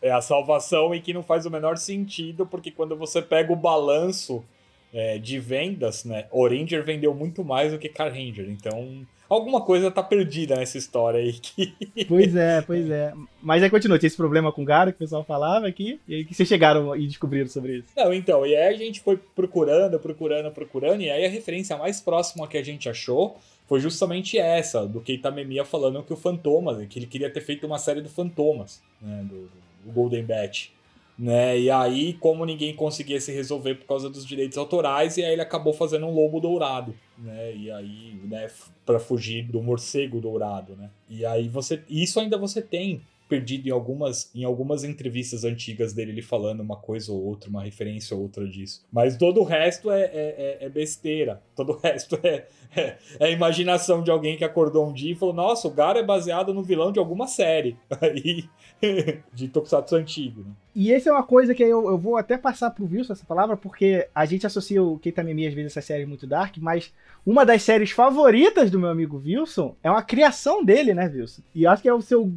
É 0.00 0.10
a 0.10 0.20
salvação 0.20 0.94
e 0.94 1.00
que 1.00 1.12
não 1.12 1.22
faz 1.22 1.46
o 1.46 1.50
menor 1.50 1.76
sentido, 1.76 2.46
porque 2.46 2.70
quando 2.70 2.96
você 2.96 3.20
pega 3.22 3.52
o 3.52 3.56
balanço 3.56 4.44
é, 4.92 5.18
de 5.18 5.38
vendas, 5.38 6.04
né, 6.04 6.26
o 6.30 6.46
Ranger 6.46 6.84
vendeu 6.84 7.14
muito 7.14 7.44
mais 7.44 7.72
do 7.72 7.78
que 7.78 7.88
Car 7.88 8.10
Ranger, 8.10 8.48
então 8.48 9.06
alguma 9.28 9.60
coisa 9.60 9.90
tá 9.90 10.02
perdida 10.02 10.56
nessa 10.56 10.78
história 10.78 11.20
aí. 11.20 11.32
Que... 11.32 11.74
Pois 12.08 12.34
é, 12.34 12.62
pois 12.62 12.90
é. 12.90 13.12
Mas 13.42 13.62
aí 13.62 13.70
continua, 13.70 13.98
tinha 13.98 14.06
esse 14.06 14.16
problema 14.16 14.52
com 14.52 14.62
o 14.62 14.64
Gara 14.64 14.90
que 14.90 14.96
o 14.96 14.98
pessoal 14.98 15.24
falava 15.24 15.66
aqui, 15.66 16.00
e 16.08 16.14
aí 16.14 16.24
que 16.24 16.34
vocês 16.34 16.48
chegaram 16.48 16.94
e 16.96 17.06
descobriram 17.06 17.48
sobre 17.48 17.78
isso. 17.78 17.88
Não, 17.96 18.12
então, 18.12 18.46
e 18.46 18.56
aí 18.56 18.74
a 18.74 18.76
gente 18.76 19.00
foi 19.00 19.18
procurando, 19.34 19.98
procurando, 19.98 20.50
procurando, 20.50 21.02
e 21.02 21.10
aí 21.10 21.24
a 21.24 21.28
referência 21.28 21.76
mais 21.76 22.00
próxima 22.00 22.46
que 22.46 22.56
a 22.56 22.64
gente 22.64 22.88
achou 22.88 23.36
foi 23.66 23.80
justamente 23.80 24.38
essa, 24.38 24.86
do 24.86 25.00
Keita 25.00 25.30
Memia 25.30 25.64
falando 25.64 26.02
que 26.02 26.12
o 26.12 26.16
Fantomas, 26.16 26.86
que 26.88 26.98
ele 26.98 27.06
queria 27.06 27.30
ter 27.30 27.42
feito 27.42 27.66
uma 27.66 27.78
série 27.78 28.00
do 28.00 28.08
Fantomas, 28.08 28.82
né, 29.00 29.24
do, 29.28 29.50
do 29.84 29.92
Golden 29.92 30.24
Bat 30.24 30.72
né? 31.18 31.58
E 31.58 31.70
aí, 31.70 32.12
como 32.14 32.46
ninguém 32.46 32.74
conseguia 32.74 33.20
se 33.20 33.32
resolver 33.32 33.74
por 33.74 33.86
causa 33.86 34.08
dos 34.08 34.24
direitos 34.24 34.56
autorais, 34.56 35.16
e 35.16 35.24
aí 35.24 35.32
ele 35.32 35.42
acabou 35.42 35.72
fazendo 35.72 36.06
um 36.06 36.14
lobo 36.14 36.38
dourado, 36.38 36.94
né? 37.18 37.54
E 37.54 37.70
aí, 37.70 38.20
né, 38.24 38.48
para 38.86 38.98
fugir 38.98 39.42
do 39.44 39.62
morcego 39.62 40.20
dourado, 40.20 40.76
né? 40.76 40.90
E 41.08 41.24
aí 41.24 41.48
você, 41.48 41.82
isso 41.88 42.20
ainda 42.20 42.38
você 42.38 42.62
tem 42.62 43.02
perdido 43.28 43.68
em 43.68 43.70
algumas, 43.70 44.30
em 44.34 44.44
algumas 44.44 44.82
entrevistas 44.82 45.44
antigas 45.44 45.92
dele, 45.92 46.12
ele 46.12 46.22
falando 46.22 46.60
uma 46.60 46.76
coisa 46.76 47.12
ou 47.12 47.22
outra, 47.22 47.50
uma 47.50 47.62
referência 47.62 48.16
ou 48.16 48.22
outra 48.22 48.48
disso. 48.48 48.84
Mas 48.90 49.16
todo 49.16 49.40
o 49.40 49.44
resto 49.44 49.90
é, 49.90 50.02
é, 50.02 50.08
é, 50.12 50.58
é 50.62 50.68
besteira. 50.68 51.42
Todo 51.54 51.72
o 51.72 51.76
resto 51.76 52.18
é, 52.22 52.46
é, 52.74 52.96
é, 53.20 53.26
a 53.26 53.30
imaginação 53.30 54.02
de 54.02 54.10
alguém 54.10 54.36
que 54.36 54.44
acordou 54.44 54.88
um 54.88 54.92
dia 54.92 55.12
e 55.12 55.16
falou: 55.16 55.34
Nossa, 55.34 55.68
o 55.68 55.70
Gara 55.70 55.98
é 55.98 56.02
baseado 56.02 56.54
no 56.54 56.62
vilão 56.62 56.90
de 56.90 56.98
alguma 56.98 57.26
série. 57.26 57.76
Aí, 58.00 58.48
de 59.32 59.48
Tokusatsu 59.48 59.96
antigo. 59.96 60.42
Né? 60.42 60.50
E 60.74 60.92
essa 60.92 61.10
é 61.10 61.12
uma 61.12 61.22
coisa 61.22 61.54
que 61.54 61.62
eu, 61.62 61.88
eu 61.88 61.98
vou 61.98 62.16
até 62.16 62.38
passar 62.38 62.70
pro 62.70 62.86
Wilson 62.86 63.12
essa 63.12 63.26
palavra, 63.26 63.56
porque 63.56 64.08
a 64.14 64.24
gente 64.24 64.46
associa 64.46 64.82
o 64.82 64.98
Keita 64.98 65.22
Mimi 65.22 65.46
às 65.46 65.54
vezes 65.54 65.76
essa 65.76 65.84
série 65.84 66.06
muito 66.06 66.26
dark, 66.26 66.56
mas 66.58 66.92
uma 67.26 67.44
das 67.44 67.62
séries 67.62 67.90
favoritas 67.90 68.70
do 68.70 68.78
meu 68.78 68.88
amigo 68.88 69.20
Wilson 69.24 69.74
é 69.82 69.90
uma 69.90 70.02
criação 70.02 70.64
dele, 70.64 70.94
né, 70.94 71.10
Wilson? 71.12 71.42
E 71.54 71.66
acho 71.66 71.82
que 71.82 71.88
é 71.88 71.94
o 71.94 72.00
seu 72.00 72.32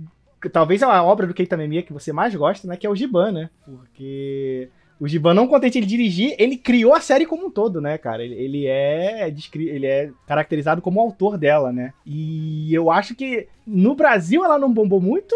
talvez 0.50 0.82
a 0.82 1.04
obra 1.04 1.28
do 1.28 1.34
Keita 1.34 1.58
Memia 1.58 1.84
que 1.84 1.94
você 1.94 2.12
mais 2.12 2.36
gosta, 2.36 2.68
né? 2.68 2.78
Que 2.78 2.88
é 2.88 2.90
o 2.90 2.96
Giban, 2.96 3.32
né? 3.32 3.50
Porque 3.66 4.70
o 5.02 5.08
Giban, 5.08 5.34
não 5.34 5.48
contente 5.48 5.80
ele 5.80 5.88
dirigir, 5.88 6.36
ele 6.38 6.56
criou 6.56 6.94
a 6.94 7.02
série 7.02 7.26
como 7.26 7.48
um 7.48 7.50
todo, 7.50 7.82
né, 7.82 7.98
cara? 7.98 8.24
Ele, 8.24 8.36
ele, 8.36 8.68
é 8.68 9.34
ele 9.56 9.88
é 9.88 10.12
caracterizado 10.28 10.80
como 10.80 11.00
autor 11.00 11.40
dela, 11.40 11.72
né? 11.72 11.92
E 12.06 12.72
eu 12.72 12.92
acho 12.92 13.16
que 13.16 13.48
no 13.66 13.96
Brasil 13.96 14.46
ela 14.46 14.60
não 14.60 14.72
bombou 14.72 15.02
muito, 15.02 15.36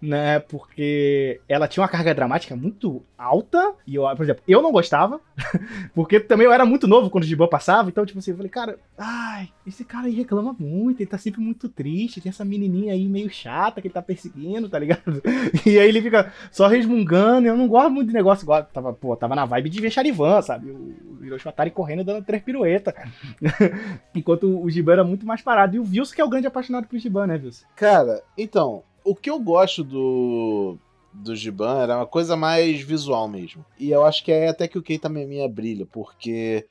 né? 0.00 0.38
Porque 0.38 1.40
ela 1.48 1.68
tinha 1.68 1.82
uma 1.82 1.88
carga 1.88 2.14
dramática 2.14 2.54
muito 2.54 3.02
alta. 3.16 3.74
E 3.86 3.94
eu, 3.94 4.04
por 4.16 4.22
exemplo, 4.22 4.42
eu 4.46 4.62
não 4.62 4.72
gostava. 4.72 5.20
porque 5.94 6.20
também 6.20 6.46
eu 6.46 6.52
era 6.52 6.64
muito 6.64 6.86
novo 6.86 7.10
quando 7.10 7.24
o 7.24 7.26
Giban 7.26 7.48
passava. 7.48 7.88
Então, 7.88 8.06
tipo 8.06 8.18
assim, 8.18 8.30
eu 8.30 8.36
falei, 8.36 8.50
cara, 8.50 8.78
ai, 8.96 9.48
esse 9.66 9.84
cara 9.84 10.06
aí 10.06 10.14
reclama 10.14 10.54
muito. 10.58 11.00
Ele 11.00 11.10
tá 11.10 11.18
sempre 11.18 11.40
muito 11.40 11.68
triste. 11.68 12.20
Tem 12.20 12.30
essa 12.30 12.44
menininha 12.44 12.92
aí 12.92 13.08
meio 13.08 13.30
chata 13.30 13.80
que 13.80 13.88
ele 13.88 13.94
tá 13.94 14.02
perseguindo, 14.02 14.68
tá 14.68 14.78
ligado? 14.78 15.22
E 15.66 15.78
aí 15.78 15.88
ele 15.88 16.00
fica 16.00 16.32
só 16.50 16.66
resmungando. 16.66 17.46
Eu 17.46 17.56
não 17.56 17.68
gosto 17.68 17.90
muito 17.90 18.08
de 18.08 18.14
negócio. 18.14 18.44
Igual, 18.44 18.62
tava, 18.64 18.92
pô, 18.92 19.16
tava 19.16 19.34
na 19.34 19.44
vibe 19.44 19.68
de 19.68 19.80
ver 19.80 19.90
Charivan, 19.90 20.40
sabe? 20.40 20.70
O 20.70 21.24
Hiroshi 21.24 21.48
Atari 21.48 21.70
correndo 21.70 22.04
dando 22.04 22.24
três 22.24 22.42
piruetas. 22.42 22.94
Enquanto 24.14 24.62
o 24.62 24.70
Giban 24.70 24.92
era 24.92 25.04
muito 25.04 25.26
mais 25.26 25.42
parado. 25.42 25.76
E 25.76 25.78
o 25.78 25.82
Wilson 25.84 26.14
que 26.14 26.20
é 26.20 26.24
o 26.24 26.28
grande 26.28 26.46
apaixonado 26.46 26.86
por 26.86 26.98
Giban, 26.98 27.26
né, 27.26 27.40
Wilson? 27.42 27.66
Cara, 27.76 28.22
então, 28.36 28.82
o 29.10 29.14
que 29.14 29.30
eu 29.30 29.38
gosto 29.38 29.82
do 29.82 30.76
do 31.12 31.34
Giban 31.34 31.80
era 31.80 31.96
uma 31.96 32.06
coisa 32.06 32.36
mais 32.36 32.80
visual 32.80 33.26
mesmo. 33.28 33.64
E 33.78 33.90
eu 33.90 34.04
acho 34.04 34.24
que 34.24 34.30
é 34.30 34.48
até 34.48 34.68
que 34.68 34.78
o 34.78 34.82
Keita 34.82 35.08
Meminha 35.08 35.48
brilha, 35.48 35.86
porque 35.86 36.66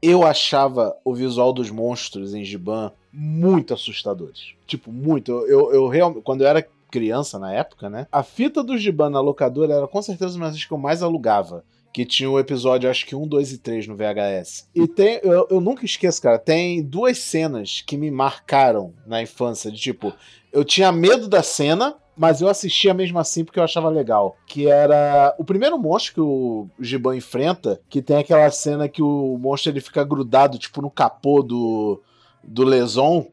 eu 0.00 0.24
achava 0.24 0.96
o 1.04 1.14
visual 1.14 1.52
dos 1.52 1.70
monstros 1.70 2.32
em 2.34 2.44
Giban 2.44 2.92
muito 3.12 3.74
assustadores. 3.74 4.54
Tipo, 4.66 4.90
muito. 4.92 5.32
Eu, 5.46 5.72
eu 5.72 5.88
realmente. 5.88 6.22
Quando 6.22 6.42
eu 6.42 6.46
era 6.46 6.66
criança 6.90 7.38
na 7.38 7.52
época, 7.52 7.88
né? 7.88 8.06
A 8.10 8.22
fita 8.22 8.62
do 8.62 8.76
Giban 8.76 9.10
na 9.10 9.20
locadora 9.20 9.74
era 9.74 9.86
com 9.86 10.02
certeza 10.02 10.36
uma 10.36 10.50
das 10.50 10.64
que 10.64 10.72
eu 10.72 10.78
mais 10.78 11.02
alugava. 11.02 11.64
Que 11.92 12.04
tinha 12.04 12.30
o 12.30 12.38
episódio, 12.38 12.88
acho 12.88 13.04
que 13.04 13.16
1, 13.16 13.26
2 13.26 13.52
e 13.52 13.58
3 13.58 13.88
no 13.88 13.96
VHS. 13.96 14.68
E 14.74 14.86
tem. 14.86 15.20
Eu, 15.22 15.46
eu 15.50 15.60
nunca 15.60 15.84
esqueço, 15.84 16.22
cara. 16.22 16.38
Tem 16.38 16.82
duas 16.82 17.18
cenas 17.18 17.82
que 17.84 17.96
me 17.96 18.10
marcaram 18.10 18.94
na 19.06 19.20
infância. 19.20 19.70
De 19.70 19.78
tipo, 19.78 20.12
eu 20.52 20.64
tinha 20.64 20.92
medo 20.92 21.28
da 21.28 21.42
cena, 21.42 21.96
mas 22.16 22.40
eu 22.40 22.48
assistia 22.48 22.92
mesmo 22.92 23.18
assim 23.18 23.44
porque 23.44 23.58
eu 23.58 23.64
achava 23.64 23.88
legal. 23.88 24.36
Que 24.46 24.68
era 24.68 25.34
o 25.38 25.44
primeiro 25.44 25.78
monstro 25.78 26.14
que 26.14 26.20
o 26.20 26.68
Giban 26.78 27.16
enfrenta, 27.16 27.80
que 27.88 28.02
tem 28.02 28.18
aquela 28.18 28.50
cena 28.50 28.88
que 28.88 29.02
o 29.02 29.38
monstro 29.38 29.72
ele 29.72 29.80
fica 29.80 30.04
grudado, 30.04 30.58
tipo, 30.58 30.82
no 30.82 30.90
capô 30.90 31.42
do, 31.42 32.00
do 32.44 32.62
Leson. 32.62 33.26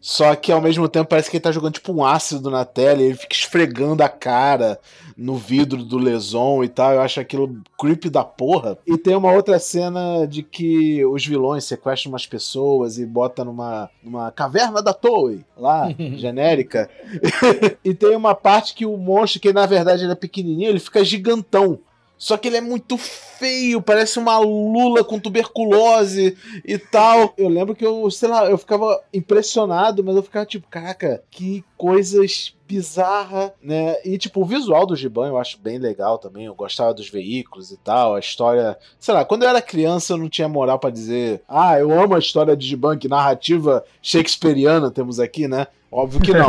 Só 0.00 0.34
que 0.34 0.50
ao 0.50 0.62
mesmo 0.62 0.88
tempo 0.88 1.10
parece 1.10 1.30
que 1.30 1.36
ele 1.36 1.42
tá 1.42 1.52
jogando 1.52 1.74
tipo 1.74 1.92
um 1.92 2.02
ácido 2.02 2.50
na 2.50 2.64
tela 2.64 3.02
e 3.02 3.06
ele 3.06 3.14
fica 3.14 3.34
esfregando 3.34 4.02
a 4.02 4.08
cara 4.08 4.80
no 5.14 5.36
vidro 5.36 5.84
do 5.84 5.98
Leson 5.98 6.64
e 6.64 6.68
tal. 6.68 6.94
Eu 6.94 7.02
acho 7.02 7.20
aquilo 7.20 7.60
creepy 7.78 8.08
da 8.08 8.24
porra. 8.24 8.78
E 8.86 8.96
tem 8.96 9.14
uma 9.14 9.30
outra 9.30 9.58
cena 9.58 10.26
de 10.26 10.42
que 10.42 11.04
os 11.04 11.26
vilões 11.26 11.64
sequestram 11.64 12.12
umas 12.12 12.26
pessoas 12.26 12.98
e 12.98 13.04
botam 13.04 13.44
numa, 13.44 13.90
numa 14.02 14.32
caverna 14.32 14.80
da 14.80 14.94
Toei, 14.94 15.44
lá, 15.54 15.90
genérica. 16.16 16.88
e 17.84 17.92
tem 17.92 18.16
uma 18.16 18.34
parte 18.34 18.74
que 18.74 18.86
o 18.86 18.96
monstro, 18.96 19.38
que 19.38 19.52
na 19.52 19.66
verdade 19.66 20.04
ele 20.04 20.12
é 20.12 20.16
pequenininho, 20.16 20.70
ele 20.70 20.80
fica 20.80 21.04
gigantão. 21.04 21.78
Só 22.20 22.36
que 22.36 22.48
ele 22.48 22.58
é 22.58 22.60
muito 22.60 22.98
feio, 22.98 23.80
parece 23.80 24.18
uma 24.18 24.38
lula 24.38 25.02
com 25.02 25.18
tuberculose 25.18 26.36
e 26.62 26.76
tal. 26.76 27.32
Eu 27.34 27.48
lembro 27.48 27.74
que 27.74 27.84
eu, 27.84 28.10
sei 28.10 28.28
lá, 28.28 28.44
eu 28.44 28.58
ficava 28.58 29.02
impressionado, 29.10 30.04
mas 30.04 30.14
eu 30.14 30.22
ficava 30.22 30.44
tipo, 30.44 30.68
caraca, 30.68 31.22
que 31.30 31.64
coisas 31.78 32.54
bizarra, 32.68 33.54
né? 33.62 33.96
E 34.04 34.18
tipo, 34.18 34.42
o 34.42 34.44
visual 34.44 34.84
do 34.84 34.94
Giban 34.94 35.28
eu 35.28 35.38
acho 35.38 35.58
bem 35.58 35.78
legal 35.78 36.18
também. 36.18 36.44
Eu 36.44 36.54
gostava 36.54 36.92
dos 36.92 37.08
veículos 37.08 37.70
e 37.70 37.78
tal, 37.78 38.14
a 38.14 38.20
história, 38.20 38.76
sei 38.98 39.14
lá, 39.14 39.24
quando 39.24 39.44
eu 39.44 39.48
era 39.48 39.62
criança 39.62 40.12
eu 40.12 40.18
não 40.18 40.28
tinha 40.28 40.46
moral 40.46 40.78
para 40.78 40.90
dizer, 40.90 41.40
ah, 41.48 41.80
eu 41.80 41.90
amo 41.98 42.14
a 42.14 42.18
história 42.18 42.54
de 42.54 42.66
Giban, 42.68 42.98
que 42.98 43.08
narrativa 43.08 43.82
shakespeariana 44.02 44.90
temos 44.90 45.18
aqui, 45.18 45.48
né? 45.48 45.68
Óbvio 45.90 46.20
que 46.20 46.34
não. 46.34 46.48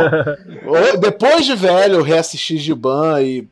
Depois 0.99 1.45
de 1.45 1.55
velho, 1.55 1.95
eu 1.95 2.03
reassisti 2.03 2.57
Giban 2.57 3.21
e, 3.21 3.47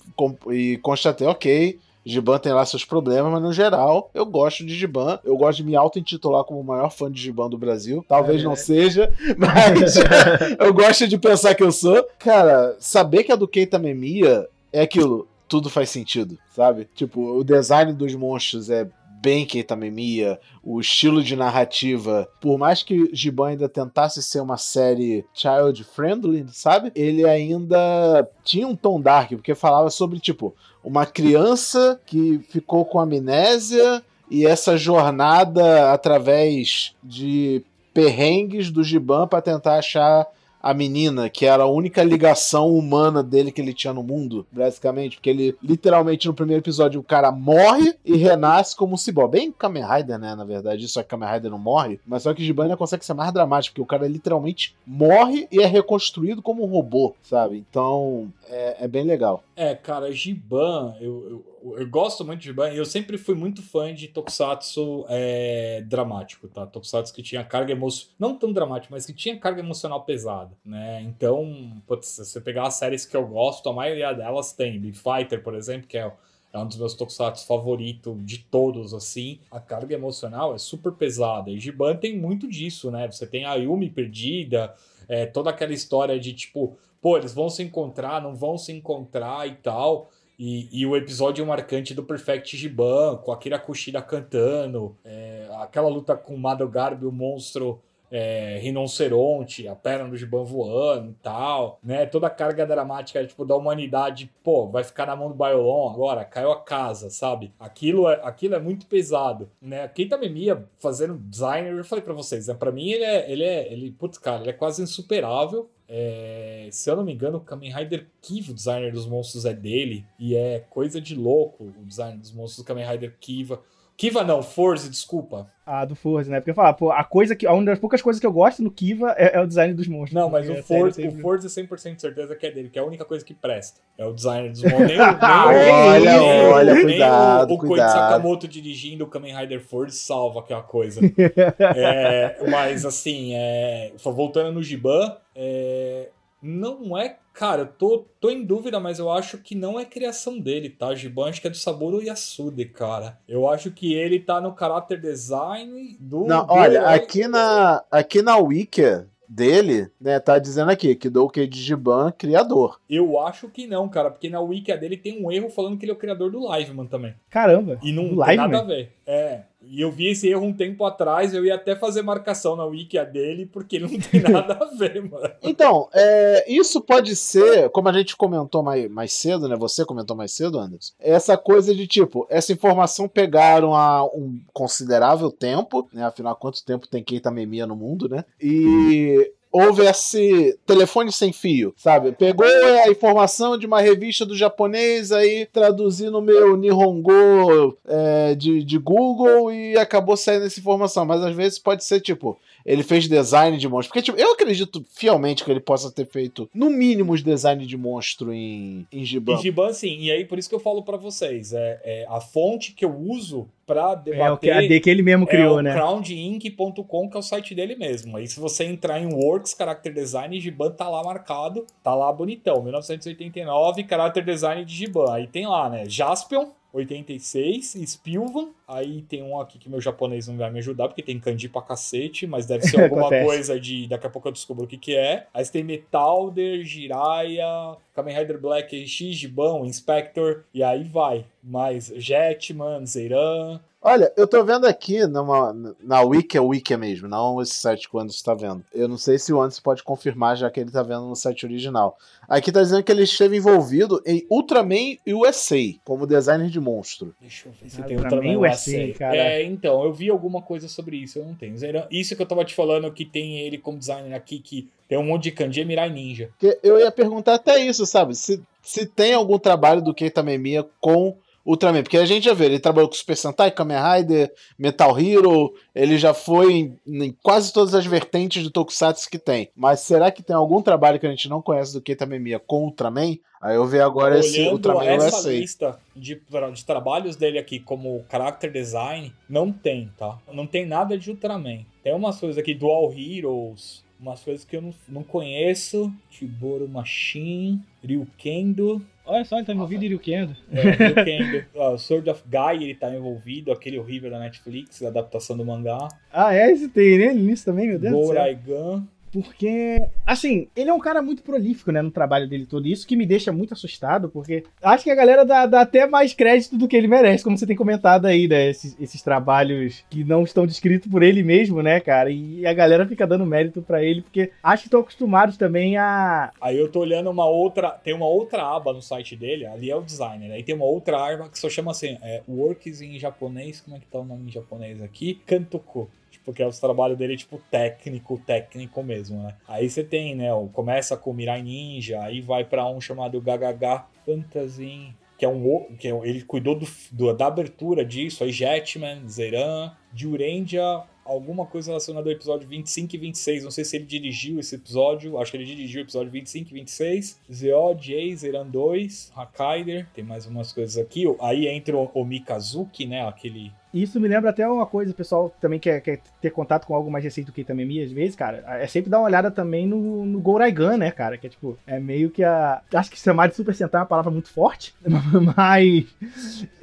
e 0.52 0.78
constatei, 0.80 1.26
ok, 1.26 1.80
Giban 2.06 2.40
tem 2.40 2.54
lá 2.54 2.66
seus 2.66 2.86
problemas, 2.86 3.32
mas 3.32 3.42
no 3.42 3.54
geral, 3.54 4.10
eu 4.14 4.26
gosto 4.26 4.66
de 4.66 4.74
Giban. 4.74 5.20
Eu 5.24 5.38
gosto 5.38 5.58
de 5.58 5.64
me 5.64 5.76
auto-intitular 5.76 6.44
como 6.44 6.60
o 6.60 6.64
maior 6.64 6.90
fã 6.90 7.12
de 7.12 7.22
Giban 7.22 7.50
do 7.50 7.58
Brasil. 7.58 8.04
Talvez 8.08 8.42
é. 8.42 8.44
não 8.44 8.56
seja, 8.56 9.12
mas 9.38 9.96
eu 10.60 10.74
gosto 10.74 11.08
de 11.08 11.18
pensar 11.18 11.56
que 11.56 11.64
eu 11.64 11.72
sou. 11.72 12.06
Cara, 12.18 12.76
saber 12.80 13.24
que 13.24 13.32
a 13.32 13.36
do 13.36 13.48
Keita 13.48 13.78
Memia 13.78 14.48
é 14.72 14.82
aquilo, 14.82 15.28
tudo 15.48 15.70
faz 15.70 15.90
sentido, 15.90 16.38
sabe? 16.56 16.88
Tipo, 16.96 17.38
o 17.38 17.44
design 17.44 17.92
dos 17.94 18.14
monstros 18.16 18.70
é 18.70 18.88
bem 19.22 19.46
Keita 19.46 19.76
Memia, 19.76 20.40
o 20.64 20.80
estilo 20.80 21.24
de 21.24 21.36
narrativa, 21.36 22.28
por 22.40 22.58
mais 22.58 22.84
que 22.84 23.10
Giban 23.14 23.50
ainda 23.50 23.68
tentasse 23.68 24.22
ser 24.24 24.40
uma 24.40 24.58
série 24.58 25.26
child 25.34 25.84
friendly, 25.84 26.46
sabe? 26.50 26.92
Ele 26.96 27.26
ainda 27.26 28.28
tinha 28.44 28.68
um 28.68 28.76
tom 28.76 29.02
dark, 29.02 29.32
porque 29.32 29.56
falava 29.56 29.90
sobre, 29.90 30.20
tipo, 30.20 30.56
uma 30.84 31.06
criança 31.06 32.00
que 32.06 32.40
ficou 32.50 32.86
com 32.86 33.00
amnésia 33.00 34.04
e 34.30 34.46
essa 34.46 34.78
jornada 34.78 35.92
através 35.92 36.96
de 37.04 37.64
perrengues 37.94 38.70
do 38.72 38.84
Giban 38.84 39.28
para 39.28 39.42
tentar 39.42 39.78
achar 39.78 40.28
a 40.62 40.74
menina, 40.74 41.30
que 41.30 41.46
era 41.46 41.64
a 41.64 41.70
única 41.70 42.04
ligação 42.04 42.76
humana 42.76 43.24
dele 43.24 43.52
que 43.52 43.62
ele 43.62 43.74
tinha 43.74 43.94
no 43.94 44.04
mundo, 44.04 44.46
basicamente. 44.52 45.18
Porque 45.18 45.30
ele, 45.30 45.56
literalmente, 45.64 46.28
no 46.28 46.34
primeiro 46.34 46.62
episódio, 46.62 47.00
o 47.00 47.04
cara 47.04 47.32
morre 47.32 47.96
e 48.06 48.16
renasce 48.16 48.76
como 48.76 48.94
um 48.94 48.98
cibó. 48.98 49.28
Bem 49.28 49.52
Kamen 49.52 49.86
Rider, 49.86 50.20
né? 50.20 50.36
Na 50.36 50.44
verdade, 50.44 50.88
só 50.88 51.02
que 51.02 51.10
Kamen 51.10 51.30
Rider 51.30 51.52
não 51.52 51.60
morre. 51.60 52.00
Mas 52.06 52.24
só 52.24 52.34
que 52.34 52.44
Giban 52.44 52.76
consegue 52.76 53.06
ser 53.06 53.14
mais 53.14 53.32
dramático, 53.32 53.74
porque 53.74 53.82
o 53.82 53.98
cara 53.98 54.08
literalmente 54.08 54.76
morre 54.86 55.48
e 55.52 55.62
é 55.62 55.66
reconstruído 55.66 56.42
como 56.42 56.64
um 56.64 56.68
robô, 56.68 57.16
sabe? 57.24 57.64
Então, 57.70 58.32
é, 58.50 58.86
é 58.86 58.88
bem 58.88 59.04
legal. 59.04 59.44
É, 59.56 59.76
cara, 59.76 60.12
Giban, 60.12 60.96
eu, 61.00 61.46
eu, 61.64 61.78
eu, 61.78 61.90
gosto 61.90 62.26
muito 62.26 62.40
de 62.40 62.48
Giban 62.48 62.70
eu 62.70 62.84
sempre 62.84 63.18
fui 63.18 63.36
muito 63.36 63.62
fã 63.62 63.94
de 63.94 64.08
Tokusatsu 64.08 65.06
é, 65.08 65.84
dramático, 65.88 66.48
tá? 66.48 66.66
Tokusatsu 66.66 67.14
que 67.14 67.22
tinha 67.22 67.44
carga 67.44 67.72
emocional, 67.72 68.16
não 68.18 68.38
tão 68.38 68.52
dramático, 68.52 68.92
mas 68.92 69.06
que 69.06 69.14
tinha 69.14 69.38
carga 69.40 69.62
emocional 69.62 70.04
pesada, 70.04 70.52
né? 70.66 71.02
Então, 71.04 71.82
putz, 71.86 72.08
se 72.08 72.26
você 72.26 72.42
pegar 72.42 72.68
as 72.68 72.74
séries 72.74 73.06
que 73.06 73.16
eu 73.16 73.26
gosto, 73.28 73.70
a 73.70 73.74
maioria 73.74 74.12
delas 74.14 74.52
tem. 74.52 74.80
Big 74.80 74.98
Fighter, 74.98 75.44
por 75.44 75.54
exemplo, 75.54 75.88
que 75.88 75.98
é 75.98 76.12
é 76.52 76.58
um 76.58 76.68
dos 76.68 76.78
meus 76.78 76.96
tokusatsu 76.96 77.46
favoritos 77.46 78.18
de 78.26 78.40
todos, 78.40 78.92
assim. 78.94 79.40
A 79.52 79.60
carga 79.60 79.94
emocional 79.94 80.56
é 80.56 80.58
super 80.58 80.92
pesada. 80.94 81.52
E 81.52 81.60
Giban 81.60 81.96
tem 81.96 82.18
muito 82.18 82.48
disso, 82.48 82.90
né? 82.90 83.08
Você 83.12 83.28
tem 83.28 83.46
a 83.46 83.54
Yumi 83.54 83.88
perdida, 83.90 84.74
é, 85.08 85.28
toda 85.28 85.52
aquela 85.52 85.74
história 85.74 86.20
de 86.20 86.34
tipo, 86.34 86.76
pô, 87.02 87.18
eles 87.18 87.34
vão 87.34 87.50
se 87.50 87.64
encontrar, 87.64 88.22
não 88.22 88.36
vão 88.36 88.58
se 88.58 88.72
encontrar 88.72 89.48
e 89.48 89.56
tal. 89.56 90.10
E, 90.38 90.70
e, 90.72 90.86
o 90.86 90.96
episódio 90.96 91.46
marcante 91.46 91.94
do 91.94 92.02
Perfect 92.02 92.56
Giban, 92.56 93.18
com 93.18 93.32
Akira 93.32 93.60
Kushida 93.60 94.02
cantando, 94.02 94.96
é, 95.04 95.50
aquela 95.60 95.90
luta 95.90 96.16
com 96.16 96.34
o 96.34 96.40
Mado 96.40 96.66
Garbi, 96.66 97.06
o 97.06 97.12
monstro 97.12 97.82
é, 98.12 98.58
rinoceronte, 98.62 99.68
a 99.68 99.76
perna 99.76 100.10
do 100.10 100.18
Giban 100.18 100.44
voando 100.44 101.12
e 101.12 101.16
tal, 101.22 101.80
né? 101.84 102.06
Toda 102.06 102.28
a 102.28 102.30
carga 102.30 102.66
dramática 102.66 103.26
tipo, 103.26 103.46
da 103.46 103.56
humanidade, 103.56 104.32
pô, 104.44 104.68
vai 104.68 104.84
ficar 104.84 105.06
na 105.06 105.16
mão 105.16 105.30
do 105.30 105.36
Bailon 105.36 105.90
agora, 105.90 106.26
caiu 106.26 106.52
a 106.52 106.62
casa, 106.62 107.10
sabe? 107.10 107.54
Aquilo 107.60 108.10
é, 108.10 108.20
aquilo 108.24 108.56
é 108.56 108.60
muito 108.60 108.88
pesado, 108.88 109.50
né? 109.62 109.88
Keita 109.88 110.18
Memiya 110.18 110.66
fazendo 110.80 111.18
designer, 111.18 111.74
eu 111.74 111.84
falei 111.84 112.04
pra 112.04 112.14
vocês, 112.14 112.48
né? 112.48 112.54
Pra 112.54 112.72
mim 112.72 112.90
ele 112.90 113.04
é, 113.04 113.32
ele 113.32 113.44
é, 113.44 113.72
ele, 113.72 113.92
putz, 113.92 114.18
cara, 114.18 114.42
ele 114.42 114.50
é 114.50 114.54
quase 114.54 114.82
insuperável, 114.82 115.70
é, 115.92 116.70
se 116.72 116.88
eu 116.88 116.96
não 116.96 117.04
me 117.04 117.12
engano, 117.12 117.40
o 117.40 117.42
Kamen 117.42 117.74
Rider 117.74 118.06
Kiva, 118.22 118.52
o 118.52 118.54
designer 118.56 118.92
dos 118.92 119.08
monstros, 119.08 119.44
é 119.44 119.54
dele. 119.54 120.06
E 120.20 120.36
é 120.36 120.60
coisa 120.70 121.02
de 121.02 121.16
louco 121.16 121.64
o 121.64 121.84
design 121.84 122.20
dos 122.20 122.32
monstros 122.32 122.64
do 122.64 122.68
Kamen 122.68 122.88
Rider 122.88 123.18
Kiva. 123.20 123.60
Kiva 124.00 124.24
não, 124.24 124.42
Forze, 124.42 124.90
desculpa. 124.90 125.52
Ah, 125.66 125.84
do 125.84 125.94
Forze, 125.94 126.32
né? 126.32 126.40
Porque 126.40 126.52
eu 126.52 126.56
falar, 126.56 126.72
pô, 126.72 126.90
a 126.90 127.04
coisa 127.04 127.36
que. 127.36 127.46
Uma 127.46 127.66
das 127.66 127.80
poucas 127.80 128.02
coisas 128.02 128.18
que 128.18 128.26
eu 128.26 128.32
gosto 128.32 128.64
no 128.64 128.72
Kiva 128.72 129.14
é, 129.18 129.36
é 129.36 129.42
o 129.42 129.46
design 129.46 129.74
dos 129.74 129.90
monstros. 129.90 130.14
Não, 130.14 130.30
mas 130.30 130.50
o 130.50 130.56
Forze, 130.64 131.02
sempre... 131.02 131.20
o 131.20 131.22
Forze 131.22 131.48
é 131.48 131.64
100% 131.64 131.96
de 131.96 132.02
certeza 132.02 132.34
que 132.34 132.46
é 132.46 132.52
dele, 132.52 132.70
que 132.70 132.80
é 132.80 132.82
a 132.82 132.86
única 132.86 133.04
coisa 133.04 133.26
que 133.26 133.34
presta. 133.34 133.82
É 133.98 134.06
o 134.06 134.14
design 134.14 134.48
dos 134.52 134.64
monstros. 134.64 134.88
Nem, 134.88 134.96
nem, 134.98 135.04
olha, 135.04 136.18
nem, 136.18 136.46
olha, 136.46 136.74
nem 136.76 136.84
cuidado, 136.86 137.52
o, 137.52 137.54
o 137.56 137.58
cuidado. 137.58 137.92
Sakamoto 137.92 138.48
dirigindo 138.48 139.04
o 139.04 139.08
Kamen 139.08 139.36
Rider 139.36 139.60
Forze 139.60 139.98
salva 139.98 140.40
aquela 140.40 140.64
coisa. 140.64 141.02
é, 141.76 142.38
mas 142.50 142.86
assim, 142.86 143.34
é, 143.36 143.92
voltando 144.02 144.54
no 144.54 144.64
Giban, 144.64 145.18
é, 145.36 146.08
não 146.42 146.98
é. 146.98 147.18
Cara, 147.40 147.62
eu 147.62 147.68
tô, 147.68 148.06
tô 148.20 148.30
em 148.30 148.44
dúvida, 148.44 148.82
mas 148.82 149.00
eu 149.00 149.10
acho 149.10 149.38
que 149.38 149.56
não 149.56 149.80
é 149.80 149.86
criação 149.86 150.38
dele, 150.38 150.70
tá? 150.70 150.94
Giban 150.94 151.30
acho 151.30 151.40
que 151.40 151.48
é 151.48 151.50
do 151.50 151.56
Saburo 151.56 152.04
Yasude, 152.04 152.66
cara. 152.66 153.18
Eu 153.26 153.48
acho 153.48 153.72
que 153.72 153.94
ele 153.94 154.20
tá 154.20 154.42
no 154.42 154.54
character 154.54 155.00
design 155.00 155.96
do. 156.02 156.26
Não, 156.26 156.46
olha, 156.50 156.90
aqui 156.90 157.30
na, 157.30 157.82
aqui 157.90 158.22
na 158.22 158.36
Wiki 158.36 159.06
dele, 159.26 159.90
né, 160.02 160.20
tá 160.20 160.38
dizendo 160.38 160.70
aqui 160.70 160.96
que 160.96 161.10
Douke 161.10 161.48
de 161.48 161.62
Giban, 161.62 162.12
criador. 162.12 162.82
Eu 162.90 163.18
acho 163.20 163.48
que 163.48 163.68
não, 163.68 163.88
cara, 163.88 164.10
porque 164.10 164.28
na 164.28 164.42
wiki 164.42 164.76
dele 164.76 164.98
tem 164.98 165.24
um 165.24 165.32
erro 165.32 165.50
falando 165.50 165.78
que 165.78 165.86
ele 165.86 165.92
é 165.92 165.96
o 165.96 165.98
criador 165.98 166.32
do 166.32 166.52
Liveman 166.54 166.88
também. 166.88 167.14
Caramba. 167.30 167.80
E 167.84 167.94
não 167.94 168.26
tem 168.26 168.36
nada 168.36 168.60
a 168.60 168.64
ver. 168.64 168.92
É. 169.06 169.42
E 169.70 169.82
eu 169.82 169.92
vi 169.92 170.08
esse 170.08 170.28
erro 170.28 170.46
um 170.46 170.54
tempo 170.54 170.84
atrás, 170.84 171.32
eu 171.32 171.46
ia 171.46 171.54
até 171.54 171.76
fazer 171.76 172.02
marcação 172.02 172.56
na 172.56 172.66
wiki 172.66 172.98
dele, 173.06 173.46
porque 173.46 173.76
ele 173.76 173.86
não 173.86 174.00
tem 174.00 174.22
nada 174.28 174.58
a 174.60 174.76
ver, 174.76 175.08
mano. 175.08 175.32
Então, 175.44 175.88
é, 175.94 176.52
isso 176.52 176.82
pode 176.82 177.16
ser, 177.16 177.70
como 177.70 177.88
a 177.88 177.94
gente 177.94 178.18
comentou 178.18 178.64
mais, 178.64 178.90
mais 178.90 179.14
cedo, 179.14 179.48
né? 179.48 179.56
Você 179.56 179.86
comentou 179.86 180.18
mais 180.18 180.32
cedo, 180.32 180.58
Anderson. 180.58 180.94
Essa 181.00 181.38
coisa 181.38 181.76
de 181.76 181.86
tipo, 181.86 182.26
essa 182.32 182.52
informação 182.52 183.08
pegaram 183.08 183.76
há 183.76 184.04
um 184.06 184.40
considerável 184.52 185.30
tempo, 185.30 185.88
né? 185.94 186.04
Afinal, 186.04 186.36
quanto 186.36 186.66
tempo 186.66 186.88
tem 186.88 187.04
Keita 187.04 187.30
Memia 187.30 187.68
no 187.68 187.76
mundo, 187.76 188.10
né? 188.10 188.26
E 188.42 189.32
houve 189.52 189.86
esse 189.86 190.58
telefone 190.66 191.12
sem 191.12 191.34
fio, 191.34 191.74
sabe? 191.76 192.12
Pegou 192.12 192.46
a 192.46 192.90
informação 192.90 193.58
de 193.58 193.66
uma 193.66 193.82
revista 193.82 194.26
do 194.26 194.36
japonês, 194.36 195.12
aí 195.12 195.48
traduziu 195.52 196.12
no 196.12 196.22
meu 196.22 196.56
Nihongo 196.56 197.78
é, 197.88 198.36
de, 198.36 198.64
de 198.64 198.78
Google 198.78 199.52
e 199.52 199.78
acabou 199.78 200.16
saindo 200.16 200.46
essa 200.46 200.60
informação. 200.60 201.06
Mas 201.06 201.24
às 201.24 201.36
vezes 201.36 201.58
pode 201.58 201.84
ser 201.84 202.00
tipo, 202.00 202.38
ele 202.70 202.84
fez 202.84 203.08
design 203.08 203.58
de 203.58 203.68
monstro. 203.68 203.92
Porque, 203.92 204.04
tipo, 204.04 204.20
eu 204.20 204.34
acredito 204.34 204.86
fielmente 204.92 205.44
que 205.44 205.50
ele 205.50 205.60
possa 205.60 205.92
ter 205.92 206.06
feito, 206.06 206.48
no 206.54 206.70
mínimo, 206.70 207.14
os 207.14 207.24
design 207.24 207.66
de 207.66 207.76
monstro 207.76 208.32
em, 208.32 208.86
em 208.92 209.04
Giban. 209.04 209.34
Em 209.34 209.42
Giban, 209.42 209.74
sim. 209.74 209.98
E 210.02 210.12
aí, 210.12 210.24
por 210.24 210.38
isso 210.38 210.48
que 210.48 210.54
eu 210.54 210.60
falo 210.60 210.84
para 210.84 210.96
vocês. 210.96 211.52
É, 211.52 211.82
é, 211.84 212.06
a 212.08 212.22
fonte 212.22 212.74
que 212.74 212.86
eu 212.86 212.96
uso 212.96 213.50
para 213.66 213.96
debater. 213.96 214.22
É 214.22 214.32
o 214.32 214.38
que, 214.38 214.52
a 214.52 214.60
D 214.62 214.80
que 214.80 214.90
ele 214.90 215.02
mesmo 215.02 215.26
criou, 215.26 215.60
é 215.60 215.64
né? 215.64 215.74
crownedinc.com, 215.74 217.10
que 217.10 217.18
é 217.18 217.20
o 217.20 217.24
site 217.24 217.56
dele 217.56 217.76
mesmo. 217.76 218.18
Aí, 218.18 218.28
se 218.28 218.40
você 218.40 218.66
entrar 218.66 219.00
em 219.00 219.12
Works, 219.12 219.56
Character 219.58 219.92
Design, 219.92 220.40
Giban 220.40 220.70
tá 220.70 220.88
lá 220.88 221.04
marcado, 221.04 221.66
tá 221.84 221.96
lá 221.96 222.14
bonitão. 222.14 222.62
1989, 222.62 223.86
Character 223.90 224.24
Design 224.24 224.64
de 224.64 224.76
Giban. 224.76 225.12
Aí 225.12 225.26
tem 225.26 225.48
lá, 225.48 225.70
né? 225.70 225.86
Jaspion, 225.88 226.50
86, 226.72 227.78
Spilvan. 227.86 228.50
Aí 228.68 229.02
tem 229.04 229.24
um 229.24 229.40
aqui 229.40 229.58
que 229.58 229.70
meu 229.70 229.82
japonês 229.82 230.28
não 230.28 230.38
vai 230.38 230.52
me 230.52 230.60
ajudar, 230.60 230.88
porque 230.88 231.02
tem 231.02 231.20
kanji 231.20 231.50
pra 231.50 231.62
cacete, 231.62 232.28
mas 232.28 232.46
deve 232.46 232.64
ser 232.66 232.82
alguma 232.84 233.10
coisa 233.10 233.60
de. 233.60 233.88
Daqui 233.88 234.08
a 234.08 234.10
pouco 234.10 234.28
eu 234.28 234.32
descubro 234.32 234.66
o 234.66 234.68
que, 234.68 234.78
que 234.78 234.96
é. 234.96 235.28
Aí 235.34 235.44
você 235.44 235.52
tem 235.52 235.64
Metalder, 235.64 236.64
Jiraiya, 236.64 237.78
Kamen 237.94 238.16
Rider 238.16 238.40
Black 238.40 238.88
X, 238.88 239.16
Giban, 239.16 239.66
Inspector, 239.66 240.44
e 240.54 240.64
aí 240.64 240.84
vai. 240.84 241.26
Mais 241.44 241.92
Jetman, 241.96 242.86
Zeiran. 242.86 243.60
Olha, 243.82 244.12
eu 244.18 244.28
tô 244.28 244.44
vendo 244.44 244.66
aqui 244.66 245.08
numa, 245.08 245.56
na 245.82 246.02
Wiki, 246.02 246.38
é 246.38 246.42
Wiki 246.42 246.76
mesmo, 246.76 247.08
não 247.08 247.42
esse 247.42 247.56
site 247.56 247.90
que 247.90 247.96
o 247.96 248.00
Anderson 248.00 248.26
tá 248.26 248.34
vendo. 248.34 248.64
Eu 248.74 248.90
não 248.90 248.98
sei 248.98 249.18
se 249.18 249.32
o 249.32 249.42
Anderson 249.42 249.62
pode 249.62 249.84
confirmar, 249.84 250.36
já 250.36 250.52
que 250.52 250.60
ele 250.60 250.70
tá 250.70 250.84
vendo 250.84 251.08
no 251.08 251.16
site 251.16 251.46
original. 251.46 251.98
Aqui 252.28 252.52
tá 252.52 252.62
dizendo 252.62 252.84
que 252.84 252.92
ele 252.92 253.04
esteve 253.04 253.38
envolvido 253.38 254.02
em 254.06 254.26
Ultraman 254.30 254.98
USA, 255.08 255.56
como 255.86 256.06
designer 256.06 256.50
de 256.50 256.60
monstro. 256.60 257.16
Deixa 257.22 257.48
eu 257.48 257.54
ver 257.54 257.70
se 257.70 257.82
ah, 257.82 257.86
tem 257.86 257.96
Ultraman, 257.96 258.34
Ultraman 258.34 258.52
USA, 258.52 258.94
cara. 258.98 259.16
É, 259.16 259.44
então, 259.44 259.84
eu 259.86 259.94
vi 259.94 260.10
alguma 260.10 260.42
coisa 260.42 260.68
sobre 260.68 260.98
isso, 260.98 261.20
eu 261.20 261.26
não 261.26 261.34
tenho. 261.34 261.56
Isso 261.90 262.16
que 262.18 262.22
eu 262.22 262.28
tava 262.28 262.44
te 262.44 262.54
falando, 262.54 262.92
que 262.92 263.06
tem 263.06 263.40
ele 263.40 263.58
como 263.58 263.80
designer 263.80 264.14
aqui, 264.14 264.40
que 264.40 264.68
tem 264.90 264.98
um 264.98 265.04
monte 265.04 265.24
de 265.24 265.32
kanji, 265.32 265.62
é 265.62 265.66
Mirai 265.66 265.90
Ninja. 265.90 266.30
Eu 266.62 266.80
ia 266.80 266.92
perguntar 266.92 267.36
até 267.36 267.58
isso, 267.60 267.86
sabe? 267.86 268.14
Se, 268.14 268.42
se 268.62 268.86
tem 268.86 269.14
algum 269.14 269.40
trabalho 269.40 269.82
do 269.82 269.94
Keita 269.94 270.22
Memia 270.22 270.66
com 270.82 271.16
Ultraman, 271.50 271.82
porque 271.82 271.98
a 271.98 272.06
gente 272.06 272.26
já 272.26 272.34
vê, 272.34 272.46
ele 272.46 272.60
trabalhou 272.60 272.88
com 272.88 272.96
Super 272.96 273.18
Sentai, 273.18 273.50
Kamen 273.50 273.78
Rider, 273.78 274.32
Metal 274.58 275.00
Hero, 275.00 275.52
ele 275.74 275.98
já 275.98 276.14
foi 276.14 276.54
em, 276.54 276.80
em, 276.86 277.12
quase 277.24 277.52
todas 277.52 277.74
as 277.74 277.88
vertentes 277.88 278.44
do 278.44 278.52
Tokusatsu 278.52 279.10
que 279.10 279.18
tem. 279.18 279.50
Mas 279.56 279.80
será 279.80 280.12
que 280.12 280.22
tem 280.22 280.36
algum 280.36 280.62
trabalho 280.62 281.00
que 281.00 281.08
a 281.08 281.10
gente 281.10 281.28
não 281.28 281.42
conhece 281.42 281.74
do 281.74 281.82
Keita 281.82 282.06
Memia 282.06 282.38
com 282.38 282.66
Ultraman? 282.66 283.18
Aí 283.42 283.56
eu 283.56 283.66
vi 283.66 283.80
agora 283.80 284.16
Olhando 284.16 284.26
esse 284.26 284.42
Ultraman 284.48 284.86
essa 284.86 285.18
USA. 285.18 285.32
lista 285.32 285.80
de, 285.96 286.22
de 286.54 286.66
trabalhos 286.66 287.16
dele 287.16 287.40
aqui 287.40 287.60
como 287.60 288.06
character 288.12 288.52
design, 288.52 289.12
não 289.28 289.52
tem, 289.52 289.92
tá? 289.98 290.20
Não 290.32 290.46
tem 290.46 290.68
nada 290.68 290.98
de 290.98 291.10
Ultraman. 291.10 291.66
Tem 291.84 291.96
umas 291.96 292.20
coisas 292.20 292.38
aqui, 292.38 292.54
Dual 292.54 292.94
Heroes, 292.94 293.84
umas 294.00 294.22
coisas 294.22 294.46
que 294.46 294.56
eu 294.56 294.62
não, 294.62 294.74
não 294.88 295.04
conheço. 295.04 295.92
Tiboro 296.12 296.68
Machine, 296.68 297.60
Ryukendo. 297.84 298.86
Olha 299.10 299.26
só, 299.26 299.38
ele 299.38 299.46
tá 299.46 299.54
envolvido 299.54 299.84
em 299.84 299.88
Ryukendo. 299.88 300.36
É, 300.52 300.62
Ryukendo. 300.62 301.44
uh, 301.56 301.78
Sword 301.80 302.08
of 302.12 302.24
Guy, 302.28 302.64
ele 302.64 302.76
tá 302.76 302.94
envolvido, 302.94 303.52
aquele 303.52 303.80
horrível 303.80 304.12
da 304.12 304.20
Netflix, 304.20 304.84
a 304.84 304.90
adaptação 304.90 305.36
do 305.36 305.44
mangá. 305.44 305.88
Ah, 306.14 306.34
é? 306.34 306.52
Esse 306.52 306.70
tem 306.70 307.00
nele 307.00 307.20
nisso 307.20 307.44
também, 307.46 307.68
meu 307.68 307.80
Deus 307.80 307.92
Goraigan. 307.92 308.84
Porque, 309.12 309.82
assim, 310.06 310.48
ele 310.56 310.70
é 310.70 310.74
um 310.74 310.80
cara 310.80 311.02
muito 311.02 311.24
prolífico, 311.24 311.72
né, 311.72 311.82
no 311.82 311.92
trabalho 311.92 312.28
dele 312.28 312.46
todo. 312.46 312.68
Isso 312.68 312.88
que 312.88 312.96
me 312.96 313.06
deixa 313.06 313.32
muito 313.32 313.54
assustado, 313.54 314.10
porque 314.10 314.44
acho 314.62 314.84
que 314.84 314.92
a 314.92 314.96
galera 314.96 315.26
dá, 315.26 315.46
dá 315.46 315.62
até 315.62 315.88
mais 315.88 316.14
crédito 316.14 316.58
do 316.58 316.68
que 316.68 316.76
ele 316.76 316.88
merece, 316.88 317.24
como 317.24 317.38
você 317.38 317.48
tem 317.48 317.56
comentado 317.56 318.06
aí, 318.06 318.28
né? 318.28 318.50
Esses, 318.50 318.76
esses 318.80 319.02
trabalhos 319.02 319.84
que 319.90 320.04
não 320.04 320.24
estão 320.24 320.46
descritos 320.46 320.90
por 320.90 321.04
ele 321.04 321.24
mesmo, 321.24 321.62
né, 321.62 321.80
cara? 321.80 322.12
E 322.12 322.46
a 322.46 322.54
galera 322.54 322.88
fica 322.88 323.08
dando 323.08 323.26
mérito 323.26 323.62
para 323.62 323.84
ele, 323.84 324.02
porque 324.02 324.32
acho 324.44 324.64
que 324.64 324.68
estão 324.68 324.80
acostumados 324.82 325.38
também 325.38 325.78
a. 325.78 326.32
Aí 326.42 326.58
eu 326.58 326.70
tô 326.70 326.80
olhando 326.80 327.10
uma 327.10 327.26
outra. 327.26 327.72
Tem 327.72 327.94
uma 327.94 328.08
outra 328.08 328.44
aba 328.44 328.74
no 328.74 328.82
site 328.82 329.16
dele, 329.16 329.46
ali 329.46 329.70
é 329.70 329.76
o 329.76 329.82
designer. 329.82 330.32
Aí 330.32 330.44
tem 330.44 330.56
uma 330.56 330.66
outra 330.66 330.98
aba 330.98 331.30
que 331.30 331.40
só 331.40 331.50
chama 331.50 331.72
assim, 331.72 331.98
é 332.02 332.22
Works 332.28 332.82
em 332.82 332.98
japonês. 333.00 333.62
Como 333.62 333.76
é 333.76 333.80
que 333.80 333.88
tá 333.88 334.00
o 334.00 334.06
nome 334.06 334.28
em 334.28 334.32
japonês 334.32 334.82
aqui? 334.82 335.22
Kantoku 335.26 335.90
porque 336.30 336.44
é 336.44 336.48
o 336.48 336.52
trabalho 336.52 336.96
dele, 336.96 337.18
tipo, 337.18 337.42
técnico, 337.50 338.22
técnico 338.24 338.84
mesmo, 338.84 339.24
né? 339.24 339.34
Aí 339.48 339.68
você 339.68 339.84
tem, 339.84 340.14
né, 340.14 340.30
começa 340.54 340.96
com 340.96 341.12
Mirai 341.12 341.42
Ninja, 341.42 342.04
aí 342.04 342.22
vai 342.22 342.44
para 342.44 342.70
um 342.70 342.80
chamado 342.80 343.20
GHH 343.20 343.88
Fantasy, 344.06 344.94
que 345.18 345.26
é 345.26 345.28
um 345.28 345.66
que 345.80 345.88
é, 345.88 345.92
ele 346.04 346.22
cuidou 346.22 346.54
do, 346.54 346.68
do, 346.92 347.12
da 347.16 347.26
abertura 347.26 347.84
disso, 347.84 348.24
aí 348.24 348.32
Jetman, 348.32 349.08
Zeran, 349.08 349.72
Jurendia, 349.92 350.84
alguma 351.04 351.48
coisa 351.48 351.72
relacionada 351.72 352.08
ao 352.08 352.14
episódio 352.14 352.48
25 352.48 352.96
e 352.96 353.00
26. 353.00 353.44
Não 353.44 353.50
sei 353.50 353.66
se 353.66 353.76
ele 353.76 353.86
dirigiu 353.86 354.40
esse 354.40 354.54
episódio. 354.54 355.18
Acho 355.18 355.32
que 355.32 355.38
ele 355.38 355.46
dirigiu 355.46 355.82
o 355.82 355.84
episódio 355.84 356.12
25 356.12 356.52
e 356.52 356.54
26. 356.54 357.20
Zeo, 357.34 357.76
Jay, 357.82 358.16
Zeran 358.16 358.46
2, 358.46 359.12
Hakaider. 359.16 359.88
Tem 359.96 360.04
mais 360.04 360.28
umas 360.28 360.54
coisas 360.54 360.78
aqui. 360.78 361.06
Aí 361.20 361.48
entra 361.48 361.76
o, 361.76 361.90
o 361.92 362.06
Mikazuki, 362.06 362.86
né? 362.86 363.08
Aquele 363.08 363.52
Isso 363.74 364.00
me 364.00 364.08
lembra 364.08 364.32
até 364.32 364.48
uma 364.48 364.66
coisa, 364.66 364.94
pessoal 364.94 365.34
também 365.40 365.60
quer, 365.60 365.80
quer 365.82 366.00
ter 366.20 366.32
contato 366.32 366.66
com 366.66 366.74
algo 366.74 366.90
mais 366.90 367.04
recente 367.04 367.28
do 367.28 367.32
que 367.32 367.44
também 367.44 367.84
às 367.84 367.92
vezes, 367.92 368.16
cara. 368.16 368.44
É 368.60 368.66
sempre 368.66 368.90
dar 368.90 368.98
uma 368.98 369.08
olhada 369.08 369.30
também 369.30 369.68
no, 369.68 370.06
no 370.06 370.20
Goraigan, 370.20 370.78
né, 370.78 370.92
cara? 370.92 371.18
Que 371.18 371.28
é 371.28 371.30
tipo, 371.30 371.58
é 371.68 371.80
meio 371.80 372.10
que 372.10 372.24
a. 372.24 372.62
Acho 372.74 372.90
que 372.90 373.00
chamar 373.00 373.28
de 373.28 373.36
Super 373.36 373.54
Sentai 373.54 373.80
é 373.80 373.84
uma 373.84 373.88
palavra 373.88 374.12
muito 374.12 374.30
forte, 374.30 374.74
mas 375.38 375.86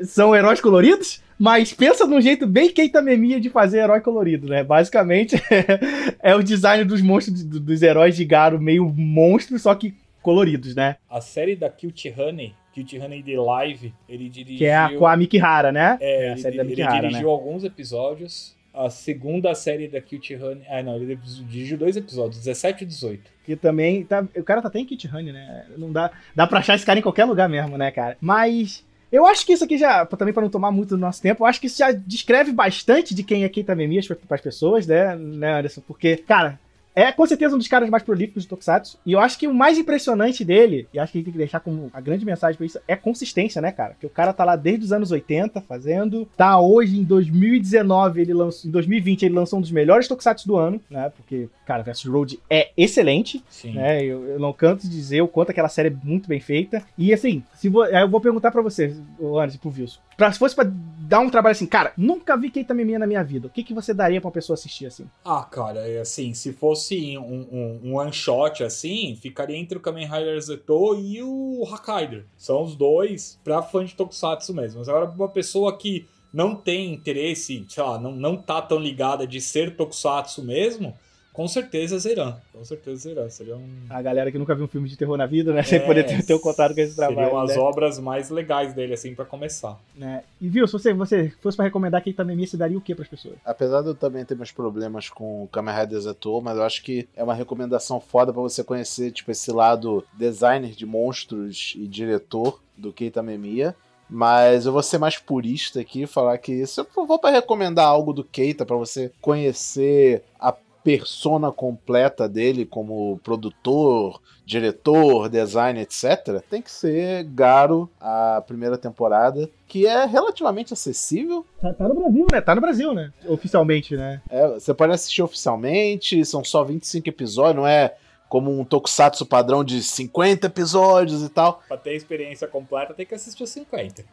são 0.03 0.35
heróis 0.35 0.61
coloridos. 0.61 1.23
Mas 1.39 1.73
pensa 1.73 2.07
num 2.07 2.21
jeito 2.21 2.47
bem 2.47 2.73
Keita 2.73 3.03
Memia 3.03 3.39
de 3.39 3.51
fazer 3.51 3.81
herói 3.81 4.01
colorido, 4.01 4.49
né? 4.49 4.65
Basicamente 4.65 5.37
é 6.23 6.35
o 6.35 6.43
design 6.43 6.83
dos 6.83 7.03
monstros, 7.03 7.45
dos 7.45 7.83
heróis 7.83 8.17
de 8.17 8.25
Garo 8.25 8.59
meio 8.59 8.89
monstro, 8.89 9.59
só 9.59 9.75
que 9.75 9.95
coloridos, 10.23 10.75
né? 10.75 10.97
A 11.11 11.21
série 11.21 11.55
da 11.55 11.69
Cute 11.69 12.13
Honey 12.17 12.55
Cute 12.77 12.99
Honey 12.99 13.23
de 13.23 13.35
Live, 13.35 13.95
ele 14.07 14.29
dirigiu. 14.29 14.59
Que 14.59 14.67
é 14.67 14.77
a, 14.77 14.95
com 14.95 15.07
a 15.07 15.17
Mikihara, 15.17 15.73
né? 15.73 15.97
É, 15.99 16.27
é 16.27 16.33
a 16.33 16.37
série 16.37 16.57
ele, 16.57 16.59
da 16.59 16.65
Mikihara, 16.65 16.97
ele 16.97 17.09
dirigiu 17.09 17.29
né? 17.29 17.33
alguns 17.33 17.65
episódios. 17.65 18.55
A 18.75 18.91
segunda 18.91 19.55
série 19.55 19.89
da 19.89 20.03
Cute 20.03 20.35
Honey. 20.35 20.63
Ah, 20.69 20.83
não, 20.83 20.97
ele 20.97 21.19
dirigiu 21.49 21.79
dois 21.79 21.97
episódios, 21.97 22.37
17 22.37 22.85
e 22.85 22.87
18. 22.87 23.31
Que 23.47 23.57
também. 23.57 24.05
Tá, 24.05 24.23
o 24.37 24.43
cara 24.43 24.61
tá 24.61 24.69
até 24.69 24.79
em 24.79 24.85
Cute 24.85 25.09
Honey, 25.09 25.33
né? 25.33 25.65
Não 25.79 25.91
dá, 25.91 26.11
dá 26.35 26.47
pra 26.47 26.59
achar 26.59 26.75
esse 26.75 26.85
cara 26.85 26.99
em 26.99 27.03
qualquer 27.03 27.25
lugar 27.25 27.49
mesmo, 27.49 27.79
né, 27.79 27.91
cara? 27.91 28.19
Mas. 28.21 28.85
Eu 29.11 29.25
acho 29.25 29.47
que 29.47 29.53
isso 29.53 29.63
aqui 29.63 29.79
já, 29.79 30.05
também 30.05 30.35
para 30.35 30.43
não 30.43 30.51
tomar 30.51 30.73
muito 30.73 30.91
do 30.91 30.99
nosso 30.99 31.23
tempo, 31.23 31.45
eu 31.45 31.47
acho 31.47 31.61
que 31.61 31.69
isso 31.69 31.79
já 31.79 31.93
descreve 31.93 32.51
bastante 32.51 33.15
de 33.15 33.23
quem 33.23 33.45
é 33.45 33.49
Keita 33.49 33.73
Memia 33.73 34.03
para 34.27 34.35
as 34.35 34.41
pessoas, 34.41 34.85
né, 34.85 35.15
né, 35.15 35.61
Anderson? 35.61 35.81
Porque, 35.87 36.17
cara, 36.17 36.59
é 36.97 37.13
com 37.13 37.27
certeza 37.27 37.55
um 37.55 37.59
dos 37.59 37.69
caras 37.69 37.91
mais 37.91 38.03
prolíficos 38.03 38.45
de 38.45 38.49
Tokusatsu. 38.49 38.99
E 39.05 39.13
eu 39.13 39.21
acho 39.21 39.39
que 39.39 39.47
o 39.47 39.53
mais 39.53 39.77
impressionante 39.77 40.43
dele, 40.43 40.89
e 40.95 40.99
acho 40.99 41.13
que 41.13 41.19
a 41.19 41.21
gente 41.21 41.27
tem 41.27 41.33
que 41.33 41.39
deixar 41.39 41.61
como 41.61 41.91
a 41.93 42.01
grande 42.01 42.25
mensagem 42.25 42.57
pra 42.57 42.65
isso, 42.65 42.81
é 42.89 42.97
consistência, 42.97 43.61
né, 43.61 43.71
cara? 43.71 43.95
Que 44.01 44.07
o 44.07 44.11
cara 44.11 44.33
tá 44.33 44.45
lá 44.45 44.57
desde 44.57 44.87
os 44.87 44.93
anos 44.93 45.11
80 45.11 45.61
fazendo. 45.61 46.27
Tá 46.37 46.59
hoje 46.59 46.99
em 46.99 47.05
2019, 47.05 48.23
ele 48.23 48.33
lançou. 48.33 48.67
Em 48.67 48.73
2020, 48.73 49.25
ele 49.25 49.35
lançou 49.35 49.59
um 49.59 49.63
dos 49.63 49.71
melhores 49.71 50.09
Tokusatsu 50.09 50.49
do 50.49 50.57
ano, 50.57 50.81
né? 50.91 51.13
Porque, 51.15 51.51
cara, 51.67 51.83
Versus 51.83 52.11
Road 52.11 52.41
é 52.49 52.71
excelente. 52.75 53.45
Sim. 53.51 53.75
Né? 53.75 54.03
Eu, 54.03 54.25
eu, 54.25 54.39
não 54.39 54.55
canto 54.55 54.83
de 54.83 54.89
dizer 54.89 55.21
o 55.21 55.29
quanto 55.29 55.51
aquela 55.51 55.69
série 55.69 55.91
é 55.91 55.97
muito 56.03 56.27
bem 56.27 56.41
feita. 56.41 56.83
E 56.97 57.13
assim, 57.13 57.45
se 57.55 57.69
vo, 57.69 57.85
eu 57.85 58.09
vou 58.09 58.23
perguntar 58.23 58.51
para 58.51 58.63
você, 58.63 58.97
Anderson, 59.21 59.59
pro 59.59 59.71
Wilson. 59.71 60.01
Pra, 60.17 60.33
se 60.33 60.39
fosse 60.39 60.55
pra 60.55 60.65
dar 61.07 61.21
um 61.21 61.31
trabalho 61.31 61.53
assim, 61.53 61.67
cara, 61.67 61.93
nunca 61.97 62.37
vi 62.37 62.51
Keita 62.51 62.75
Memia 62.75 62.99
na 62.99 63.07
minha 63.07 63.23
vida. 63.23 63.47
O 63.47 63.51
que, 63.51 63.63
que 63.63 63.73
você 63.73 63.95
daria 63.95 64.21
pra 64.21 64.29
uma 64.29 64.33
pessoa 64.33 64.55
assistir 64.55 64.87
assim? 64.87 65.09
Ah, 65.25 65.43
cara, 65.43 65.89
é 65.89 66.01
assim, 66.01 66.35
se 66.35 66.53
fosse 66.53 67.17
um, 67.17 67.47
um, 67.53 67.81
um 67.85 67.97
one 67.97 68.13
shot 68.13 68.65
assim, 68.65 69.17
ficaria 69.21 69.57
entre 69.57 69.79
o 69.79 69.81
Kamen 69.81 70.07
Rider 70.07 70.41
Zeto 70.41 70.97
e 70.99 71.23
o 71.23 71.65
Hakaider. 71.73 72.27
São 72.37 72.65
os 72.65 72.75
dois 72.75 73.39
pra 73.45 73.63
fã 73.63 73.85
de 73.85 73.95
Tokusatsu 73.95 74.53
mesmo. 74.53 74.81
Mas 74.81 74.89
agora, 74.89 75.07
uma 75.07 75.29
pessoa 75.29 75.77
que 75.77 76.07
não 76.33 76.57
tem 76.57 76.93
interesse, 76.93 77.65
sei 77.69 77.83
lá, 77.83 77.99
não, 77.99 78.13
não 78.13 78.37
tá 78.37 78.61
tão 78.61 78.79
ligada 78.79 79.27
de 79.27 79.41
ser 79.41 79.77
Tokusatsu 79.77 80.45
mesmo, 80.45 80.95
com 81.37 81.47
certeza 81.47 81.99
Zeran. 81.99 82.35
Com 82.51 82.65
certeza 82.65 82.97
Zeran. 82.97 83.29
Seria 83.29 83.57
um... 83.57 83.69
A 83.91 84.01
galera 84.01 84.33
que 84.33 84.39
nunca 84.39 84.55
viu 84.55 84.65
um 84.65 84.69
filme 84.69 84.89
de 84.89 84.97
terror 84.97 85.19
na 85.19 85.27
vida, 85.27 85.53
né? 85.53 85.63
Sem 85.63 85.79
é, 85.79 85.83
poder 85.85 86.05
ter, 86.05 86.25
ter 86.25 86.33
um 86.33 86.39
contato 86.39 86.75
com 86.75 86.81
esse 86.81 86.97
trabalho. 86.97 87.27
Seriam 87.27 87.39
as 87.39 87.51
né? 87.51 87.59
obras 87.59 87.99
mais 87.99 88.31
legais 88.31 88.73
dele, 88.73 88.95
assim, 88.95 89.15
para 89.15 89.27
começar. 89.27 89.79
É. 90.01 90.23
E 90.41 90.49
viu, 90.49 90.67
se 90.67 90.73
você, 90.73 90.95
você 90.95 91.31
fosse 91.43 91.55
para 91.55 91.67
recomendar 91.67 92.03
quem 92.03 92.15
também 92.15 92.35
me 92.35 92.47
você 92.47 92.57
daria 92.57 92.79
o 92.79 92.81
que 92.81 92.95
pras 92.95 93.07
pessoas? 93.07 93.35
Apesar 93.45 93.83
de 93.83 93.89
eu 93.89 93.95
também 93.95 94.25
ter 94.25 94.35
meus 94.35 94.51
problemas 94.51 95.11
com 95.11 95.45
o 95.45 95.49
Kamen 95.49 95.75
Rider 95.75 96.01
mas 96.43 96.57
eu 96.57 96.63
acho 96.63 96.83
que 96.83 97.07
é 97.15 97.23
uma 97.23 97.35
recomendação 97.35 98.01
foda 98.01 98.33
para 98.33 98.41
você 98.41 98.65
conhecer, 98.65 99.11
tipo, 99.11 99.31
esse 99.31 99.53
lado 99.53 100.03
designer 100.15 100.71
de 100.71 100.87
monstros 100.87 101.75
e 101.77 101.87
diretor 101.87 102.63
do 102.75 102.95
Keita 102.95 103.23
Memia. 103.23 103.77
Mas 104.09 104.65
eu 104.65 104.73
vou 104.73 104.83
ser 104.83 104.99
mais 104.99 105.19
purista 105.19 105.81
aqui 105.81 106.03
e 106.03 106.07
falar 106.07 106.39
que 106.39 106.65
se 106.67 106.81
eu 106.81 106.85
for 106.85 107.19
para 107.19 107.35
recomendar 107.35 107.87
algo 107.87 108.13
do 108.13 108.25
Keita 108.25 108.65
para 108.65 108.77
você 108.77 109.13
conhecer 109.21 110.23
a 110.39 110.53
persona 110.87 111.51
completa 111.51 112.29
dele 112.29 112.65
como 112.65 113.19
produtor, 113.25 114.23
diretor, 114.45 115.29
design, 115.29 115.81
etc., 115.81 116.41
tem 116.49 116.63
que 116.63 116.71
ser 116.71 117.25
Garo 117.25 117.91
a 118.01 118.41
primeira 118.47 118.79
temporada, 118.79 119.51
que 119.67 119.85
é 119.85 120.05
relativamente 120.05 120.73
acessível. 120.73 121.45
Tá, 121.61 121.75
tá, 121.75 121.89
no 121.89 121.95
Brasil, 121.97 122.27
né? 122.31 122.41
Tá 122.41 122.55
no 122.55 122.61
Brasil, 122.61 122.95
né? 122.95 123.13
Oficialmente, 123.27 123.97
né? 123.97 124.23
É, 124.31 124.47
você 124.47 124.73
pode 124.73 124.93
assistir 124.93 125.23
oficialmente, 125.23 126.25
são 126.25 126.45
só 126.45 126.63
25 126.63 127.09
episódios, 127.09 127.57
não 127.57 127.67
é 127.67 127.97
como 128.29 128.57
um 128.57 128.65
tokusatsu 128.65 129.27
padrão 129.27 129.65
de 129.65 129.83
50 129.83 130.47
episódios 130.47 131.25
e 131.25 131.29
tal. 131.29 131.65
Pra 131.67 131.77
ter 131.77 131.91
a 131.91 131.95
experiência 131.95 132.47
completa, 132.47 132.95
tem 132.95 133.05
que 133.05 133.15
assistir 133.17 133.43
os 133.43 133.51
50. 133.51 134.05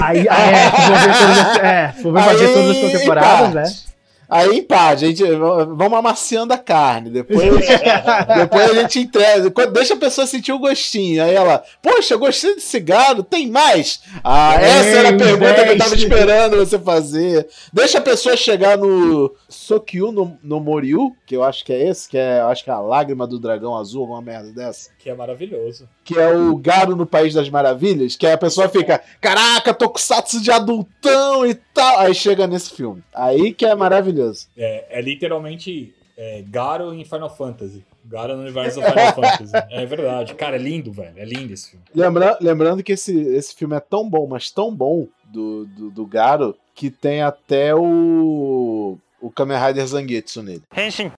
Aí, 0.00 0.26
é, 0.26 0.70
se 0.70 0.82
for 0.82 0.94
ver 0.94 1.18
todas, 1.18 1.56
é, 1.62 1.92
se 1.92 2.02
for 2.02 2.12
ver 2.14 2.54
todas 2.54 2.70
as 2.70 3.00
temporadas, 3.00 3.54
né? 3.54 3.89
Aí 4.30 4.58
empate, 4.58 5.04
a 5.04 5.08
gente 5.08 5.24
vamos 5.24 5.98
amaciando 5.98 6.54
a 6.54 6.58
carne, 6.58 7.10
depois, 7.10 7.40
depois 8.36 8.70
a 8.70 8.74
gente 8.82 9.00
entrega, 9.00 9.50
deixa 9.72 9.94
a 9.94 9.96
pessoa 9.96 10.26
sentir 10.26 10.52
o 10.52 10.58
gostinho. 10.58 11.22
Aí 11.22 11.34
ela, 11.34 11.64
poxa, 11.82 12.16
gostei 12.16 12.54
de 12.54 12.60
cigarro, 12.60 13.24
tem 13.24 13.48
mais? 13.48 14.00
Ah, 14.22 14.54
essa 14.54 14.98
era 14.98 15.08
a 15.08 15.16
pergunta 15.16 15.64
que 15.64 15.70
eu 15.70 15.78
tava 15.78 15.94
esperando 15.96 16.56
você 16.56 16.78
fazer. 16.78 17.48
Deixa 17.72 17.98
a 17.98 18.02
pessoa 18.02 18.36
chegar 18.36 18.78
no 18.78 19.34
Sokyu 19.48 20.12
no, 20.12 20.38
no 20.42 20.60
Moryu, 20.60 21.14
que 21.26 21.34
eu 21.34 21.42
acho 21.42 21.64
que 21.64 21.72
é 21.72 21.88
esse, 21.88 22.08
que 22.08 22.16
é, 22.16 22.40
acho 22.40 22.62
que 22.62 22.70
é 22.70 22.72
a 22.72 22.78
lágrima 22.80 23.26
do 23.26 23.38
dragão 23.38 23.76
azul, 23.76 24.02
alguma 24.02 24.22
merda 24.22 24.52
dessa. 24.52 24.90
Que 24.98 25.10
é 25.10 25.14
maravilhoso. 25.14 25.88
Que 26.10 26.18
é 26.18 26.28
o 26.28 26.56
Garo 26.56 26.96
no 26.96 27.06
País 27.06 27.34
das 27.34 27.48
Maravilhas, 27.48 28.16
que 28.16 28.26
a 28.26 28.36
pessoa 28.36 28.68
fica, 28.68 29.00
caraca, 29.20 29.72
tokusatsu 29.72 30.42
de 30.42 30.50
adultão 30.50 31.46
e 31.46 31.54
tal. 31.54 32.00
Aí 32.00 32.12
chega 32.12 32.48
nesse 32.48 32.70
filme. 32.70 33.00
Aí 33.14 33.54
que 33.54 33.64
é 33.64 33.76
maravilhoso. 33.76 34.48
É, 34.56 34.98
é 34.98 35.00
literalmente 35.00 35.94
é, 36.16 36.42
Garo 36.42 36.92
em 36.92 37.04
Final 37.04 37.34
Fantasy. 37.36 37.84
Garo 38.04 38.34
no 38.34 38.42
universo 38.42 38.80
do 38.80 38.86
Final 38.86 39.14
Fantasy. 39.14 39.52
É 39.70 39.86
verdade. 39.86 40.34
Cara, 40.34 40.56
é 40.56 40.58
lindo, 40.58 40.90
velho. 40.90 41.14
É 41.16 41.24
lindo 41.24 41.54
esse 41.54 41.70
filme. 41.70 41.84
Lembra, 41.94 42.36
lembrando 42.40 42.82
que 42.82 42.90
esse, 42.90 43.16
esse 43.16 43.54
filme 43.54 43.76
é 43.76 43.80
tão 43.80 44.10
bom, 44.10 44.26
mas 44.26 44.50
tão 44.50 44.74
bom 44.74 45.06
do, 45.26 45.64
do, 45.66 45.90
do 45.92 46.04
Garo, 46.04 46.56
que 46.74 46.90
tem 46.90 47.22
até 47.22 47.72
o. 47.72 48.98
O 49.20 49.30
Kamen 49.30 49.58
Rider 49.58 49.86
Zangetsu 49.86 50.42
nele. 50.42 50.62
Henshin. 50.76 51.12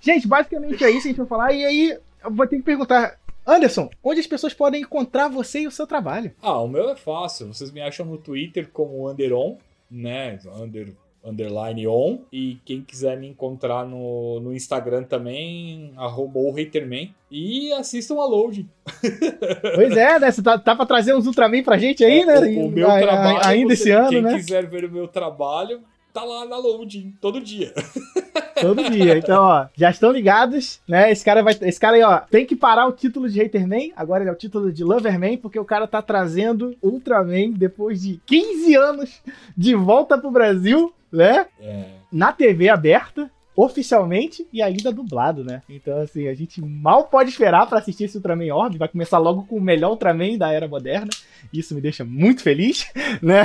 Gente, 0.00 0.26
basicamente 0.26 0.82
é 0.82 0.90
isso 0.90 1.02
que 1.02 1.08
a 1.08 1.10
gente 1.10 1.18
vai 1.18 1.26
falar. 1.26 1.52
E 1.52 1.64
aí, 1.64 1.98
eu 2.24 2.30
vou 2.30 2.46
ter 2.46 2.56
que 2.56 2.62
perguntar. 2.62 3.18
Anderson, 3.50 3.90
onde 4.02 4.20
as 4.20 4.26
pessoas 4.26 4.54
podem 4.54 4.82
encontrar 4.82 5.28
você 5.28 5.60
e 5.60 5.66
o 5.66 5.70
seu 5.70 5.86
trabalho? 5.86 6.32
Ah, 6.40 6.60
o 6.60 6.68
meu 6.68 6.88
é 6.90 6.96
fácil. 6.96 7.48
Vocês 7.48 7.70
me 7.70 7.80
acham 7.80 8.06
no 8.06 8.18
Twitter 8.18 8.68
como 8.72 9.10
Underon, 9.10 9.56
né? 9.90 10.38
Under, 10.60 10.94
underline 11.24 11.86
on. 11.86 12.20
E 12.32 12.58
quem 12.64 12.82
quiser 12.82 13.18
me 13.18 13.28
encontrar 13.28 13.84
no, 13.84 14.40
no 14.40 14.54
Instagram 14.54 15.02
também, 15.02 15.92
arroba 15.96 16.38
o 16.38 16.50
Haterman. 16.50 17.14
E 17.30 17.72
assistam 17.72 18.16
a 18.16 18.26
Load. 18.26 18.66
Pois 19.74 19.96
é, 19.96 20.18
né? 20.18 20.30
Você 20.30 20.42
tá, 20.42 20.58
tá 20.58 20.74
pra 20.74 20.84
trazer 20.84 21.14
uns 21.14 21.26
Ultraman 21.26 21.62
pra 21.62 21.78
gente 21.78 22.04
aí, 22.04 22.20
é, 22.20 22.26
né? 22.26 22.40
O, 22.40 22.66
o 22.66 22.70
meu 22.70 22.90
a, 22.90 22.98
trabalho, 22.98 23.38
a, 23.38 23.48
ainda 23.48 23.74
você, 23.74 23.82
esse 23.82 23.90
ano, 23.90 24.08
quem 24.08 24.22
né? 24.22 24.30
Quem 24.30 24.38
quiser 24.38 24.66
ver 24.66 24.84
o 24.84 24.90
meu 24.90 25.08
trabalho, 25.08 25.80
tá 26.12 26.24
lá 26.24 26.44
na 26.44 26.56
Load, 26.56 27.14
todo 27.20 27.40
dia. 27.40 27.72
Todo 28.60 28.90
dia. 28.90 29.18
Então, 29.18 29.42
ó, 29.42 29.66
já 29.76 29.90
estão 29.90 30.12
ligados, 30.12 30.80
né? 30.86 31.10
Esse 31.10 31.24
cara 31.24 31.42
vai. 31.42 31.56
Esse 31.60 31.80
cara 31.80 31.96
aí, 31.96 32.02
ó, 32.02 32.18
tem 32.18 32.44
que 32.44 32.56
parar 32.56 32.86
o 32.86 32.92
título 32.92 33.28
de 33.28 33.40
Haterman. 33.40 33.92
Agora 33.96 34.22
ele 34.22 34.30
é 34.30 34.32
o 34.32 34.36
título 34.36 34.72
de 34.72 34.84
Loverman, 34.84 35.38
porque 35.38 35.58
o 35.58 35.64
cara 35.64 35.86
tá 35.86 36.02
trazendo 36.02 36.76
Ultraman 36.82 37.52
depois 37.52 38.02
de 38.02 38.20
15 38.26 38.74
anos 38.76 39.22
de 39.56 39.74
volta 39.74 40.18
pro 40.18 40.30
Brasil, 40.30 40.92
né? 41.10 41.46
É. 41.60 41.84
Na 42.12 42.32
TV 42.32 42.68
aberta 42.68 43.30
oficialmente 43.54 44.46
e 44.52 44.62
ainda 44.62 44.92
dublado, 44.92 45.44
né? 45.44 45.62
Então, 45.68 46.00
assim, 46.00 46.28
a 46.28 46.34
gente 46.34 46.60
mal 46.62 47.04
pode 47.04 47.30
esperar 47.30 47.66
para 47.66 47.78
assistir 47.78 48.04
esse 48.04 48.16
Ultraman 48.16 48.54
Orb. 48.54 48.78
Vai 48.78 48.88
começar 48.88 49.18
logo 49.18 49.44
com 49.44 49.56
o 49.56 49.60
melhor 49.60 49.90
Ultraman 49.90 50.38
da 50.38 50.52
era 50.52 50.68
moderna. 50.68 51.10
Isso 51.52 51.74
me 51.74 51.80
deixa 51.80 52.04
muito 52.04 52.42
feliz, 52.42 52.90
né? 53.20 53.44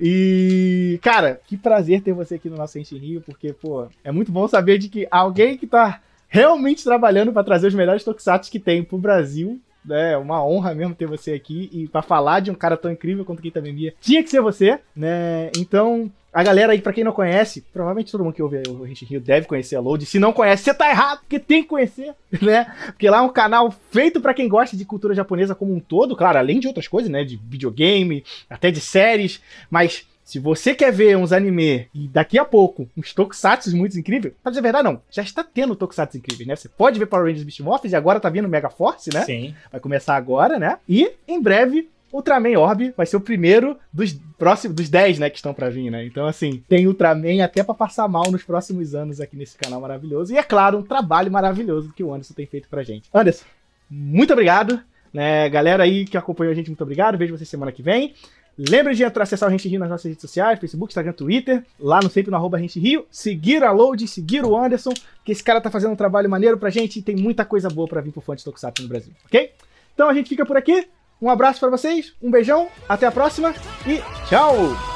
E, 0.00 0.98
cara, 1.02 1.40
que 1.46 1.56
prazer 1.56 2.00
ter 2.00 2.12
você 2.12 2.36
aqui 2.36 2.48
no 2.48 2.56
nosso 2.56 2.78
Ente 2.78 2.96
Rio, 2.96 3.20
porque, 3.20 3.52
pô, 3.52 3.86
é 4.02 4.10
muito 4.10 4.32
bom 4.32 4.48
saber 4.48 4.78
de 4.78 4.88
que 4.88 5.06
alguém 5.10 5.56
que 5.56 5.66
tá 5.66 6.00
realmente 6.28 6.82
trabalhando 6.82 7.32
para 7.32 7.44
trazer 7.44 7.68
os 7.68 7.74
melhores 7.74 8.02
tokusatsu 8.02 8.50
que 8.50 8.58
tem 8.58 8.82
pro 8.82 8.98
Brasil 8.98 9.60
é 9.90 10.16
uma 10.16 10.44
honra 10.44 10.74
mesmo 10.74 10.94
ter 10.94 11.06
você 11.06 11.32
aqui 11.32 11.68
e 11.72 11.86
para 11.88 12.02
falar 12.02 12.40
de 12.40 12.50
um 12.50 12.54
cara 12.54 12.76
tão 12.76 12.90
incrível 12.90 13.24
quanto 13.24 13.40
o 13.40 13.42
Keita 13.42 13.60
Memia. 13.60 13.94
Tinha 14.00 14.22
que 14.22 14.30
ser 14.30 14.40
você, 14.40 14.80
né? 14.96 15.50
Então, 15.58 16.10
a 16.34 16.42
galera 16.42 16.72
aí, 16.72 16.82
pra 16.82 16.92
quem 16.92 17.04
não 17.04 17.12
conhece, 17.12 17.64
provavelmente 17.72 18.10
todo 18.10 18.24
mundo 18.24 18.34
que 18.34 18.42
ouve 18.42 18.60
o 18.68 18.82
Rich 18.82 19.04
Rio 19.04 19.20
deve 19.20 19.46
conhecer 19.46 19.76
a 19.76 19.80
Load. 19.80 20.04
Se 20.04 20.18
não 20.18 20.32
conhece, 20.32 20.64
você 20.64 20.74
tá 20.74 20.90
errado, 20.90 21.20
porque 21.20 21.38
tem 21.38 21.62
que 21.62 21.68
conhecer, 21.68 22.12
né? 22.42 22.66
Porque 22.86 23.08
lá 23.08 23.18
é 23.18 23.20
um 23.20 23.28
canal 23.28 23.72
feito 23.92 24.20
para 24.20 24.34
quem 24.34 24.48
gosta 24.48 24.76
de 24.76 24.84
cultura 24.84 25.14
japonesa 25.14 25.54
como 25.54 25.72
um 25.72 25.78
todo, 25.78 26.16
claro, 26.16 26.38
além 26.38 26.58
de 26.58 26.66
outras 26.66 26.88
coisas, 26.88 27.08
né? 27.08 27.22
De 27.22 27.36
videogame, 27.36 28.24
até 28.50 28.72
de 28.72 28.80
séries, 28.80 29.40
mas 29.70 30.08
se 30.24 30.38
você 30.38 30.74
quer 30.74 30.90
ver 30.90 31.16
uns 31.16 31.32
anime 31.32 31.86
e 31.94 32.08
daqui 32.08 32.38
a 32.38 32.44
pouco 32.44 32.88
uns 32.96 33.12
tokusatsu 33.12 33.76
muito 33.76 33.96
incríveis, 33.98 34.34
pra 34.42 34.50
dizer 34.50 34.60
a 34.60 34.62
verdade, 34.62 34.84
não. 34.84 35.00
Já 35.10 35.22
está 35.22 35.44
tendo 35.44 35.76
tokusatsu 35.76 36.16
incríveis, 36.16 36.48
né? 36.48 36.56
Você 36.56 36.68
pode 36.68 36.98
ver 36.98 37.06
Power 37.06 37.26
Rangers 37.26 37.44
Beast 37.44 37.60
Morphers 37.60 37.92
e 37.92 37.96
agora 37.96 38.18
tá 38.18 38.30
vindo 38.30 38.48
Mega 38.48 38.70
Force, 38.70 39.12
né? 39.12 39.22
Sim. 39.22 39.54
Vai 39.70 39.80
começar 39.80 40.16
agora, 40.16 40.58
né? 40.58 40.78
E 40.88 41.12
em 41.28 41.40
breve 41.40 41.90
Ultraman 42.14 42.56
Orb 42.58 42.94
vai 42.96 43.06
ser 43.06 43.16
o 43.16 43.20
primeiro 43.20 43.76
dos 43.92 44.12
próximos 44.38 44.76
dos 44.76 44.88
10, 44.88 45.18
né, 45.18 45.28
que 45.28 45.36
estão 45.36 45.52
para 45.52 45.68
vir, 45.68 45.90
né? 45.90 46.04
Então 46.06 46.26
assim, 46.26 46.62
tem 46.68 46.86
Ultraman 46.86 47.42
até 47.42 47.64
para 47.64 47.74
passar 47.74 48.06
mal 48.06 48.30
nos 48.30 48.44
próximos 48.44 48.94
anos 48.94 49.20
aqui 49.20 49.36
nesse 49.36 49.58
canal 49.58 49.80
maravilhoso. 49.80 50.32
E 50.32 50.38
é 50.38 50.42
claro, 50.42 50.78
um 50.78 50.82
trabalho 50.82 51.30
maravilhoso 51.30 51.92
que 51.92 52.04
o 52.04 52.14
Anderson 52.14 52.34
tem 52.34 52.46
feito 52.46 52.68
pra 52.68 52.84
gente. 52.84 53.08
Anderson, 53.12 53.44
muito 53.90 54.32
obrigado. 54.32 54.80
Né, 55.12 55.48
galera 55.48 55.84
aí 55.84 56.04
que 56.04 56.16
acompanhou 56.16 56.52
a 56.52 56.54
gente, 56.54 56.68
muito 56.68 56.82
obrigado. 56.82 57.18
Vejo 57.18 57.36
vocês 57.36 57.48
semana 57.48 57.70
que 57.72 57.82
vem. 57.82 58.14
Lembre 58.56 58.94
de 58.94 59.02
entrar, 59.02 59.24
acessar 59.24 59.48
o 59.48 59.50
Rente 59.52 59.68
Rio 59.68 59.80
nas 59.80 59.90
nossas 59.90 60.04
redes 60.04 60.20
sociais, 60.20 60.60
Facebook, 60.60 60.92
Instagram, 60.92 61.12
Twitter, 61.12 61.64
lá 61.78 62.00
no 62.00 62.08
sempre 62.08 62.30
no 62.30 62.36
arroba 62.36 62.56
Rente 62.56 62.78
Rio, 62.78 63.04
seguir 63.10 63.64
a 63.64 63.72
Load, 63.72 64.06
seguir 64.06 64.44
o 64.44 64.56
Anderson, 64.56 64.92
que 65.24 65.32
esse 65.32 65.42
cara 65.42 65.60
tá 65.60 65.70
fazendo 65.70 65.92
um 65.92 65.96
trabalho 65.96 66.30
maneiro 66.30 66.56
pra 66.56 66.70
gente 66.70 67.00
e 67.00 67.02
tem 67.02 67.16
muita 67.16 67.44
coisa 67.44 67.68
boa 67.68 67.88
pra 67.88 68.00
vir 68.00 68.12
pro 68.12 68.20
fã 68.20 68.36
de 68.36 68.44
Tokusatsu 68.44 68.82
no 68.82 68.88
Brasil, 68.88 69.12
ok? 69.26 69.50
Então 69.92 70.08
a 70.08 70.14
gente 70.14 70.28
fica 70.28 70.46
por 70.46 70.56
aqui, 70.56 70.86
um 71.20 71.30
abraço 71.30 71.60
para 71.60 71.70
vocês, 71.70 72.14
um 72.22 72.30
beijão, 72.30 72.68
até 72.88 73.06
a 73.06 73.12
próxima 73.12 73.54
e 73.86 74.00
tchau! 74.28 74.93